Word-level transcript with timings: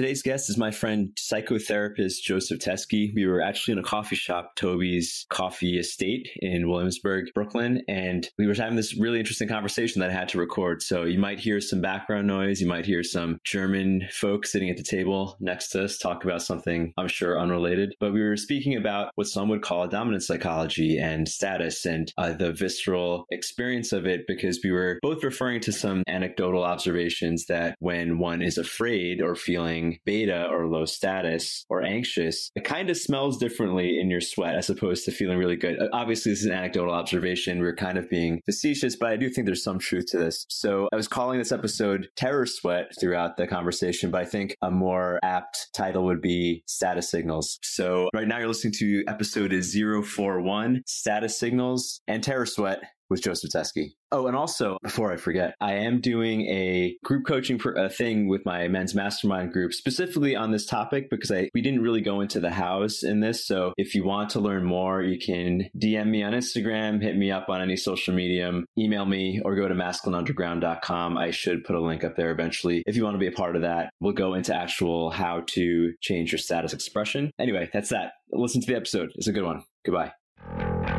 Today's 0.00 0.22
guest 0.22 0.48
is 0.48 0.56
my 0.56 0.70
friend, 0.70 1.10
psychotherapist 1.16 2.22
Joseph 2.22 2.58
Teskey. 2.58 3.12
We 3.14 3.26
were 3.26 3.42
actually 3.42 3.72
in 3.72 3.80
a 3.80 3.82
coffee 3.82 4.16
shop, 4.16 4.56
Toby's 4.56 5.26
Coffee 5.28 5.78
Estate 5.78 6.26
in 6.36 6.70
Williamsburg, 6.70 7.26
Brooklyn, 7.34 7.82
and 7.86 8.26
we 8.38 8.46
were 8.46 8.54
having 8.54 8.76
this 8.76 8.96
really 8.96 9.18
interesting 9.18 9.46
conversation 9.46 10.00
that 10.00 10.08
I 10.08 10.14
had 10.14 10.30
to 10.30 10.38
record. 10.38 10.80
So 10.80 11.02
you 11.04 11.18
might 11.18 11.38
hear 11.38 11.60
some 11.60 11.82
background 11.82 12.26
noise. 12.26 12.62
You 12.62 12.66
might 12.66 12.86
hear 12.86 13.02
some 13.02 13.40
German 13.44 14.08
folks 14.10 14.50
sitting 14.50 14.70
at 14.70 14.78
the 14.78 14.82
table 14.82 15.36
next 15.38 15.68
to 15.72 15.84
us 15.84 15.98
talk 15.98 16.24
about 16.24 16.40
something 16.40 16.94
I'm 16.96 17.06
sure 17.06 17.38
unrelated. 17.38 17.94
But 18.00 18.14
we 18.14 18.22
were 18.22 18.38
speaking 18.38 18.76
about 18.76 19.10
what 19.16 19.26
some 19.26 19.50
would 19.50 19.60
call 19.60 19.86
dominant 19.86 20.22
psychology 20.22 20.96
and 20.96 21.28
status 21.28 21.84
and 21.84 22.10
uh, 22.16 22.32
the 22.32 22.54
visceral 22.54 23.26
experience 23.30 23.92
of 23.92 24.06
it 24.06 24.26
because 24.26 24.60
we 24.64 24.70
were 24.70 24.98
both 25.02 25.22
referring 25.22 25.60
to 25.60 25.72
some 25.72 26.04
anecdotal 26.06 26.64
observations 26.64 27.44
that 27.48 27.76
when 27.80 28.18
one 28.18 28.40
is 28.40 28.56
afraid 28.56 29.20
or 29.20 29.34
feeling 29.34 29.89
beta 30.04 30.46
or 30.50 30.66
low 30.66 30.84
status 30.84 31.64
or 31.68 31.82
anxious, 31.82 32.50
it 32.54 32.64
kind 32.64 32.90
of 32.90 32.96
smells 32.96 33.38
differently 33.38 33.98
in 34.00 34.10
your 34.10 34.20
sweat 34.20 34.54
as 34.54 34.70
opposed 34.70 35.04
to 35.04 35.10
feeling 35.10 35.38
really 35.38 35.56
good. 35.56 35.78
Obviously, 35.92 36.32
this 36.32 36.40
is 36.40 36.46
an 36.46 36.52
anecdotal 36.52 36.92
observation. 36.92 37.60
We're 37.60 37.76
kind 37.76 37.98
of 37.98 38.08
being 38.08 38.40
facetious, 38.44 38.96
but 38.96 39.10
I 39.10 39.16
do 39.16 39.28
think 39.28 39.46
there's 39.46 39.64
some 39.64 39.78
truth 39.78 40.06
to 40.10 40.18
this. 40.18 40.46
So 40.48 40.88
I 40.92 40.96
was 40.96 41.08
calling 41.08 41.38
this 41.38 41.52
episode 41.52 42.08
Terror 42.16 42.46
Sweat 42.46 42.92
throughout 43.00 43.36
the 43.36 43.46
conversation, 43.46 44.10
but 44.10 44.22
I 44.22 44.24
think 44.24 44.56
a 44.62 44.70
more 44.70 45.18
apt 45.22 45.68
title 45.74 46.04
would 46.04 46.20
be 46.20 46.62
Status 46.66 47.10
Signals. 47.10 47.58
So 47.62 48.08
right 48.14 48.28
now 48.28 48.38
you're 48.38 48.48
listening 48.48 48.74
to 48.74 49.04
episode 49.08 49.52
041 49.52 50.82
Status 50.86 51.38
Signals 51.38 52.00
and 52.06 52.22
Terror 52.22 52.46
Sweat 52.46 52.80
with 53.10 53.22
Joseph 53.22 53.50
Teskey. 53.50 53.90
Oh, 54.12 54.26
and 54.26 54.36
also 54.36 54.78
before 54.82 55.12
I 55.12 55.16
forget, 55.16 55.54
I 55.60 55.74
am 55.74 56.00
doing 56.00 56.42
a 56.46 56.96
group 57.04 57.26
coaching 57.26 57.58
pr- 57.58 57.70
a 57.70 57.88
thing 57.88 58.28
with 58.28 58.44
my 58.44 58.68
men's 58.68 58.94
mastermind 58.94 59.52
group 59.52 59.72
specifically 59.72 60.34
on 60.34 60.50
this 60.50 60.66
topic 60.66 61.10
because 61.10 61.30
I 61.30 61.50
we 61.54 61.60
didn't 61.60 61.82
really 61.82 62.00
go 62.00 62.20
into 62.20 62.40
the 62.40 62.50
house 62.50 63.02
in 63.02 63.20
this. 63.20 63.46
So 63.46 63.72
if 63.76 63.94
you 63.94 64.04
want 64.04 64.30
to 64.30 64.40
learn 64.40 64.64
more, 64.64 65.02
you 65.02 65.18
can 65.18 65.68
DM 65.78 66.08
me 66.08 66.22
on 66.22 66.32
Instagram, 66.32 67.02
hit 67.02 67.16
me 67.16 67.30
up 67.30 67.48
on 67.48 67.60
any 67.60 67.76
social 67.76 68.14
medium, 68.14 68.64
email 68.78 69.06
me, 69.06 69.40
or 69.44 69.54
go 69.54 69.68
to 69.68 69.74
masculineunderground.com. 69.74 71.18
I 71.18 71.30
should 71.30 71.64
put 71.64 71.76
a 71.76 71.80
link 71.80 72.04
up 72.04 72.16
there 72.16 72.30
eventually. 72.30 72.82
If 72.86 72.96
you 72.96 73.04
want 73.04 73.14
to 73.14 73.18
be 73.18 73.26
a 73.26 73.32
part 73.32 73.56
of 73.56 73.62
that, 73.62 73.90
we'll 74.00 74.12
go 74.12 74.34
into 74.34 74.54
actual 74.54 75.10
how 75.10 75.42
to 75.48 75.92
change 76.00 76.32
your 76.32 76.38
status 76.38 76.72
expression. 76.72 77.30
Anyway, 77.38 77.68
that's 77.72 77.90
that. 77.90 78.12
Listen 78.32 78.60
to 78.60 78.66
the 78.66 78.76
episode. 78.76 79.10
It's 79.16 79.26
a 79.26 79.32
good 79.32 79.44
one. 79.44 79.64
Goodbye. 79.84 80.12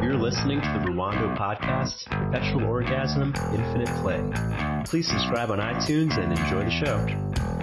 You're 0.01 0.17
listening 0.17 0.59
to 0.61 0.67
the 0.83 0.91
Rwando 0.91 1.37
podcast, 1.37 2.05
Perpetual 2.09 2.65
Orgasm, 2.65 3.35
Infinite 3.53 3.87
Play. 4.01 4.19
Please 4.85 5.07
subscribe 5.07 5.51
on 5.51 5.59
iTunes 5.59 6.17
and 6.17 6.31
enjoy 6.31 6.65
the 6.65 6.71
show. 6.71 7.60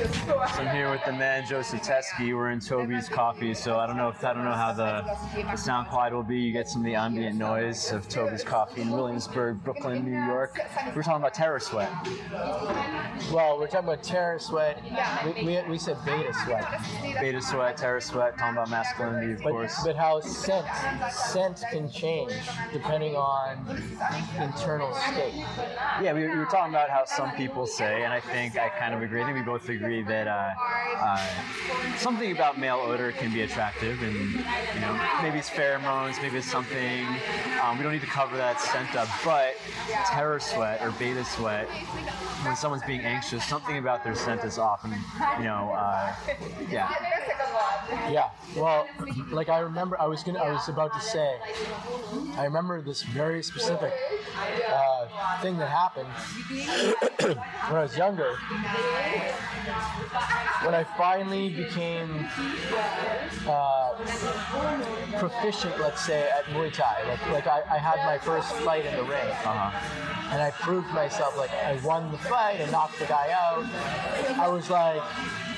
So 0.00 0.06
I'm 0.38 0.74
here 0.74 0.90
with 0.90 1.04
the 1.04 1.12
man 1.12 1.46
Joseph 1.46 1.82
Teskey. 1.82 2.34
We're 2.34 2.52
in 2.52 2.60
Toby's 2.60 3.06
Coffee, 3.06 3.52
so 3.52 3.78
I 3.78 3.86
don't 3.86 3.98
know 3.98 4.08
if 4.08 4.24
I 4.24 4.32
don't 4.32 4.44
know 4.44 4.52
how 4.52 4.72
the, 4.72 5.04
the 5.42 5.56
sound 5.56 5.88
quality 5.88 6.16
will 6.16 6.22
be. 6.22 6.38
You 6.38 6.52
get 6.52 6.70
some 6.70 6.80
of 6.80 6.86
the 6.86 6.94
ambient 6.94 7.36
noise 7.36 7.92
of 7.92 8.08
Toby's 8.08 8.42
Coffee 8.42 8.80
in 8.80 8.90
Williamsburg, 8.90 9.62
Brooklyn, 9.62 10.06
New 10.10 10.24
York. 10.24 10.58
We're 10.96 11.02
talking 11.02 11.20
about 11.20 11.34
terror 11.34 11.60
sweat. 11.60 11.90
Well, 13.30 13.58
we're 13.58 13.66
talking 13.66 13.90
about 13.90 14.02
terror 14.02 14.38
sweat. 14.38 14.82
We, 15.36 15.44
we, 15.44 15.62
we 15.68 15.76
said 15.78 15.98
beta 16.06 16.32
sweat. 16.44 16.80
Beta 17.20 17.42
sweat, 17.42 17.76
terror 17.76 18.00
sweat, 18.00 18.38
talking 18.38 18.54
about 18.56 18.70
masculinity, 18.70 19.32
of 19.34 19.42
But, 19.42 19.50
course. 19.50 19.82
but 19.84 19.96
how 19.96 20.20
scent 20.20 20.66
scent 21.12 21.62
can 21.70 21.90
change 21.90 22.32
depending 22.72 23.16
on 23.16 23.58
internal 24.40 24.94
state. 24.94 25.44
Yeah, 26.00 26.14
we, 26.14 26.22
we 26.22 26.36
were 26.38 26.46
talking 26.46 26.72
about 26.72 26.88
how 26.88 27.04
some 27.04 27.32
people 27.32 27.66
say, 27.66 28.02
and 28.02 28.14
I 28.14 28.20
think 28.20 28.56
I 28.56 28.70
kind 28.70 28.94
of 28.94 29.02
agree. 29.02 29.20
I 29.20 29.26
think 29.26 29.36
we 29.36 29.42
both 29.42 29.68
agree 29.68 29.89
that 29.98 30.28
uh, 30.28 30.54
uh, 31.00 31.96
something 31.96 32.30
about 32.32 32.58
male 32.58 32.78
odor 32.78 33.12
can 33.12 33.32
be 33.32 33.42
attractive, 33.42 34.00
and 34.02 34.32
you 34.74 34.80
know, 34.80 34.98
maybe 35.22 35.38
it's 35.38 35.50
pheromones, 35.50 36.20
maybe 36.22 36.38
it's 36.38 36.46
something. 36.46 37.06
Um, 37.62 37.76
we 37.76 37.82
don't 37.82 37.92
need 37.92 38.00
to 38.00 38.06
cover 38.06 38.36
that 38.36 38.60
scent 38.60 38.94
up, 38.94 39.08
but 39.24 39.56
terror 40.06 40.38
sweat 40.40 40.80
or 40.80 40.92
beta 40.92 41.24
sweat, 41.24 41.66
when 42.44 42.56
someone's 42.56 42.84
being 42.84 43.00
anxious, 43.00 43.44
something 43.44 43.78
about 43.78 44.04
their 44.04 44.14
scent 44.14 44.44
is 44.44 44.58
often, 44.58 44.92
you 45.38 45.44
know, 45.44 45.72
uh, 45.76 46.14
yeah. 46.70 46.88
Yeah. 48.10 48.30
Well, 48.56 48.86
like 49.30 49.48
I 49.48 49.60
remember, 49.60 50.00
I 50.00 50.06
was 50.06 50.22
gonna, 50.22 50.38
I 50.40 50.50
was 50.52 50.68
about 50.68 50.92
to 50.94 51.00
say, 51.00 51.38
I 52.36 52.44
remember 52.44 52.80
this 52.82 53.02
very 53.02 53.42
specific 53.42 53.92
uh, 54.68 55.38
thing 55.40 55.56
that 55.58 55.68
happened 55.68 56.08
when 57.68 57.76
I 57.78 57.82
was 57.82 57.96
younger. 57.96 58.36
When 60.64 60.74
I 60.74 60.84
finally 60.98 61.48
became 61.50 62.26
uh, 63.46 63.94
proficient, 65.18 65.78
let's 65.80 66.04
say, 66.04 66.28
at 66.28 66.44
Muay 66.46 66.72
Thai, 66.72 67.04
like, 67.08 67.30
like 67.30 67.46
I, 67.46 67.62
I 67.70 67.78
had 67.78 67.96
my 68.04 68.18
first 68.18 68.52
fight 68.56 68.84
in 68.84 68.94
the 68.96 69.02
ring, 69.04 69.28
Uh-huh. 69.44 70.30
and 70.32 70.42
I 70.42 70.50
proved 70.50 70.88
myself, 70.92 71.36
like 71.36 71.50
I 71.52 71.78
won 71.84 72.10
the 72.12 72.18
fight 72.18 72.60
and 72.60 72.70
knocked 72.72 72.98
the 72.98 73.06
guy 73.06 73.30
out. 73.32 73.64
I 74.38 74.48
was 74.48 74.68
like, 74.70 75.02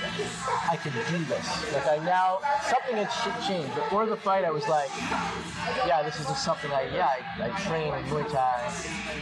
I 0.05 0.77
can 0.77 0.93
do 0.93 1.25
this. 1.25 1.73
Like 1.73 1.87
I 1.87 2.05
now 2.05 2.41
something 2.69 2.97
had 2.97 3.11
changed. 3.47 3.75
Before 3.75 4.07
the 4.07 4.17
fight, 4.17 4.45
I 4.45 4.51
was 4.51 4.67
like, 4.69 4.91
yeah, 5.87 6.03
this 6.03 6.19
is 6.19 6.27
just 6.27 6.45
something 6.45 6.71
I 6.73 6.89
yeah 6.95 7.09
I, 7.39 7.45
I 7.45 7.61
train 7.61 7.95
in 7.95 8.05
Muay 8.05 8.31
Thai. 8.31 8.73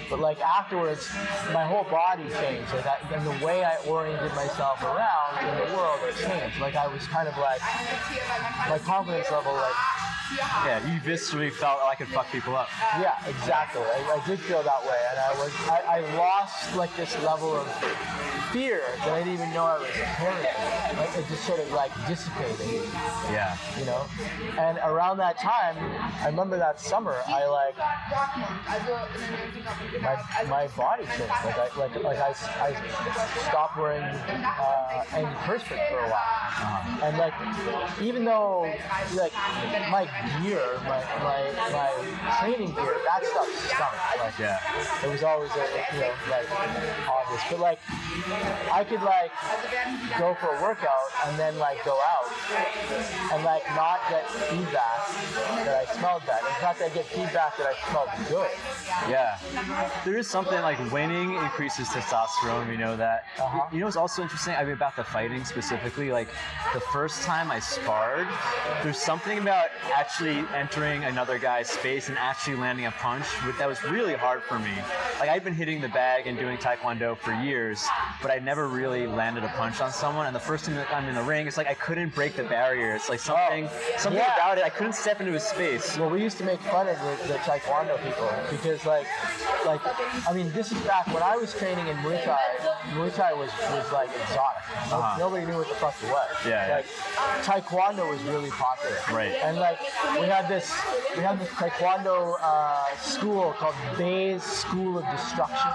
But 0.09 0.21
like 0.21 0.41
afterwards, 0.41 1.09
my 1.53 1.65
whole 1.65 1.85
body 1.85 2.25
changed. 2.41 2.73
Like 2.73 2.87
I, 2.87 2.97
and 3.13 3.27
the 3.27 3.45
way 3.45 3.65
I 3.65 3.77
oriented 3.87 4.35
myself 4.35 4.83
around 4.83 5.47
in 5.47 5.69
the 5.69 5.77
world 5.77 6.01
changed. 6.17 6.59
Like 6.61 6.77
I 6.77 6.87
was 6.87 7.07
kind 7.07 7.29
of 7.29 7.37
like 7.39 7.61
my 8.69 8.79
confidence 8.79 9.31
level 9.31 9.53
like 9.53 9.75
Yeah, 10.37 10.93
you 10.93 11.01
viscerally 11.01 11.53
felt 11.53 11.81
like 11.81 12.01
I 12.01 12.05
could 12.05 12.15
fuck 12.15 12.31
people 12.31 12.57
up. 12.57 12.69
yeah 13.01 13.17
exactly. 13.27 13.83
I, 13.83 14.21
I 14.21 14.27
did 14.27 14.39
feel 14.41 14.63
that 14.63 14.83
way, 14.85 14.99
and 15.11 15.19
I 15.19 15.33
was 15.39 15.53
I, 15.69 15.99
I 15.99 16.17
lost 16.17 16.77
like 16.77 16.95
this 16.97 17.21
level 17.23 17.57
of 17.57 17.67
fear 18.53 18.83
that 18.99 19.09
I 19.09 19.19
didn't 19.19 19.35
even 19.35 19.53
know 19.53 19.65
I 19.65 19.79
was 19.79 19.89
carrying. 19.91 20.99
Like 20.99 21.17
it 21.19 21.29
just 21.29 21.45
sort 21.45 21.61
of 21.61 21.71
like 21.73 21.93
dissipated. 22.07 22.83
Yeah. 23.31 23.57
you 23.79 23.85
know. 23.87 24.07
And 24.59 24.79
around 24.79 25.19
that 25.19 25.39
time, 25.41 25.77
I 26.23 26.27
remember 26.27 26.57
that 26.59 26.81
summer, 26.81 27.17
I 27.27 27.47
like 27.47 27.77
my, 30.03 30.45
my 30.49 30.67
body 30.77 31.05
changed. 31.07 31.21
Like 31.45 31.59
I 31.59 31.79
like 31.79 32.03
like 32.03 32.19
I, 32.19 32.35
I 32.61 33.49
stopped 33.49 33.77
wearing 33.77 34.03
uh, 34.03 35.05
antiperspirant 35.11 35.89
for 35.89 35.99
a 35.99 36.11
while, 36.11 37.03
and 37.03 37.19
like 37.19 37.35
even 38.01 38.25
though 38.25 38.73
like 39.15 39.33
my 39.91 40.09
gear, 40.43 40.65
my 40.85 41.01
my 41.23 41.41
my 41.73 41.91
training 42.41 42.73
gear, 42.75 42.97
that 43.07 43.25
stuff 43.25 43.49
stunk. 43.67 43.95
Like 44.21 44.39
Yeah. 44.39 45.05
it 45.05 45.11
was 45.11 45.23
always 45.23 45.51
a, 45.53 45.65
you 45.95 46.01
know 46.01 46.13
like 46.31 46.47
obvious, 47.09 47.43
but 47.51 47.61
like 47.61 47.79
I 48.73 48.85
could 48.85 49.03
like 49.03 49.33
go 50.19 50.35
for 50.41 50.55
a 50.57 50.63
workout 50.63 51.09
and 51.27 51.39
then 51.39 51.59
like 51.59 51.85
go 51.85 51.99
out 51.99 52.29
and 53.33 53.45
like 53.45 53.65
not 53.77 54.01
get 54.09 54.29
feedback 54.31 54.99
that 55.65 55.87
I 55.89 55.93
smelled 55.93 56.23
bad. 56.27 56.41
In 56.41 56.55
fact, 56.61 56.83
I 56.83 56.89
get 56.91 57.07
feedback 57.07 57.57
that 57.57 57.67
I 57.67 57.91
smelled 57.91 58.09
good. 58.29 58.51
Yeah. 59.09 59.39
There 60.05 60.19
is 60.19 60.29
something 60.29 60.61
like 60.63 60.79
winning 60.93 61.35
increases 61.35 61.89
testosterone. 61.89 62.69
We 62.69 62.77
know 62.77 62.97
that. 62.97 63.25
Uh-huh. 63.39 63.67
You 63.73 63.81
know 63.81 63.87
what's 63.87 63.97
also 63.97 64.23
interesting? 64.23 64.55
I 64.55 64.65
mean, 64.65 64.73
about 64.73 64.97
the 64.97 65.05
fighting 65.05 65.45
specifically. 65.45 66.11
Like 66.13 66.29
the 66.75 66.81
first 66.81 67.23
time 67.23 67.51
I 67.51 67.59
sparred, 67.59 68.29
there's 68.83 68.99
something 68.99 69.39
about 69.39 69.69
actually 70.11 70.45
entering 70.57 71.05
another 71.05 71.39
guy's 71.39 71.71
space 71.71 72.09
and 72.09 72.19
actually 72.19 72.57
landing 72.57 72.87
a 72.87 72.91
punch 72.91 73.25
that 73.59 73.69
was 73.69 73.83
really 73.85 74.15
hard 74.15 74.43
for 74.43 74.59
me. 74.59 74.73
Like 75.21 75.29
I'd 75.29 75.45
been 75.45 75.55
hitting 75.55 75.81
the 75.81 75.89
bag 75.89 76.27
and 76.27 76.37
doing 76.37 76.59
taekwondo 76.59 77.17
for 77.17 77.33
years, 77.33 77.87
but 78.21 78.33
I 78.33 78.41
never 78.41 78.67
really 78.67 79.07
landed 79.07 79.45
a 79.45 79.49
punch 79.49 79.81
on 79.81 79.93
someone. 79.93 80.27
And 80.27 80.35
the 80.35 80.41
first 80.41 80.65
time 80.65 80.75
that 80.75 80.93
I'm 80.93 81.07
in 81.07 81.15
the 81.15 81.23
ring, 81.23 81.47
it's 81.47 81.57
like 81.57 81.69
I 81.69 81.75
couldn't 81.75 82.13
break 82.13 82.35
the 82.35 82.43
barrier. 82.43 82.97
It's 82.97 83.09
like 83.09 83.21
something, 83.21 83.69
something 83.99 84.21
yeah. 84.21 84.35
about 84.35 84.59
it. 84.59 84.65
I 84.65 84.69
couldn't 84.69 84.95
step 84.95 85.21
into 85.21 85.33
his 85.33 85.45
space. 85.45 85.97
Well, 85.97 86.11
we 86.11 86.21
used 86.21 86.39
to 86.39 86.45
make 86.45 86.61
fun 86.61 86.89
of 86.89 86.99
the, 86.99 87.29
the 87.29 87.39
taekwondo 87.39 88.03
people 88.03 88.31
because, 88.51 88.85
like, 88.85 89.07
like 89.65 89.81
I 90.29 90.33
mean, 90.33 90.51
this 90.53 90.73
is 90.73 90.81
back 90.81 91.07
when 91.15 91.23
I 91.23 91.37
was 91.37 91.55
training 91.55 91.87
in 91.87 91.97
Muay 91.99 92.25
Thai. 92.25 92.39
Muay 92.95 93.15
Thai 93.15 93.33
was, 93.33 93.51
was 93.71 93.93
like 93.93 94.09
exotic. 94.09 94.63
Uh-huh. 94.93 95.19
Nobody 95.19 95.47
knew 95.47 95.57
what 95.57 95.69
the 95.69 95.75
fuck 95.75 95.95
it 96.03 96.11
was. 96.11 96.29
Yeah, 96.45 96.67
yeah. 96.67 96.77
Like, 96.77 96.87
taekwondo 97.45 98.11
was 98.11 98.21
really 98.23 98.51
popular. 98.51 98.97
Right. 99.13 99.37
And 99.45 99.57
like, 99.57 99.79
we 100.19 100.27
had 100.27 100.49
this, 100.49 100.73
we 101.17 101.23
had 101.23 101.39
this 101.39 101.49
taekwondo 101.51 102.37
uh, 102.41 102.97
school 102.97 103.53
called 103.59 103.75
Bay's 103.99 104.43
School 104.43 104.99
of 104.99 105.05
Destruction, 105.11 105.71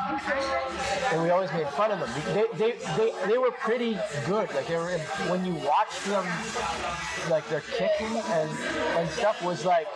and 1.12 1.22
we 1.22 1.30
always 1.30 1.51
made 1.51 1.68
fun 1.69 1.92
of 1.92 2.00
them. 2.00 2.10
They, 2.33 2.45
they, 2.57 2.77
they, 2.98 3.12
they 3.27 3.38
were 3.38 3.51
pretty 3.51 3.98
good. 4.25 4.54
Like 4.54 4.68
they 4.68 4.75
were, 4.77 4.98
when 5.30 5.45
you 5.45 5.54
watched 5.54 6.06
them, 6.06 6.25
like 7.30 7.48
their 7.50 7.62
kicking 7.62 8.18
and 8.18 8.50
and 8.98 9.10
stuff 9.10 9.42
was 9.44 9.66
like 9.66 9.88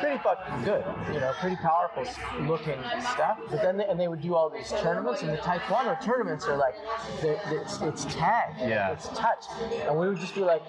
pretty 0.00 0.18
fucking 0.18 0.64
good, 0.64 0.84
you 1.12 1.20
know, 1.20 1.32
pretty 1.40 1.56
powerful 1.56 2.04
looking 2.46 2.78
stuff. 3.12 3.38
But 3.50 3.62
then 3.62 3.76
they, 3.76 3.84
and 3.86 3.98
they 3.98 4.08
would 4.08 4.20
do 4.22 4.34
all 4.34 4.50
these 4.50 4.70
tournaments, 4.80 5.22
and 5.22 5.30
the 5.32 5.38
Taekwondo 5.38 6.00
tournaments 6.02 6.46
are 6.46 6.56
like, 6.56 6.74
it's 7.22 7.80
it's 7.80 8.04
tag, 8.14 8.54
Yeah. 8.58 8.92
it's 8.92 9.08
touch, 9.08 9.44
and 9.86 9.96
we 9.96 10.08
would 10.08 10.18
just 10.18 10.34
be 10.34 10.42
like, 10.42 10.62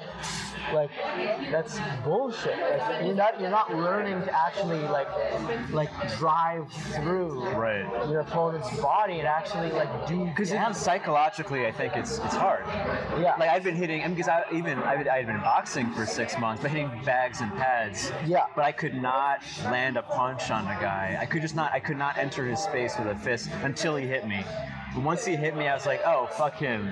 like 0.74 0.90
that's 1.52 1.78
bullshit. 2.04 2.58
Like, 2.77 3.06
you're 3.06 3.16
not 3.16 3.39
you're 3.42 3.50
not 3.50 3.75
learning 3.75 4.21
to 4.24 4.31
actually 4.48 4.80
like 4.88 5.07
like 5.71 5.89
drive 6.18 6.71
through 6.95 7.48
Right. 7.50 7.86
your 8.10 8.21
opponent's 8.21 8.69
body 8.80 9.19
and 9.19 9.27
actually 9.27 9.71
like 9.71 10.07
do 10.07 10.25
Because 10.25 10.50
damage. 10.51 10.77
psychologically, 10.77 11.66
I 11.66 11.71
think 11.71 11.95
it's 11.95 12.18
it's 12.19 12.36
hard. 12.36 12.63
Yeah. 13.19 13.36
Like 13.39 13.50
I've 13.50 13.63
been 13.63 13.75
hitting, 13.75 14.07
because 14.10 14.27
I 14.27 14.44
even 14.54 14.77
I 14.80 14.95
had 14.95 15.25
been 15.27 15.39
boxing 15.42 15.92
for 15.94 16.06
six 16.06 16.38
months, 16.38 16.62
but 16.62 16.71
hitting 16.71 16.89
bags 17.04 17.42
and 17.42 17.51
pads. 17.54 18.12
Yeah. 18.27 18.45
But 18.56 18.66
I 18.66 18.71
could 18.71 18.95
not 18.95 19.42
land 19.66 19.98
a 19.98 20.04
punch 20.04 20.51
on 20.51 20.63
a 20.66 20.80
guy. 20.81 21.18
I 21.19 21.25
could 21.25 21.42
just 21.42 21.56
not. 21.56 21.71
I 21.74 21.80
could 21.80 21.98
not 21.98 22.18
enter 22.18 22.45
his 22.45 22.60
space 22.60 22.94
with 22.98 23.07
a 23.07 23.16
fist 23.16 23.50
until 23.63 23.95
he 23.95 24.06
hit 24.07 24.27
me. 24.27 24.44
But 24.95 25.03
once 25.03 25.24
he 25.24 25.36
hit 25.36 25.56
me, 25.56 25.68
I 25.68 25.75
was 25.75 25.86
like, 25.86 26.01
oh 26.06 26.27
fuck 26.31 26.56
him, 26.56 26.88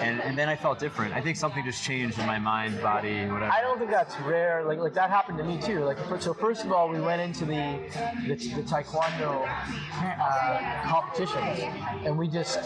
and 0.00 0.20
and 0.22 0.36
then 0.36 0.48
I 0.48 0.56
felt 0.56 0.78
different. 0.78 1.14
I 1.14 1.20
think 1.20 1.36
something 1.36 1.62
just 1.64 1.84
changed 1.84 2.18
in 2.18 2.26
my 2.26 2.38
mind, 2.38 2.80
body, 2.80 3.26
whatever. 3.26 3.52
I 3.52 3.60
don't 3.60 3.78
think 3.78 3.90
that's 3.90 4.18
rare. 4.20 4.64
Like 4.64 4.78
like 4.78 4.94
that 4.94 5.10
happened 5.10 5.38
to 5.38 5.44
me 5.44 5.60
too. 5.60 5.84
Like 5.84 5.98
so, 6.20 6.32
first 6.32 6.64
of 6.64 6.72
all, 6.72 6.88
we 6.88 7.00
went 7.00 7.20
into 7.20 7.44
the 7.44 7.78
the, 8.26 8.34
the 8.34 8.62
taekwondo 8.62 9.46
uh, 9.46 10.82
competitions, 10.88 11.60
and 12.06 12.16
we 12.16 12.28
just 12.28 12.58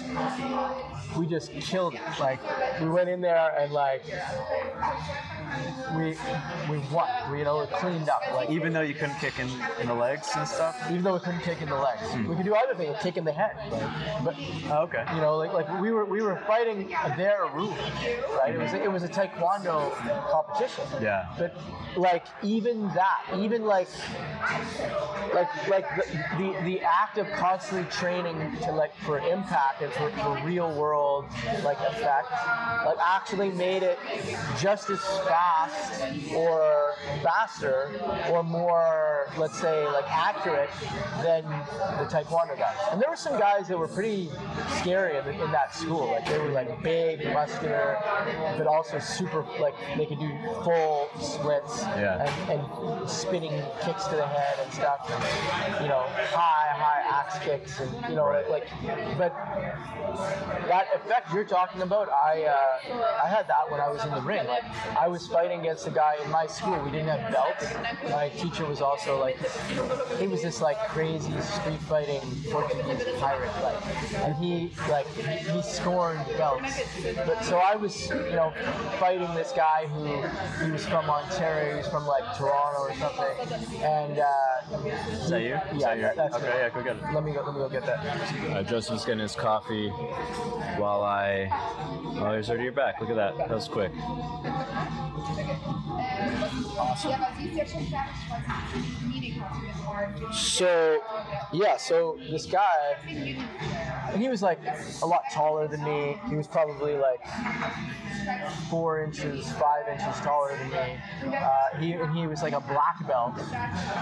we 1.16 1.26
just 1.26 1.50
killed 1.60 1.94
it. 1.94 2.00
Like 2.20 2.40
we 2.80 2.88
went 2.88 3.08
in 3.08 3.20
there 3.20 3.54
and 3.58 3.72
like 3.72 4.04
we 5.96 6.16
we 6.70 6.78
won. 6.92 7.08
We 7.32 7.38
you 7.38 7.44
know 7.44 7.60
we 7.60 7.66
cleaned 7.78 8.08
up. 8.08 8.22
Like 8.34 8.50
Even 8.50 8.72
though 8.72 8.82
you 8.82 8.94
couldn't 8.94 9.18
kick 9.18 9.38
in, 9.38 9.48
in 9.80 9.86
the 9.88 9.94
legs 9.94 10.28
and 10.36 10.46
stuff. 10.46 10.76
even 10.90 11.02
though 11.02 11.14
we 11.14 11.20
couldn't 11.20 11.40
kick 11.40 11.62
in 11.62 11.68
the 11.68 11.74
legs, 11.76 12.02
Hmm. 12.08 12.28
we 12.28 12.36
could 12.36 12.44
do 12.44 12.54
other 12.54 12.74
things, 12.74 12.96
kick 13.02 13.16
in 13.16 13.24
the 13.24 13.32
head. 13.32 13.56
But 14.24 14.36
Oh, 14.67 14.67
Oh, 14.70 14.82
okay. 14.82 15.04
you 15.14 15.20
know, 15.20 15.36
like 15.36 15.52
like 15.52 15.80
we 15.80 15.90
were 15.90 16.04
we 16.04 16.20
were 16.20 16.36
fighting 16.46 16.94
their 17.16 17.46
rules, 17.54 17.78
right? 18.36 18.54
It 18.54 18.58
was 18.58 18.72
it 18.72 18.90
was 18.90 19.02
a 19.02 19.08
taekwondo 19.08 19.92
competition. 20.30 20.84
Yeah. 21.00 21.26
But 21.38 21.56
like 21.96 22.26
even 22.42 22.88
that, 22.88 23.24
even 23.36 23.64
like 23.64 23.88
like 25.34 25.68
like 25.68 25.96
the 25.96 26.04
the, 26.38 26.64
the 26.64 26.80
act 26.82 27.18
of 27.18 27.30
constantly 27.32 27.88
training 27.90 28.56
to 28.62 28.72
like 28.72 28.94
for 28.98 29.18
impact 29.18 29.82
and 29.82 29.92
for, 29.92 30.10
for 30.10 30.40
real 30.44 30.72
world 30.78 31.24
like 31.64 31.78
effect, 31.80 32.30
like 32.84 32.98
actually 33.00 33.50
made 33.50 33.82
it 33.82 33.98
just 34.60 34.90
as 34.90 35.00
fast 35.26 36.02
or 36.34 36.94
faster 37.22 38.00
or 38.30 38.42
more, 38.42 39.28
let's 39.36 39.58
say, 39.58 39.86
like 39.86 40.04
accurate 40.08 40.70
than 41.22 41.42
the 41.98 42.04
taekwondo 42.04 42.56
guys. 42.58 42.76
And 42.90 43.00
there 43.00 43.10
were 43.10 43.16
some 43.16 43.38
guys 43.38 43.68
that 43.68 43.78
were 43.78 43.88
pretty 43.88 44.28
scary 44.80 45.16
in, 45.18 45.26
in 45.40 45.50
that 45.52 45.74
school. 45.74 46.06
Like 46.10 46.26
they 46.26 46.38
were 46.38 46.50
like 46.50 46.82
big, 46.82 47.24
muscular, 47.32 47.98
but 48.56 48.66
also 48.66 48.98
super 48.98 49.44
like 49.60 49.74
they 49.96 50.06
could 50.06 50.18
do 50.20 50.30
full 50.64 51.08
splits 51.20 51.82
Yeah. 51.96 52.24
and, 52.50 52.60
and 52.60 53.10
spinning 53.10 53.62
kicks 53.82 54.04
to 54.06 54.16
the 54.16 54.26
head 54.26 54.58
and 54.64 54.72
stuff. 54.72 55.10
And, 55.10 55.84
you 55.84 55.88
know, 55.88 56.04
high, 56.32 56.68
high 56.76 57.02
axe 57.20 57.38
kicks 57.44 57.80
and 57.80 57.90
you 58.08 58.16
know, 58.16 58.26
Right. 58.26 58.48
like 58.50 58.68
but 59.16 59.34
that 60.68 60.86
effect 60.94 61.32
you're 61.32 61.44
talking 61.44 61.82
about, 61.82 62.08
I 62.10 62.44
uh, 62.44 63.22
I 63.24 63.28
had 63.28 63.46
that 63.48 63.70
when 63.70 63.80
I 63.80 63.88
was 63.88 64.04
in 64.04 64.10
the 64.10 64.20
ring. 64.20 64.46
Like 64.46 64.64
I 64.98 65.08
was 65.08 65.26
fighting 65.26 65.60
against 65.60 65.86
a 65.86 65.90
guy 65.90 66.16
in 66.24 66.30
my 66.30 66.46
school. 66.46 66.78
We 66.84 66.90
didn't 66.90 67.08
have 67.08 67.32
belts. 67.32 67.66
My 68.10 68.28
teacher 68.30 68.64
was 68.66 68.80
also 68.80 69.18
like 69.20 69.36
he 70.18 70.26
was 70.26 70.42
this 70.42 70.60
like 70.60 70.78
crazy 70.88 71.38
street 71.40 71.80
fighting 71.80 72.20
Portuguese 72.50 73.04
pirate, 73.18 73.50
like, 73.62 74.14
and 74.24 74.34
he 74.36 74.47
like 74.88 75.06
he 75.14 75.62
scorned 75.62 76.24
belts. 76.36 76.80
But 77.26 77.44
so 77.44 77.58
I 77.58 77.76
was 77.76 78.08
you 78.08 78.14
know 78.32 78.52
fighting 78.98 79.32
this 79.34 79.52
guy 79.52 79.86
who 79.86 80.64
he 80.64 80.70
was 80.72 80.84
from 80.86 81.08
Ontario. 81.10 81.72
He 81.72 81.76
was 81.78 81.88
from 81.88 82.06
like 82.06 82.24
Toronto 82.36 82.80
or 82.80 82.94
something, 82.94 83.82
and. 83.82 84.18
Uh, 84.18 84.24
Is 85.10 85.30
that 85.30 85.40
you? 85.42 85.54
Is 85.54 85.80
Yeah, 85.80 85.88
that 85.88 85.98
your- 85.98 86.14
that's 86.14 86.34
okay. 86.36 86.46
me. 86.46 86.52
Yeah, 86.58 86.68
go 86.70 86.82
get 86.82 86.96
it. 86.96 87.02
Let 87.14 87.24
me 87.24 87.32
go. 87.32 87.42
Let 87.42 87.54
me 87.54 87.60
go 87.60 87.68
get 87.68 87.86
that. 87.86 87.98
Uh, 88.56 88.62
Joseph's 88.62 89.04
getting 89.04 89.20
his 89.20 89.34
coffee 89.34 89.88
while 90.78 91.02
I. 91.02 91.48
Oh, 92.20 92.36
he's 92.36 92.50
already 92.50 92.70
back. 92.70 93.00
Look 93.00 93.10
at 93.10 93.16
that. 93.16 93.36
That 93.38 93.50
was 93.50 93.68
quick. 93.68 93.92
Awesome. 96.78 97.12
So, 100.32 101.00
yeah, 101.52 101.76
so 101.76 102.18
this 102.30 102.46
guy, 102.46 102.96
and 103.06 104.20
he 104.22 104.28
was 104.28 104.37
like 104.42 104.60
a 105.02 105.06
lot 105.06 105.22
taller 105.32 105.68
than 105.68 105.82
me. 105.84 106.18
He 106.28 106.36
was 106.36 106.46
probably 106.46 106.94
like 106.96 107.20
four 108.70 109.02
inches, 109.02 109.50
five 109.52 109.88
inches 109.90 110.20
taller 110.20 110.56
than 110.56 110.70
me. 110.70 111.36
Uh, 111.36 111.78
he 111.78 111.92
and 111.92 112.16
he 112.16 112.26
was 112.26 112.42
like 112.42 112.52
a 112.52 112.60
black 112.60 113.06
belt 113.06 113.38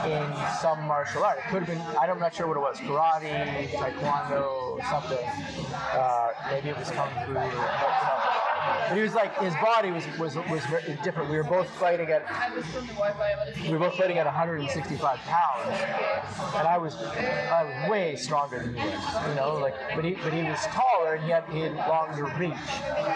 in 0.06 0.27
some 0.61 0.83
martial 0.87 1.23
art. 1.23 1.38
It 1.38 1.44
could 1.50 1.62
have 1.65 1.69
been 1.69 1.81
I 1.97 2.06
don't, 2.06 2.17
I'm 2.17 2.21
not 2.21 2.35
sure 2.35 2.47
what 2.47 2.56
it 2.56 2.61
was, 2.61 2.79
karate, 2.79 3.69
taekwondo, 3.69 4.81
something. 4.91 5.27
Uh, 5.75 6.31
maybe 6.50 6.71
it 6.71 6.79
was 6.79 6.91
kung 6.91 7.11
fu. 7.27 7.32
But 8.89 8.97
he 8.97 9.03
was 9.03 9.15
like 9.15 9.37
his 9.39 9.55
body 9.55 9.91
was 9.91 10.05
was 10.19 10.37
was 10.37 10.63
different. 11.03 11.31
We 11.31 11.37
were 11.37 11.45
both 11.45 11.69
fighting 11.71 12.11
at 12.11 12.25
we 13.63 13.73
were 13.73 13.79
both 13.79 13.97
fighting 13.97 14.19
at 14.19 14.27
165 14.27 15.19
pounds, 15.19 15.83
and 16.57 16.69
I 16.69 16.79
was 16.79 16.95
I 16.97 17.65
was 17.65 17.91
way 17.91 18.17
stronger 18.17 18.59
than 18.63 18.75
he 18.75 18.81
was, 18.81 19.29
you 19.29 19.35
know. 19.35 19.55
Like, 19.55 19.75
but 19.95 20.05
he 20.05 20.15
but 20.15 20.33
he 20.33 20.43
was 20.43 20.61
taller 20.67 21.15
and 21.15 21.25
he 21.25 21.31
had 21.31 21.45
he 21.51 21.61
had 21.61 21.75
longer 21.89 22.25
reach, 22.39 22.55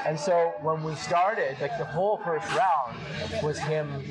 and 0.06 0.18
so 0.18 0.54
when 0.62 0.82
we 0.82 0.94
started, 0.94 1.56
like 1.60 1.76
the 1.78 1.84
whole 1.84 2.18
first 2.18 2.48
round 2.54 2.96
was 3.42 3.58
him 3.58 4.04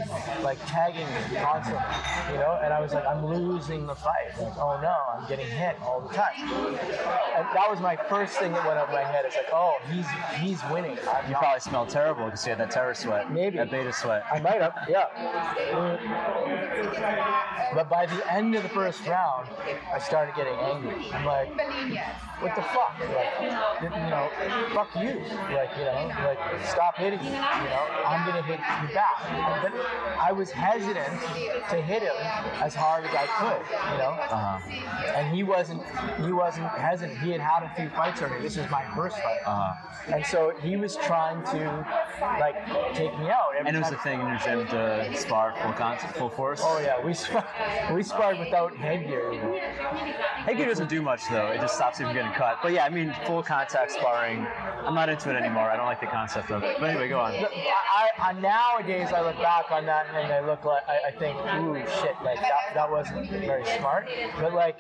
like 0.44 0.58
tagging 0.66 1.06
me 1.08 1.40
constantly, 1.40 1.84
you 2.32 2.40
know. 2.40 2.60
And 2.64 2.74
I 2.74 2.80
was 2.80 2.94
like, 2.94 3.06
I'm 3.06 3.26
losing 3.26 3.86
the 3.86 3.96
fight. 3.96 4.38
Like, 4.40 4.58
oh 4.58 4.80
no, 4.82 4.96
I'm 5.14 5.28
getting 5.28 5.48
hit 5.48 5.78
all 5.82 6.02
the 6.02 6.14
time. 6.14 6.34
And 6.40 7.46
that 7.54 7.68
was 7.70 7.80
my 7.80 7.96
first 7.96 8.38
thing 8.38 8.54
that 8.54 8.66
went 8.66 8.80
up 8.80 8.92
my 8.92 9.04
head. 9.04 9.26
It's 9.26 9.36
like, 9.36 9.52
oh, 9.54 9.78
he's 9.92 10.08
he's 10.40 10.60
winning. 10.72 10.98
I'm 11.12 11.29
You 11.30 11.36
probably 11.36 11.60
smelled 11.60 11.90
terrible 11.90 12.26
because 12.26 12.44
you 12.44 12.50
had 12.50 12.60
that 12.60 12.72
terror 12.72 12.96
sweat. 12.96 13.31
Maybe. 13.31 13.58
That 13.58 13.70
beta 13.70 13.94
sweat. 13.94 14.24
I 14.31 14.40
might 14.40 14.62
have, 14.62 14.74
yeah. 14.90 15.06
But 17.76 17.88
by 17.88 18.08
the 18.08 18.34
end 18.34 18.56
of 18.56 18.64
the 18.64 18.70
first 18.70 19.06
round, 19.06 19.48
I 19.94 20.00
started 20.00 20.34
getting 20.36 20.56
angry. 20.56 21.12
I'm 21.14 21.26
like, 21.26 21.50
what 22.40 22.56
the 22.56 22.62
fuck? 22.62 22.96
Like, 23.00 23.81
you 23.81 23.90
know, 24.10 24.30
fuck 24.74 24.96
you. 24.96 25.19
Like, 25.54 25.72
you 25.78 25.86
know, 25.86 26.12
like, 26.24 26.40
stop 26.66 26.96
hitting 26.98 27.19
me. 27.19 27.26
You 27.28 27.31
know, 27.34 27.86
I'm 28.06 28.26
gonna 28.28 28.42
hit 28.44 28.60
you 28.60 28.94
back. 28.94 29.62
But 29.62 29.74
I 30.19 30.31
was 30.31 30.52
hesitant 30.52 31.19
to 31.69 31.81
hit 31.81 32.04
him 32.04 32.16
as 32.62 32.76
hard 32.76 33.06
as 33.06 33.14
I 33.14 33.28
could. 33.28 33.92
You 33.92 33.98
know, 33.98 34.12
Uh-huh. 34.30 35.16
and 35.16 35.36
he 35.36 35.44
wasn't. 35.44 35.84
He 36.24 36.31
wasn't 36.31 36.68
hesitant. 36.69 37.19
He 37.19 37.31
had 37.31 37.42
had 37.42 37.64
a 37.64 37.69
few 37.76 37.90
fights 37.90 38.22
already. 38.22 38.42
This 38.44 38.58
was 38.58 38.69
my 38.69 38.84
first 38.96 39.18
fight. 39.18 39.40
Uh-huh. 39.46 40.14
And 40.14 40.26
so 40.26 40.54
he 40.62 40.76
was 40.76 40.96
trying 40.96 41.44
to, 41.46 41.86
like, 42.40 42.66
take 42.96 43.18
me 43.19 43.30
out. 43.30 43.50
Every 43.58 43.68
And 43.68 43.78
it 43.78 43.80
was 43.81 43.92
a 43.92 43.98
thing 43.98 44.19
in 44.22 44.28
your 44.28 44.38
gym 44.40 44.66
to 44.68 45.16
spar 45.16 45.54
full 45.62 45.74
contact, 45.74 46.16
full 46.18 46.30
force. 46.30 46.62
Oh 46.64 46.80
yeah, 46.80 47.04
we 47.04 47.14
sparred, 47.14 47.46
we 47.94 48.02
sparred 48.04 48.40
without 48.40 48.76
headgear. 48.76 49.34
Even. 49.34 49.54
Headgear 50.46 50.68
doesn't 50.68 50.90
do 50.90 51.02
much 51.02 51.22
though. 51.30 51.48
It 51.48 51.60
just 51.62 51.76
stops 51.76 52.00
you 52.00 52.06
from 52.06 52.16
getting 52.16 52.29
cut. 52.33 52.59
But 52.62 52.74
yeah, 52.74 52.86
I 52.86 52.90
mean, 52.90 53.16
full 53.26 53.44
contact 53.44 53.92
sparring. 53.92 54.45
I'm 54.86 54.95
not 54.95 55.09
into 55.09 55.30
it 55.30 55.36
anymore. 55.36 55.69
I 55.69 55.78
don't 55.78 55.86
like 55.86 56.02
the 56.02 56.07
concept 56.07 56.52
of 56.52 56.64
it. 56.64 56.78
But 56.80 56.90
anyway, 56.90 57.09
go 57.09 57.19
on. 57.19 57.33
I, 57.33 57.48
I, 58.19 58.30
I 58.30 58.33
nowadays 58.33 59.09
I 59.14 59.21
look 59.21 59.38
back 59.38 59.71
on 59.71 59.86
that 59.86 60.07
and 60.14 60.31
I 60.31 60.40
look 60.45 60.66
like 60.66 60.83
I, 60.88 61.07
I 61.07 61.12
think, 61.12 61.38
ooh 61.38 61.76
shit, 62.02 62.16
like 62.24 62.40
that, 62.42 62.74
that 62.74 62.90
wasn't 62.92 63.30
very 63.30 63.66
smart. 63.78 64.07
But 64.40 64.54
like, 64.54 64.78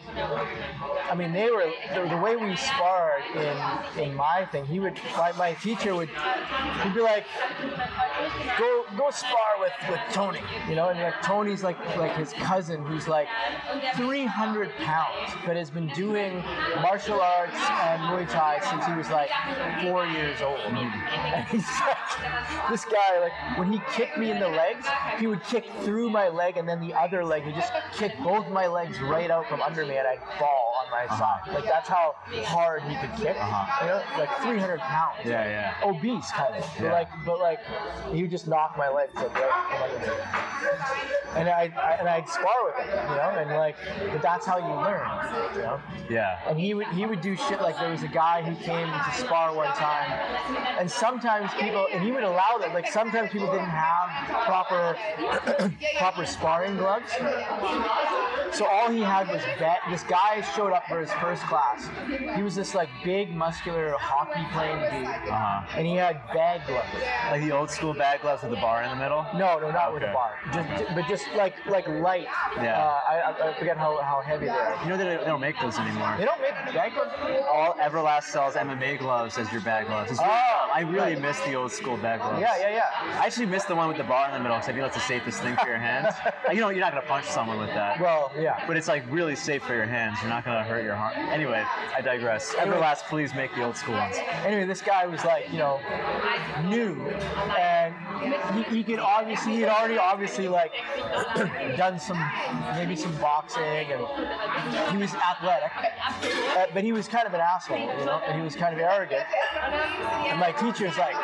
I 1.09 1.15
mean, 1.15 1.33
they 1.33 1.49
were 1.51 1.71
the, 1.93 2.09
the 2.09 2.17
way 2.17 2.35
we 2.35 2.55
sparred 2.55 3.23
in 3.35 4.03
in 4.03 4.15
my 4.15 4.47
thing. 4.51 4.65
He 4.65 4.79
would 4.79 4.99
my, 5.17 5.31
my 5.33 5.53
teacher 5.55 5.95
would 5.95 6.09
he'd 6.83 6.93
be 6.93 7.01
like, 7.01 7.25
go 8.57 8.85
go 8.97 9.09
spar 9.11 9.59
with 9.59 9.73
with 9.89 9.99
Tony, 10.11 10.39
you 10.67 10.75
know, 10.75 10.89
and 10.89 10.99
like 10.99 11.21
Tony's 11.21 11.63
like 11.63 11.77
like 11.97 12.15
his 12.15 12.33
cousin 12.33 12.85
who's 12.85 13.07
like 13.07 13.27
300 13.95 14.75
pounds, 14.77 15.31
but 15.45 15.55
has 15.55 15.69
been 15.69 15.87
doing 15.89 16.43
martial 16.81 17.19
arts 17.21 17.38
and 17.47 18.01
Muay 18.03 18.29
Thai 18.29 18.59
since 18.69 18.85
he 18.85 18.93
was 18.93 19.09
like 19.09 19.29
four 19.81 20.05
years 20.05 20.41
old. 20.41 20.59
Mm. 20.59 20.77
And 20.77 21.47
he's 21.47 21.65
like, 21.81 22.69
this 22.69 22.85
guy, 22.85 23.19
like 23.19 23.57
when 23.57 23.71
he 23.71 23.81
kicked 23.91 24.17
me 24.17 24.31
in 24.31 24.39
the 24.39 24.47
legs, 24.47 24.85
he 25.19 25.27
would 25.27 25.43
kick 25.43 25.65
through 25.81 26.09
my 26.09 26.27
leg 26.27 26.57
and 26.57 26.67
then 26.67 26.79
the 26.79 26.93
other 26.93 27.23
leg, 27.23 27.43
he 27.43 27.51
just 27.51 27.71
kick 27.93 28.17
both 28.23 28.49
my 28.49 28.67
legs 28.67 28.99
right 29.01 29.31
out 29.31 29.47
from 29.47 29.61
under 29.61 29.85
me, 29.85 29.97
and 29.97 30.07
I'd 30.07 30.19
fall 30.37 30.68
my 30.91 31.07
side. 31.17 31.41
Like 31.53 31.65
that's 31.65 31.87
how 31.87 32.15
hard 32.43 32.83
he 32.83 32.95
could 32.95 33.15
kick. 33.17 33.37
Uh-huh. 33.39 33.85
You 33.85 33.91
know, 33.91 34.01
like 34.17 34.29
300 34.41 34.79
pounds. 34.79 35.17
Yeah, 35.25 35.45
yeah. 35.45 35.89
Obese 35.89 36.31
kind 36.31 36.55
of. 36.55 36.65
But 36.79 36.91
like, 36.91 37.09
but 37.25 37.39
like, 37.39 37.59
he 38.11 38.21
would 38.21 38.31
just 38.31 38.47
knock 38.47 38.77
my 38.77 38.89
legs 38.89 39.13
like 39.15 39.33
right. 39.33 40.09
And 41.35 41.47
I, 41.47 41.71
I 41.77 41.97
and 41.99 42.09
I'd 42.09 42.27
spar 42.27 42.65
with 42.65 42.75
him, 42.75 42.87
you 42.87 43.15
know, 43.15 43.35
and 43.37 43.49
like, 43.51 43.75
but 44.11 44.21
that's 44.21 44.45
how 44.45 44.57
you 44.57 44.73
learn, 44.83 45.55
you 45.55 45.61
know. 45.61 45.79
Yeah. 46.09 46.39
And 46.47 46.59
he 46.59 46.73
would 46.73 46.87
he 46.87 47.05
would 47.05 47.21
do 47.21 47.35
shit 47.35 47.61
like 47.61 47.77
there 47.77 47.91
was 47.91 48.03
a 48.03 48.07
guy 48.07 48.41
who 48.41 48.55
came 48.63 48.87
to 48.87 49.11
spar 49.13 49.55
one 49.55 49.71
time, 49.75 50.09
and 50.79 50.89
sometimes 50.89 51.51
people 51.59 51.85
and 51.93 52.03
he 52.03 52.11
would 52.11 52.23
allow 52.23 52.57
that. 52.59 52.73
Like 52.73 52.91
sometimes 52.91 53.31
people 53.31 53.51
didn't 53.51 53.69
have 53.69 54.09
proper 54.45 54.97
proper 55.97 56.25
sparring 56.25 56.77
gloves, 56.77 57.11
so 58.51 58.65
all 58.65 58.89
he 58.89 59.01
had 59.01 59.27
was 59.27 59.41
bet. 59.59 59.79
This 59.89 60.03
guy 60.03 60.41
showed 60.55 60.73
up 60.73 60.78
for 60.87 60.99
his 60.99 61.11
first 61.13 61.43
class. 61.43 61.87
He 62.35 62.43
was 62.43 62.55
this 62.55 62.73
like 62.75 62.89
big, 63.03 63.31
muscular 63.35 63.95
hockey 63.99 64.45
playing 64.53 64.79
dude, 64.79 65.07
Uh-huh. 65.29 65.77
and 65.77 65.85
he 65.87 65.95
had 65.95 66.21
bag 66.33 66.61
gloves. 66.67 66.87
Like 67.31 67.41
the 67.41 67.51
old 67.51 67.69
school 67.69 67.93
bag 67.93 68.21
gloves 68.21 68.41
with 68.43 68.51
the 68.51 68.57
bar 68.61 68.83
in 68.83 68.89
the 68.89 68.95
middle. 68.95 69.25
No, 69.35 69.59
no, 69.59 69.71
not 69.71 69.93
with 69.93 70.03
a 70.03 70.05
Okay. 70.07 70.13
bar. 70.13 70.31
Just, 70.53 70.95
but 70.95 71.07
just 71.07 71.25
like 71.35 71.55
like 71.67 71.87
light. 71.87 72.27
Yeah. 72.57 72.77
Uh, 72.79 72.99
I, 73.09 73.49
I- 73.49 73.59
forget 73.59 73.77
how, 73.77 74.01
how 74.01 74.21
heavy 74.21 74.45
they 74.45 74.51
are. 74.51 74.77
You 74.83 74.89
know 74.89 74.97
they 74.97 75.03
don't, 75.03 75.19
they 75.21 75.25
don't 75.27 75.41
make 75.41 75.59
those 75.59 75.77
anymore. 75.79 76.15
They 76.17 76.25
don't 76.25 76.39
make 76.41 76.53
bag 76.73 76.93
gloves. 76.93 77.11
All 77.51 77.73
Everlast 77.81 78.23
sells 78.23 78.53
MMA 78.55 78.99
gloves 78.99 79.37
as 79.37 79.51
your 79.51 79.61
bag 79.61 79.87
gloves. 79.87 80.11
Really 80.11 80.23
Oh. 80.23 80.69
I 80.73 80.81
really 80.81 81.13
right. 81.15 81.21
miss 81.21 81.39
the 81.41 81.55
old 81.55 81.71
school 81.71 81.97
bag 81.97 82.21
gloves. 82.21 82.39
Yeah, 82.39 82.57
yeah, 82.59 82.69
yeah. 82.73 83.19
I 83.19 83.25
actually 83.25 83.47
miss 83.47 83.65
the 83.65 83.75
one 83.75 83.87
with 83.87 83.97
the 83.97 84.03
bar 84.03 84.27
in 84.27 84.33
the 84.33 84.39
middle 84.39 84.57
because 84.57 84.69
I 84.69 84.73
feel 84.73 84.83
that's 84.83 84.95
the 84.95 85.01
safest 85.01 85.41
thing 85.41 85.55
for 85.57 85.67
your 85.67 85.77
hands. 85.77 86.13
You 86.53 86.61
know, 86.61 86.69
you're 86.69 86.79
not 86.81 86.93
gonna 86.93 87.05
punch 87.05 87.25
someone 87.25 87.59
with 87.59 87.69
that. 87.69 87.99
Well, 88.01 88.31
yeah. 88.37 88.63
but 88.65 88.75
it's 88.75 88.87
like 88.87 89.03
really 89.09 89.35
safe 89.35 89.61
for 89.63 89.75
your 89.75 89.85
hands. 89.85 90.17
You're 90.21 90.29
not 90.31 90.43
gonna 90.45 90.63
hurt 90.69 90.83
your 90.83 90.95
heart. 90.95 91.17
Anyway, 91.17 91.63
I 91.95 92.01
digress. 92.01 92.53
Everlast, 92.53 93.09
please 93.09 93.33
make 93.33 93.53
the 93.55 93.63
old 93.63 93.75
school 93.75 93.95
ones. 93.95 94.15
anyway, 94.45 94.65
this 94.65 94.81
guy 94.81 95.07
was 95.07 95.25
like, 95.25 95.51
you 95.51 95.57
know, 95.57 95.81
new, 96.65 96.95
and 97.57 97.95
he, 98.53 98.77
he 98.77 98.83
could 98.83 98.99
obviously, 98.99 99.53
he 99.53 99.61
had 99.61 99.69
already 99.69 99.97
obviously 99.97 100.47
like 100.47 100.71
done 101.75 101.99
some, 101.99 102.23
maybe 102.75 102.95
some 102.95 103.13
boxing, 103.15 103.63
and 103.63 104.91
he 104.91 104.97
was 104.97 105.13
athletic, 105.15 105.71
uh, 106.55 106.67
but 106.73 106.83
he 106.83 106.91
was 106.91 107.07
kind 107.07 107.25
of 107.25 107.33
an 107.33 107.41
asshole, 107.41 107.79
you 107.79 108.05
know, 108.05 108.21
and 108.27 108.37
he 108.37 108.43
was 108.43 108.55
kind 108.55 108.73
of 108.73 108.79
arrogant. 108.79 109.25
And 110.27 110.39
my 110.39 110.51
teacher's 110.51 110.97
like, 110.97 111.15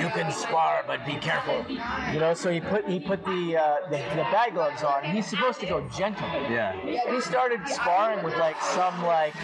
you 0.00 0.08
can 0.08 0.32
spar, 0.32 0.82
but 0.86 1.06
be 1.06 1.14
careful, 1.16 1.64
you 2.12 2.18
know. 2.18 2.34
So 2.34 2.50
he 2.50 2.60
put 2.60 2.88
he 2.88 2.98
put 2.98 3.24
the 3.24 3.56
uh, 3.56 3.76
the, 3.90 3.98
the 4.16 4.26
bag 4.32 4.54
gloves 4.54 4.82
on. 4.82 5.04
He's 5.04 5.26
supposed 5.26 5.60
to 5.60 5.66
go 5.66 5.86
gentle. 5.96 6.26
Yeah. 6.50 6.72
He 7.10 7.20
started 7.20 7.60
sparring 7.68 8.24
with 8.24 8.36
like 8.36 8.60
some 8.62 8.79
like, 9.02 9.34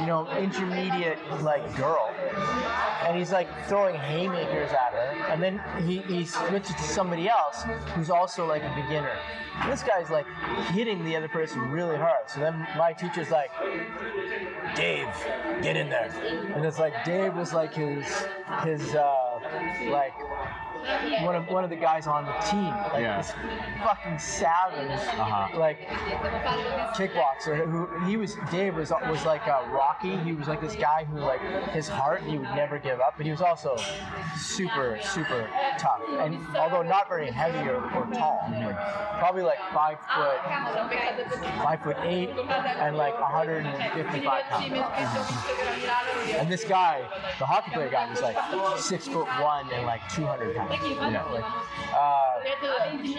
you 0.00 0.06
know, 0.06 0.28
intermediate 0.36 1.18
like 1.42 1.76
girl. 1.76 2.12
And 3.06 3.16
he's 3.16 3.32
like 3.32 3.48
throwing 3.66 3.94
haymakers 3.96 4.70
at 4.70 4.92
her. 4.92 5.26
And 5.30 5.42
then 5.42 5.60
he, 5.86 5.98
he 5.98 6.24
switches 6.24 6.74
to 6.76 6.82
somebody 6.82 7.28
else 7.28 7.62
who's 7.94 8.10
also 8.10 8.46
like 8.46 8.62
a 8.62 8.74
beginner. 8.74 9.16
And 9.62 9.72
this 9.72 9.82
guy's 9.82 10.10
like 10.10 10.26
hitting 10.72 11.04
the 11.04 11.16
other 11.16 11.28
person 11.28 11.70
really 11.70 11.96
hard. 11.96 12.28
So 12.28 12.40
then 12.40 12.66
my 12.76 12.92
teacher's 12.92 13.30
like, 13.30 13.50
Dave, 14.74 15.08
get 15.62 15.76
in 15.76 15.88
there. 15.88 16.10
And 16.54 16.64
it's 16.64 16.78
like 16.78 17.04
Dave 17.04 17.34
was 17.34 17.54
like 17.54 17.74
his 17.74 18.04
his 18.64 18.94
uh 18.94 19.35
like 19.90 20.14
one 21.22 21.34
of 21.34 21.48
one 21.48 21.64
of 21.64 21.70
the 21.70 21.76
guys 21.76 22.06
on 22.06 22.24
the 22.24 22.32
team. 22.50 22.70
Like 22.92 23.02
Yeah. 23.02 23.18
this 23.18 23.32
fucking 23.82 24.18
savage 24.18 24.90
Uh-huh. 24.90 25.58
like 25.58 25.88
kickboxer 26.94 27.66
who 27.66 27.86
he 28.06 28.16
was 28.16 28.36
Dave 28.50 28.76
was 28.76 28.90
was 29.08 29.24
like 29.24 29.46
uh, 29.48 29.62
Rocky. 29.70 30.16
He 30.18 30.32
was 30.32 30.48
like 30.48 30.60
this 30.60 30.76
guy 30.76 31.04
who 31.04 31.18
like 31.18 31.40
his 31.70 31.88
heart 31.88 32.22
he 32.22 32.38
would 32.38 32.50
never 32.54 32.78
give 32.78 33.00
up, 33.00 33.14
but 33.16 33.26
he 33.26 33.32
was 33.32 33.40
also 33.40 33.76
super 34.38 34.98
super 35.02 35.48
tough. 35.78 36.00
And 36.20 36.38
although 36.56 36.82
not 36.82 37.08
very 37.08 37.30
heavy 37.30 37.68
or, 37.68 37.76
or 37.94 38.06
tall, 38.14 38.40
like, 38.50 38.76
probably 39.18 39.42
like 39.42 39.58
five 39.72 39.98
foot 40.14 40.40
five 41.62 41.82
foot 41.82 41.96
eight 42.02 42.30
and 42.30 42.96
like 42.96 43.18
155 43.20 44.44
pounds. 44.44 45.32
And 46.38 46.50
this 46.50 46.64
guy, 46.64 47.02
the 47.38 47.46
hockey 47.46 47.70
player 47.72 47.88
guy, 47.90 48.08
was 48.10 48.20
like 48.22 48.36
six 48.78 49.06
foot 49.08 49.26
one 49.42 49.70
and 49.72 49.86
like 49.86 50.00
200 50.12 50.56
pounds. 50.56 50.82
You 50.82 50.94
know, 50.94 51.28
like, 51.32 51.44
uh, 51.94 52.36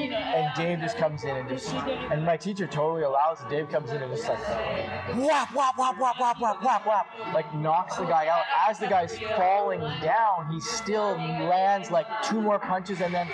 and 0.07 0.51
Dave 0.55 0.79
just 0.79 0.97
comes 0.97 1.23
in 1.23 1.35
and 1.35 1.49
just, 1.49 1.73
and 1.73 2.25
my 2.25 2.37
teacher 2.37 2.67
totally 2.67 3.03
allows 3.03 3.41
it. 3.41 3.49
Dave 3.49 3.69
comes 3.69 3.91
in 3.91 4.01
and 4.01 4.11
just 4.15 4.27
like, 4.27 4.39
whap, 4.39 5.53
whap, 5.53 5.77
whap, 5.77 5.99
whap, 5.99 6.19
whap, 6.19 6.41
whap, 6.41 6.63
whap, 6.63 6.85
whap, 6.85 7.33
like 7.33 7.53
knocks 7.55 7.97
the 7.97 8.05
guy 8.05 8.27
out. 8.27 8.43
As 8.67 8.79
the 8.79 8.87
guy's 8.87 9.17
falling 9.35 9.81
down, 10.01 10.51
he 10.51 10.59
still 10.59 11.15
lands 11.15 11.91
like 11.91 12.07
two 12.23 12.41
more 12.41 12.59
punches 12.59 13.01
and 13.01 13.13
then 13.13 13.27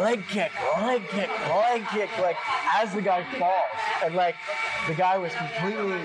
leg 0.00 0.24
kick, 0.28 0.52
leg 0.80 1.02
kick, 1.08 1.30
leg 1.48 1.86
kick, 1.88 2.10
like 2.18 2.36
as 2.74 2.92
the 2.94 3.02
guy 3.02 3.24
falls. 3.38 3.54
And 4.04 4.14
like 4.14 4.36
the 4.86 4.94
guy 4.94 5.18
was 5.18 5.32
completely 5.34 6.00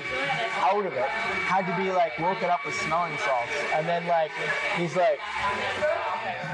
out 0.59 0.85
of 0.85 0.93
it, 0.93 1.07
had 1.47 1.65
to 1.67 1.81
be 1.81 1.91
like 1.91 2.17
woken 2.19 2.49
up 2.49 2.65
with 2.65 2.75
smelling 2.75 3.17
salts. 3.17 3.51
And 3.73 3.87
then 3.87 4.05
like 4.07 4.31
he's 4.75 4.95
like, 4.95 5.19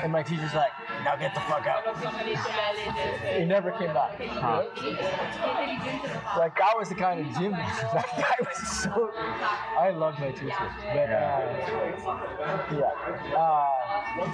and 0.04 0.12
my 0.12 0.24
teacher's 0.24 0.54
like, 0.54 0.72
now 1.04 1.16
get 1.16 1.34
the 1.34 1.40
fuck 1.42 1.66
out. 1.66 1.84
He 3.38 3.46
never 3.46 3.72
came 3.72 3.94
back. 3.94 4.20
Like 6.38 6.60
I 6.62 6.74
was 6.78 6.90
the 6.90 6.96
kind 6.96 7.20
of 7.26 7.26
gym 7.38 7.52
that 7.94 8.06
guy 8.18 8.36
was 8.40 8.82
so. 8.84 9.12
I 9.78 9.92
love 9.92 10.20
my 10.20 10.32
teacher, 10.32 10.54
but 10.94 11.10
uh, 11.10 11.42
yeah. 12.72 13.38
Uh, 13.38 13.66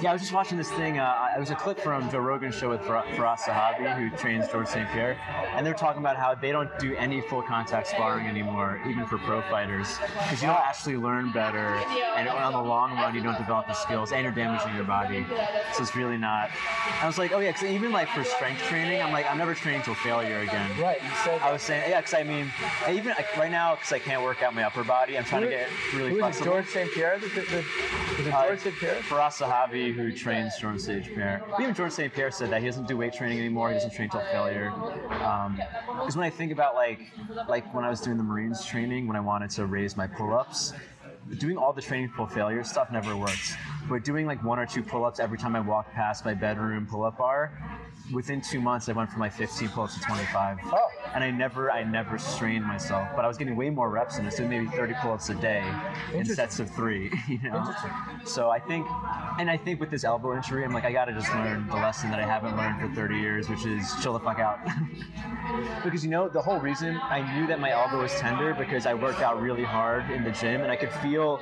Yeah, 0.01 0.10
I 0.10 0.13
was 0.13 0.22
just 0.22 0.34
watching 0.34 0.58
this 0.58 0.72
thing. 0.72 0.98
Uh, 1.00 1.27
it 1.36 1.39
was 1.39 1.51
a 1.51 1.56
clip 1.56 1.80
from 1.80 2.10
Joe 2.10 2.20
Rogan's 2.20 2.56
show 2.56 2.70
with 2.70 2.82
Far- 2.82 3.04
Firas 3.15 3.39
Zahabi, 3.42 3.94
who 3.98 4.15
trains 4.18 4.48
George 4.50 4.68
St. 4.68 4.89
Pierre, 4.92 5.18
and 5.54 5.65
they're 5.65 5.74
talking 5.74 6.00
about 6.01 6.15
how 6.15 6.34
they 6.34 6.51
don't 6.51 6.70
do 6.80 6.96
any 6.96 7.22
full 7.22 7.42
contact 7.42 7.88
sparring 7.88 8.27
anymore, 8.27 8.82
even 8.88 9.06
for 9.06 9.18
pro 9.20 9.42
fighters, 9.44 9.98
because 10.00 10.42
you 10.42 10.48
don't 10.48 10.60
actually 10.60 10.98
learn 10.98 11.32
better, 11.32 11.75
and 12.15 12.27
on 12.30 12.54
the 12.54 12.62
long 12.62 12.94
run, 12.94 13.13
you 13.15 13.22
don't 13.22 13.38
develop 13.38 13.68
the 13.68 13.74
skills, 13.74 14.12
and 14.12 14.24
you're 14.24 14.32
damaging 14.32 14.74
your 14.75 14.86
body. 14.86 15.25
So 15.74 15.82
it's 15.84 15.96
really 15.96 16.17
not. 16.17 16.50
I 17.01 17.08
was 17.08 17.17
like, 17.17 17.32
oh 17.34 17.39
yeah, 17.39 17.51
because 17.51 17.70
even 17.70 17.91
like 17.91 18.08
for 18.10 18.24
strength 18.24 18.62
training, 18.63 19.01
I'm 19.01 19.12
like, 19.12 19.29
I'm 19.29 19.38
never 19.38 19.53
training 19.53 19.82
till 19.84 19.96
failure 19.96 20.39
again. 20.39 20.70
right, 20.79 21.01
you 21.01 21.10
said 21.24 21.41
I 21.41 21.51
was 21.51 21.62
saying, 21.62 21.89
yeah, 21.89 22.01
because 22.01 22.13
I 22.13 22.24
mean, 22.24 22.51
I 22.86 22.91
even 22.94 23.08
like, 23.10 23.36
right 23.38 23.51
now, 23.51 23.75
because 23.75 23.91
I 23.91 24.00
can't 24.00 24.24
work 24.24 24.41
out 24.44 24.55
my 24.55 24.63
upper 24.63 24.84
body, 24.84 25.17
I'm 25.17 25.24
trying 25.25 25.44
to 25.44 25.50
get 25.50 25.67
really 25.94 26.10
Who 26.10 26.15
is 26.15 26.20
flexible. 26.22 26.46
George 26.51 26.67
St. 26.67 26.91
Pierre? 26.91 27.20
The, 27.20 27.27
the, 27.27 27.41
the, 27.41 27.60
is 28.20 28.27
it 28.27 28.34
Uh, 28.34 28.58
St. 28.58 28.75
Pierre? 28.75 28.96
Firas 28.96 29.41
Zahabi, 29.41 29.94
who 29.94 30.12
trains 30.12 30.53
George 30.60 30.79
St. 30.79 31.05
Pierre. 31.05 31.44
Even 31.60 31.74
George 31.74 31.91
St. 31.91 32.13
Pierre 32.13 32.32
said 32.32 32.50
that 32.51 32.62
he 32.62 32.67
doesn't 32.67 32.88
do 32.88 32.98
weight 32.98 33.13
training 33.13 33.39
anymore. 33.39 33.70
He 33.70 33.75
doesn't 33.75 33.94
train 33.94 34.10
till 34.10 34.22
failure. 34.32 34.72
Because 35.10 36.15
when 36.15 36.25
I 36.25 36.29
think 36.29 36.51
about 36.51 36.75
like, 36.75 37.00
like 37.48 37.74
when 37.74 37.84
I 37.84 37.89
was 37.89 38.01
doing 38.01 38.17
the 38.17 38.24
Marines 38.24 38.63
training, 38.65 39.08
when 39.08 39.17
I 39.17 39.22
wanted 39.22 39.50
to 39.51 39.65
raise 39.65 39.98
my 39.98 40.08
pull-ups, 40.08 40.74
doing 41.39 41.58
all 41.58 41.74
the 41.74 41.82
training 41.82 42.12
till 42.15 42.27
failure 42.27 42.63
stuff 42.63 42.91
never 42.91 43.15
works. 43.17 43.55
But 43.89 44.04
doing 44.04 44.25
like 44.25 44.44
one 44.44 44.60
or 44.60 44.65
two 44.65 44.82
pull-ups 44.82 45.20
every 45.20 45.38
time 45.38 45.56
I 45.56 45.60
walk 45.60 45.92
past 45.94 46.25
my 46.25 46.34
bedroom 46.34 46.88
pull-up 46.88 47.18
bar, 47.18 47.51
within 48.12 48.42
two 48.42 48.60
months 48.60 48.89
I 48.89 48.94
went 48.94 49.12
from 49.12 49.22
like 49.22 49.34
15 49.34 49.70
pull-ups 49.70 49.96
to 49.96 50.01
25. 50.01 50.58
Oh. 50.65 50.89
And 51.15 51.24
I 51.24 51.31
never, 51.31 51.72
I 51.72 51.84
never 51.84 52.17
strained 52.17 52.65
myself, 52.65 53.07
but 53.15 53.24
I 53.24 53.27
was 53.29 53.38
getting 53.38 53.55
way 53.55 53.69
more 53.69 53.89
reps 53.89 54.17
in 54.17 54.25
it. 54.25 54.34
So 54.34 54.45
maybe 54.45 54.67
30 54.67 54.95
pull-ups 55.01 55.29
a 55.29 55.36
day 55.36 55.63
in 56.13 56.25
sets 56.25 56.60
of 56.60 56.69
three. 56.69 57.10
You 57.27 57.39
know. 57.50 57.74
So 58.25 58.50
I 58.50 58.60
think, 58.60 58.86
and 59.39 59.50
I 59.50 59.57
think 59.57 59.79
with 59.79 59.89
this 59.89 60.03
elbow 60.03 60.36
injury, 60.36 60.63
I'm 60.63 60.74
like, 60.74 60.84
I 60.86 60.91
gotta 60.91 61.12
just 61.13 61.29
learn 61.34 61.67
the 61.67 61.75
lesson 61.75 62.12
that 62.12 62.19
I 62.19 62.25
haven't 62.25 62.55
learned 62.55 62.79
for 62.81 62.93
30 62.95 63.15
years, 63.15 63.50
which 63.50 63.65
is 63.65 63.91
chill 64.01 64.13
the 64.13 64.19
fuck 64.19 64.39
out. 64.39 64.60
because 65.84 66.03
you 66.03 66.10
know, 66.10 66.27
the 66.27 66.41
whole 66.41 66.60
reason 66.60 67.00
I 67.03 67.19
knew 67.36 67.48
that 67.48 67.60
my 67.60 67.72
elbow 67.72 68.01
was 68.01 68.13
tender 68.15 68.53
because 68.53 68.86
I 68.86 68.93
worked 68.93 69.22
out 69.22 69.41
really 69.41 69.63
hard 69.63 70.10
in 70.12 70.24
the 70.24 70.31
gym 70.31 70.62
and 70.62 70.72
I 70.72 70.75
could 70.75 70.91
feel 70.91 71.39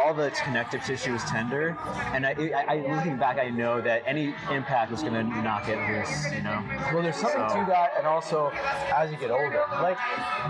all 0.00 0.14
the 0.14 0.30
connective 0.44 0.82
tissue 0.84 1.12
was 1.12 1.22
tender. 1.24 1.76
And 2.12 2.26
I, 2.26 2.32
I, 2.32 2.76
I 2.76 2.94
looking 2.96 3.16
back, 3.18 3.38
I 3.38 3.50
know 3.50 3.80
that 3.80 4.02
any 4.06 4.34
impact 4.50 4.90
was 4.90 5.02
gonna 5.02 5.22
knock 5.22 5.68
it 5.68 5.78
loose. 5.90 6.32
You 6.32 6.42
know. 6.42 6.62
Well, 6.92 7.02
there's 7.02 7.16
something 7.16 7.48
So- 7.48 7.60
to 7.60 7.64
that, 7.68 7.92
and 7.98 8.06
also 8.06 8.50
as 8.94 9.11
you 9.12 9.18
get 9.18 9.30
older, 9.30 9.62
like 9.82 9.98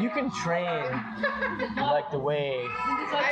you 0.01 0.09
can 0.11 0.31
train 0.31 0.85
like 1.77 2.11
the 2.11 2.19
way 2.19 2.65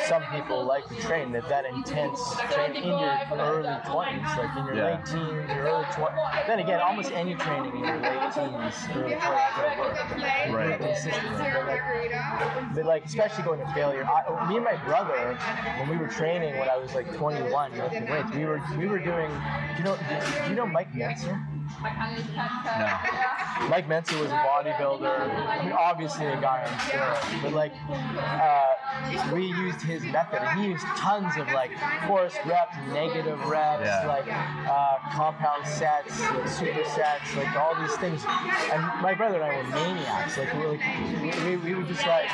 some 0.06 0.22
people 0.34 0.64
like 0.64 0.86
to 0.88 0.96
train, 0.96 1.30
that 1.32 1.48
that 1.48 1.64
intense 1.64 2.20
train 2.52 2.74
in 2.74 2.98
your 2.98 3.16
early 3.32 3.68
20s, 3.86 4.36
like 4.36 4.56
in 4.56 4.66
your 4.66 4.74
Yeah. 4.74 4.96
late 4.96 5.06
teens, 5.06 5.50
your 5.54 5.62
early 5.64 5.84
20s. 5.84 6.46
Then 6.46 6.58
again, 6.58 6.80
almost 6.80 7.12
any 7.12 7.34
training 7.36 7.76
in 7.76 7.84
your 7.84 7.98
late 7.98 8.32
teens, 8.34 8.74
early 8.94 9.14
20s 9.14 9.56
will 9.58 9.78
work. 9.84 10.50
Right. 10.50 10.80
Consistently, 10.80 11.46
but 11.52 11.66
like, 11.66 12.74
but 12.74 12.84
like 12.86 13.04
especially 13.04 13.44
going 13.44 13.60
to 13.60 13.72
failure. 13.72 14.04
I, 14.04 14.48
me 14.48 14.56
and 14.56 14.64
my 14.64 14.76
brother, 14.84 15.38
when 15.78 15.88
we 15.88 15.96
were 15.96 16.08
training 16.08 16.58
when 16.58 16.68
I 16.68 16.76
was 16.76 16.92
like 16.94 17.06
21 17.16 17.78
lifting 17.78 18.08
weights, 18.08 18.30
we 18.32 18.44
were 18.44 18.60
we 18.76 18.86
were 18.86 18.98
doing. 18.98 19.30
Do 19.76 19.78
you 19.78 19.84
know? 19.84 19.96
Do 20.44 20.50
you 20.50 20.56
know 20.56 20.66
Mike 20.66 20.92
Mentzer? 20.92 21.40
No. 21.82 23.68
Mike 23.68 23.88
Mentzer 23.88 24.20
was 24.20 24.30
a 24.30 24.34
bodybuilder. 24.34 25.08
I 25.48 25.62
mean, 25.64 25.72
obviously 25.72 26.26
a 26.26 26.40
guy 26.40 26.62
on 26.62 26.68
steroids, 26.80 27.42
but 27.42 27.52
like, 27.52 27.72
uh, 27.88 29.32
we 29.34 29.46
used 29.46 29.80
his 29.82 30.02
method, 30.04 30.40
and 30.42 30.60
he 30.60 30.68
used 30.68 30.84
tons 30.96 31.36
of 31.38 31.46
like 31.52 31.70
forced 32.06 32.38
reps, 32.46 32.76
negative 32.92 33.38
reps, 33.46 33.82
Yeah. 33.84 34.06
like 34.06 34.26
uh, 34.28 34.98
compound 35.12 35.66
sets, 35.66 36.20
like 36.20 36.44
supersets, 36.44 37.36
like 37.36 37.54
all 37.56 37.74
these 37.80 37.96
things. 37.96 38.24
And 38.72 38.82
my 39.02 39.14
brother 39.14 39.40
and 39.40 39.44
I 39.44 39.56
were 39.56 39.68
maniacs. 39.68 40.36
Like 40.36 40.52
we, 40.54 40.60
were, 40.60 40.68
like, 40.76 41.44
we, 41.44 41.56
we 41.56 41.74
would 41.74 41.88
just 41.88 42.06
like 42.06 42.28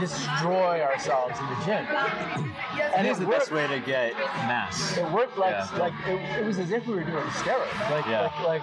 destroy 0.00 0.82
ourselves 0.82 1.38
in 1.38 1.46
the 1.46 1.64
gym. 1.64 1.86
And 2.94 3.06
it 3.06 3.10
it's 3.10 3.18
the 3.18 3.26
worked. 3.26 3.38
best 3.40 3.52
way 3.52 3.66
to 3.66 3.80
get 3.80 4.14
mass. 4.46 4.96
It 4.96 5.10
worked 5.10 5.36
like 5.38 5.50
Yeah. 5.52 5.68
like 5.78 5.92
it, 6.06 6.40
it 6.40 6.44
was 6.46 6.58
as 6.58 6.70
if 6.70 6.86
we 6.86 6.94
were 6.94 7.04
doing 7.04 7.24
steroids. 7.24 7.87
Like, 7.90 8.06
Yeah. 8.06 8.30
like 8.44 8.62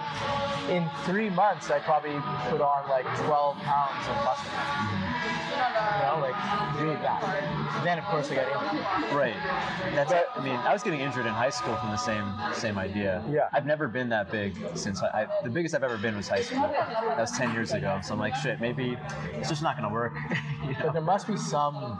in 0.70 0.88
three 1.04 1.30
months, 1.30 1.70
I 1.70 1.78
probably 1.80 2.14
put 2.50 2.60
on 2.60 2.88
like 2.88 3.04
12 3.24 3.56
pounds 3.58 4.08
of 4.08 4.16
muscle. 4.24 4.50
You 5.56 6.02
know, 6.02 6.18
like 6.20 6.80
really 6.80 6.96
bad. 6.96 7.84
Then 7.84 7.98
of 7.98 8.04
course 8.04 8.30
I 8.30 8.36
got 8.36 8.46
injured. 8.72 9.16
Right. 9.16 9.34
That's. 9.94 10.12
But- 10.12 10.28
I 10.36 10.42
mean, 10.44 10.54
I 10.56 10.72
was 10.72 10.82
getting 10.82 11.00
injured 11.00 11.24
in 11.26 11.32
high 11.32 11.50
school 11.50 11.74
from 11.76 11.90
the 11.90 11.96
same 11.96 12.26
same 12.52 12.78
idea. 12.78 13.22
Yeah. 13.30 13.48
I've 13.52 13.66
never 13.66 13.88
been 13.88 14.08
that 14.10 14.30
big 14.30 14.54
since 14.74 15.02
I, 15.02 15.22
I. 15.22 15.26
The 15.44 15.50
biggest 15.50 15.74
I've 15.74 15.82
ever 15.84 15.96
been 15.98 16.16
was 16.16 16.28
high 16.28 16.42
school. 16.42 16.62
That 16.68 17.18
was 17.18 17.32
ten 17.32 17.52
years 17.52 17.72
ago. 17.72 18.00
So 18.02 18.12
I'm 18.14 18.20
like, 18.20 18.34
shit, 18.36 18.60
maybe 18.60 18.96
it's 19.34 19.48
just 19.48 19.62
not 19.62 19.76
gonna 19.76 19.92
work. 19.92 20.12
you 20.64 20.72
know? 20.72 20.78
But 20.82 20.92
there 20.92 21.02
must 21.02 21.26
be 21.26 21.36
some 21.36 21.98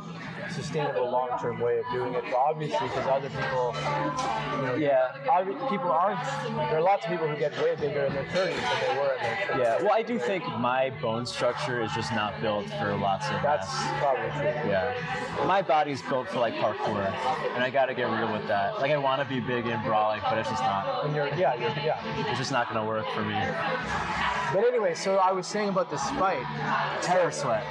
sustainable 0.51 1.11
long-term 1.11 1.61
way 1.61 1.79
of 1.79 1.85
doing 1.93 2.15
it. 2.15 2.23
Obviously, 2.35 2.87
because 2.89 3.07
other 3.07 3.29
people, 3.31 3.75
you 4.57 4.63
know, 4.63 4.75
Yeah. 4.77 5.13
people 5.69 5.91
aren't. 5.91 6.21
There 6.71 6.79
are 6.79 6.83
lots 6.83 7.05
of 7.05 7.11
people 7.11 7.16
who 7.19 7.37
get 7.37 7.57
way 7.63 7.75
bigger 7.77 8.05
in 8.05 8.13
their 8.15 8.25
30s 8.25 8.35
than 8.35 8.95
they 8.95 8.99
were 8.99 9.13
in 9.15 9.23
their 9.23 9.37
20s. 9.51 9.59
Yeah. 9.59 9.83
Well, 9.83 9.93
I 9.93 10.03
do 10.03 10.19
think 10.19 10.45
my 10.59 10.91
bone 11.03 11.27
structure 11.27 11.83
is 11.83 11.93
just 11.93 12.13
not 12.13 12.41
built 12.41 12.69
for 12.71 12.95
lots 12.97 13.27
of 13.29 13.43
That's 13.43 13.67
mass. 13.67 14.01
probably 14.03 14.31
true. 14.31 14.71
Yeah. 14.71 15.45
My 15.47 15.63
body's 15.63 16.03
built 16.03 16.29
for 16.29 16.41
like 16.41 16.55
parkour, 16.55 17.07
and 17.55 17.63
I 17.63 17.71
gotta 17.71 17.95
get 17.95 18.11
real 18.11 18.33
with 18.33 18.47
that. 18.49 18.81
Like 18.81 18.91
I 18.91 18.97
want 18.97 19.21
to 19.23 19.29
be 19.29 19.41
big 19.41 19.67
and 19.67 19.83
brolic, 19.83 20.23
but 20.23 20.39
it's 20.39 20.49
just 20.49 20.63
not. 20.63 21.05
And 21.05 21.15
you're, 21.15 21.29
yeah, 21.29 21.55
you're, 21.55 21.71
yeah. 21.85 22.29
It's 22.29 22.39
just 22.39 22.53
not 22.53 22.69
gonna 22.69 22.87
work 22.87 23.07
for 23.15 23.23
me. 23.23 23.35
But 24.53 24.65
anyway, 24.65 24.95
so 24.95 25.17
I 25.17 25.33
was 25.33 25.47
saying 25.47 25.69
about 25.69 25.91
this 25.91 26.03
fight. 26.11 26.45
Terror 27.03 27.31
sweat. 27.31 27.65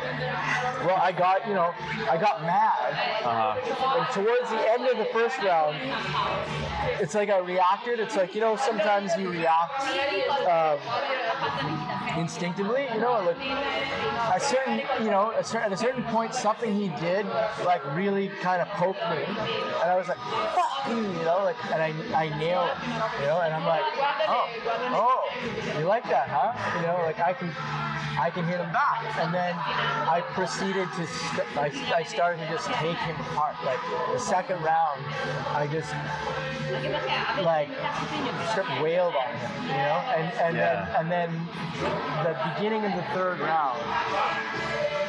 Well, 0.85 0.97
I 1.01 1.11
got, 1.11 1.47
you 1.47 1.53
know, 1.53 1.73
I 2.09 2.17
got 2.17 2.41
mad. 2.41 2.91
Uh 3.23 3.53
huh. 3.55 3.99
And 3.99 4.13
towards 4.13 4.49
the 4.49 4.71
end 4.71 4.87
of 4.87 4.97
the 4.97 5.05
first 5.13 5.37
round, 5.39 5.75
it's 7.01 7.15
like 7.15 7.29
I 7.29 7.39
reacted. 7.39 7.99
It's 7.99 8.15
like, 8.15 8.35
you 8.35 8.41
know, 8.41 8.55
sometimes 8.55 9.11
you 9.17 9.29
react 9.29 9.81
um, 10.47 10.79
instinctively, 12.19 12.87
you 12.93 12.99
know, 12.99 13.23
like 13.25 13.37
a 14.35 14.39
certain, 14.39 14.81
you 15.03 15.11
know, 15.11 15.31
a 15.31 15.43
cer- 15.43 15.59
at 15.59 15.71
a 15.71 15.77
certain 15.77 16.03
point, 16.05 16.33
something 16.33 16.73
he 16.73 16.89
did, 16.99 17.25
like, 17.65 17.83
really 17.95 18.29
kind 18.41 18.61
of 18.61 18.67
poked 18.69 19.01
me. 19.09 19.23
And 19.25 19.91
I 19.91 19.95
was 19.97 20.07
like, 20.07 20.17
fuck 20.17 20.89
you, 20.89 20.97
you 20.97 21.23
know, 21.25 21.41
like, 21.43 21.57
and 21.71 21.81
I, 21.81 21.93
I 22.15 22.29
nailed 22.37 22.69
it, 22.69 22.77
you 23.21 23.27
know, 23.27 23.41
and 23.41 23.53
I'm 23.53 23.65
like, 23.65 23.83
oh, 24.27 24.47
oh, 24.93 25.79
you 25.79 25.85
like 25.85 26.03
that, 26.09 26.29
huh? 26.29 26.53
You 26.75 26.81
know, 26.87 26.97
like, 27.05 27.19
I 27.19 27.33
can, 27.33 27.49
I 28.19 28.29
can 28.33 28.45
hit 28.45 28.59
him 28.59 28.71
back. 28.71 29.03
And 29.19 29.33
then 29.33 29.55
I 29.55 30.21
proceeded 30.33 30.87
to, 30.97 31.05
st- 31.07 31.57
I, 31.57 31.71
I 31.95 32.03
started 32.03 32.39
to 32.39 32.47
just 32.49 32.67
take 32.81 32.97
him 32.97 33.15
apart. 33.31 33.55
Like, 33.65 33.79
the 34.13 34.19
second 34.19 34.61
round, 34.63 35.01
I 35.53 35.67
just, 35.71 35.91
like, 37.43 37.69
just 38.55 38.81
wailed 38.81 39.15
on 39.15 39.31
him, 39.35 39.51
you 39.63 39.77
know? 39.85 39.99
And, 40.15 40.33
and, 40.39 40.55
Yeah. 40.55 40.85
then, 40.85 40.95
and 40.97 41.11
then 41.11 41.29
the 42.23 42.33
beginning 42.55 42.85
of 42.85 42.93
the 42.95 43.03
third 43.13 43.39
round, 43.39 43.79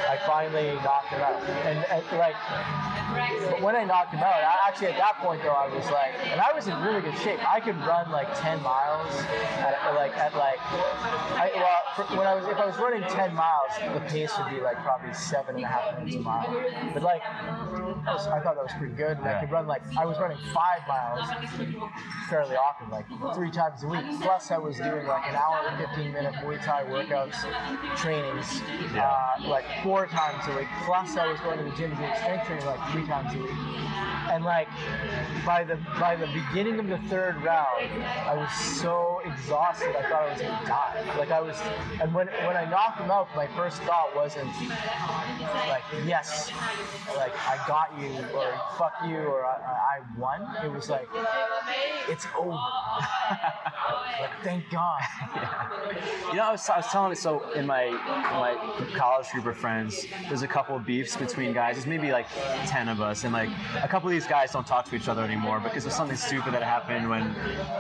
I 0.09 0.19
finally 0.27 0.75
knocked 0.85 1.09
him 1.09 1.21
out. 1.21 1.43
And, 1.67 1.79
and 1.91 2.19
like, 2.19 2.37
but 3.51 3.61
when 3.63 3.77
I 3.77 3.85
knocked 3.85 4.13
him 4.15 4.21
out, 4.23 4.35
I, 4.43 4.57
actually 4.69 4.89
at 4.89 4.99
that 4.99 5.17
point 5.19 5.43
though, 5.43 5.51
I 5.55 5.69
was 5.69 5.85
like, 5.91 6.15
and 6.31 6.41
I 6.41 6.53
was 6.55 6.67
in 6.67 6.75
really 6.83 7.01
good 7.01 7.17
shape. 7.19 7.39
I 7.49 7.61
could 7.61 7.77
run 7.87 8.11
like 8.11 8.29
10 8.41 8.63
miles 8.63 9.11
at, 9.59 9.93
like 9.95 10.17
at 10.17 10.35
like, 10.37 10.59
I, 11.39 11.46
well, 11.55 11.81
for, 11.95 12.03
when 12.17 12.27
I 12.27 12.35
was 12.35 12.45
if 12.47 12.57
I 12.59 12.67
was 12.67 12.77
running 12.79 13.03
10 13.03 13.35
miles, 13.35 13.73
the 13.95 14.01
pace 14.09 14.33
would 14.39 14.51
be 14.55 14.61
like 14.61 14.77
probably 14.83 15.13
seven 15.15 15.57
and 15.57 15.65
a 15.65 15.69
half 15.69 15.99
minutes 15.99 16.17
a 16.17 16.21
mile. 16.21 16.47
But 16.93 17.03
like, 17.03 17.23
I, 17.25 18.13
was, 18.13 18.27
I 18.27 18.41
thought 18.41 18.55
that 18.57 18.63
was 18.65 18.73
pretty 18.79 18.95
good. 18.95 19.19
And 19.19 19.27
I 19.27 19.41
could 19.41 19.51
run 19.51 19.67
like 19.67 19.83
I 19.99 20.05
was 20.05 20.19
running 20.19 20.39
five 20.53 20.81
miles 20.89 21.29
fairly 22.29 22.57
often, 22.57 22.91
like 22.91 23.07
three 23.35 23.51
times 23.51 23.83
a 23.85 23.89
week. 23.89 24.05
Plus, 24.21 24.51
I 24.51 24.59
was 24.59 24.77
doing 24.77 25.07
like 25.07 25.27
an 25.29 25.35
hour 25.35 25.69
and 25.69 25.79
15 25.89 26.13
minute 26.13 26.35
Muay 26.35 26.63
Thai 26.65 26.85
workouts, 26.85 27.37
trainings, 27.97 28.61
Yeah. 28.95 29.09
uh, 29.09 29.49
like 29.49 29.65
four 29.83 30.07
times 30.07 30.43
a 30.49 30.57
week. 30.57 30.69
Plus, 30.85 31.17
I 31.17 31.27
was 31.31 31.41
going 31.41 31.59
to 31.59 31.65
the 31.65 31.71
gym 31.77 31.91
to 31.91 31.97
do 31.97 32.09
strength 32.23 32.47
training 32.47 32.67
like 32.67 32.91
three 32.93 33.07
times 33.07 33.35
a 33.35 33.39
week. 33.39 33.51
And 34.31 34.45
like 34.45 34.69
by 35.45 35.65
the 35.65 35.77
by 35.99 36.17
the 36.17 36.27
beginning 36.27 36.79
of 36.79 36.89
the 36.89 36.99
third 37.09 37.37
round, 37.43 37.89
I 38.27 38.35
was 38.35 38.53
so 38.53 39.21
exhausted. 39.25 39.95
I 39.97 40.03
thought 40.03 40.23
I 40.23 40.33
was 40.33 40.41
gonna 40.43 40.67
die. 40.67 41.15
Like 41.19 41.31
I 41.31 41.36
was, 41.41 41.57
and 42.01 42.15
when 42.15 42.29
when 42.29 42.57
I 42.57 42.69
knocked 42.69 43.01
him 43.01 43.11
out, 43.11 43.29
my 43.35 43.47
first 43.49 43.83
thought 43.83 44.15
wasn't 44.15 44.49
like 45.69 45.85
yes, 46.05 46.51
like 47.17 47.33
I 47.47 47.63
got 47.67 47.99
you 48.01 48.11
or 48.35 48.53
fuck 48.79 48.95
you 49.07 49.19
or 49.19 49.45
I, 49.45 49.57
I 49.57 49.87
I 49.97 50.19
won. 50.19 50.47
It 50.65 50.71
was 50.71 50.91
like 50.91 51.09
it's 52.09 52.27
over. 52.37 52.51
like 54.21 54.31
thank 54.43 54.69
God. 54.71 55.01
You 56.31 56.37
know, 56.37 56.45
I 56.45 56.53
was, 56.53 56.69
I 56.69 56.77
was 56.77 56.87
telling 56.89 57.13
it. 57.13 57.19
So 57.19 57.51
in 57.53 57.67
my 57.67 57.91
my 57.91 58.57
college 58.95 59.31
group 59.31 59.47
of 59.47 59.57
friends, 59.57 60.07
there's 60.29 60.43
a 60.43 60.49
couple 60.49 60.77
of 60.77 60.85
beefs 60.85 61.17
between 61.17 61.53
guys. 61.53 61.77
There's 61.77 61.87
maybe 61.87 62.13
like 62.13 62.27
ten 62.67 62.89
of 62.89 63.01
us, 63.01 63.25
and 63.25 63.33
like 63.33 63.49
a 63.83 63.89
couple 63.89 64.09
of 64.09 64.13
these 64.13 64.27
guys 64.27 64.53
don't 64.53 64.67
talk 64.67 64.85
to 64.87 64.97
each 64.97 65.09
other 65.09 65.23
anymore 65.23 65.61
because 65.61 65.87
of 65.87 65.93
something 65.93 66.17
stupid 66.17 66.53
that 66.53 66.63
happened 66.63 67.09
when, 67.09 67.35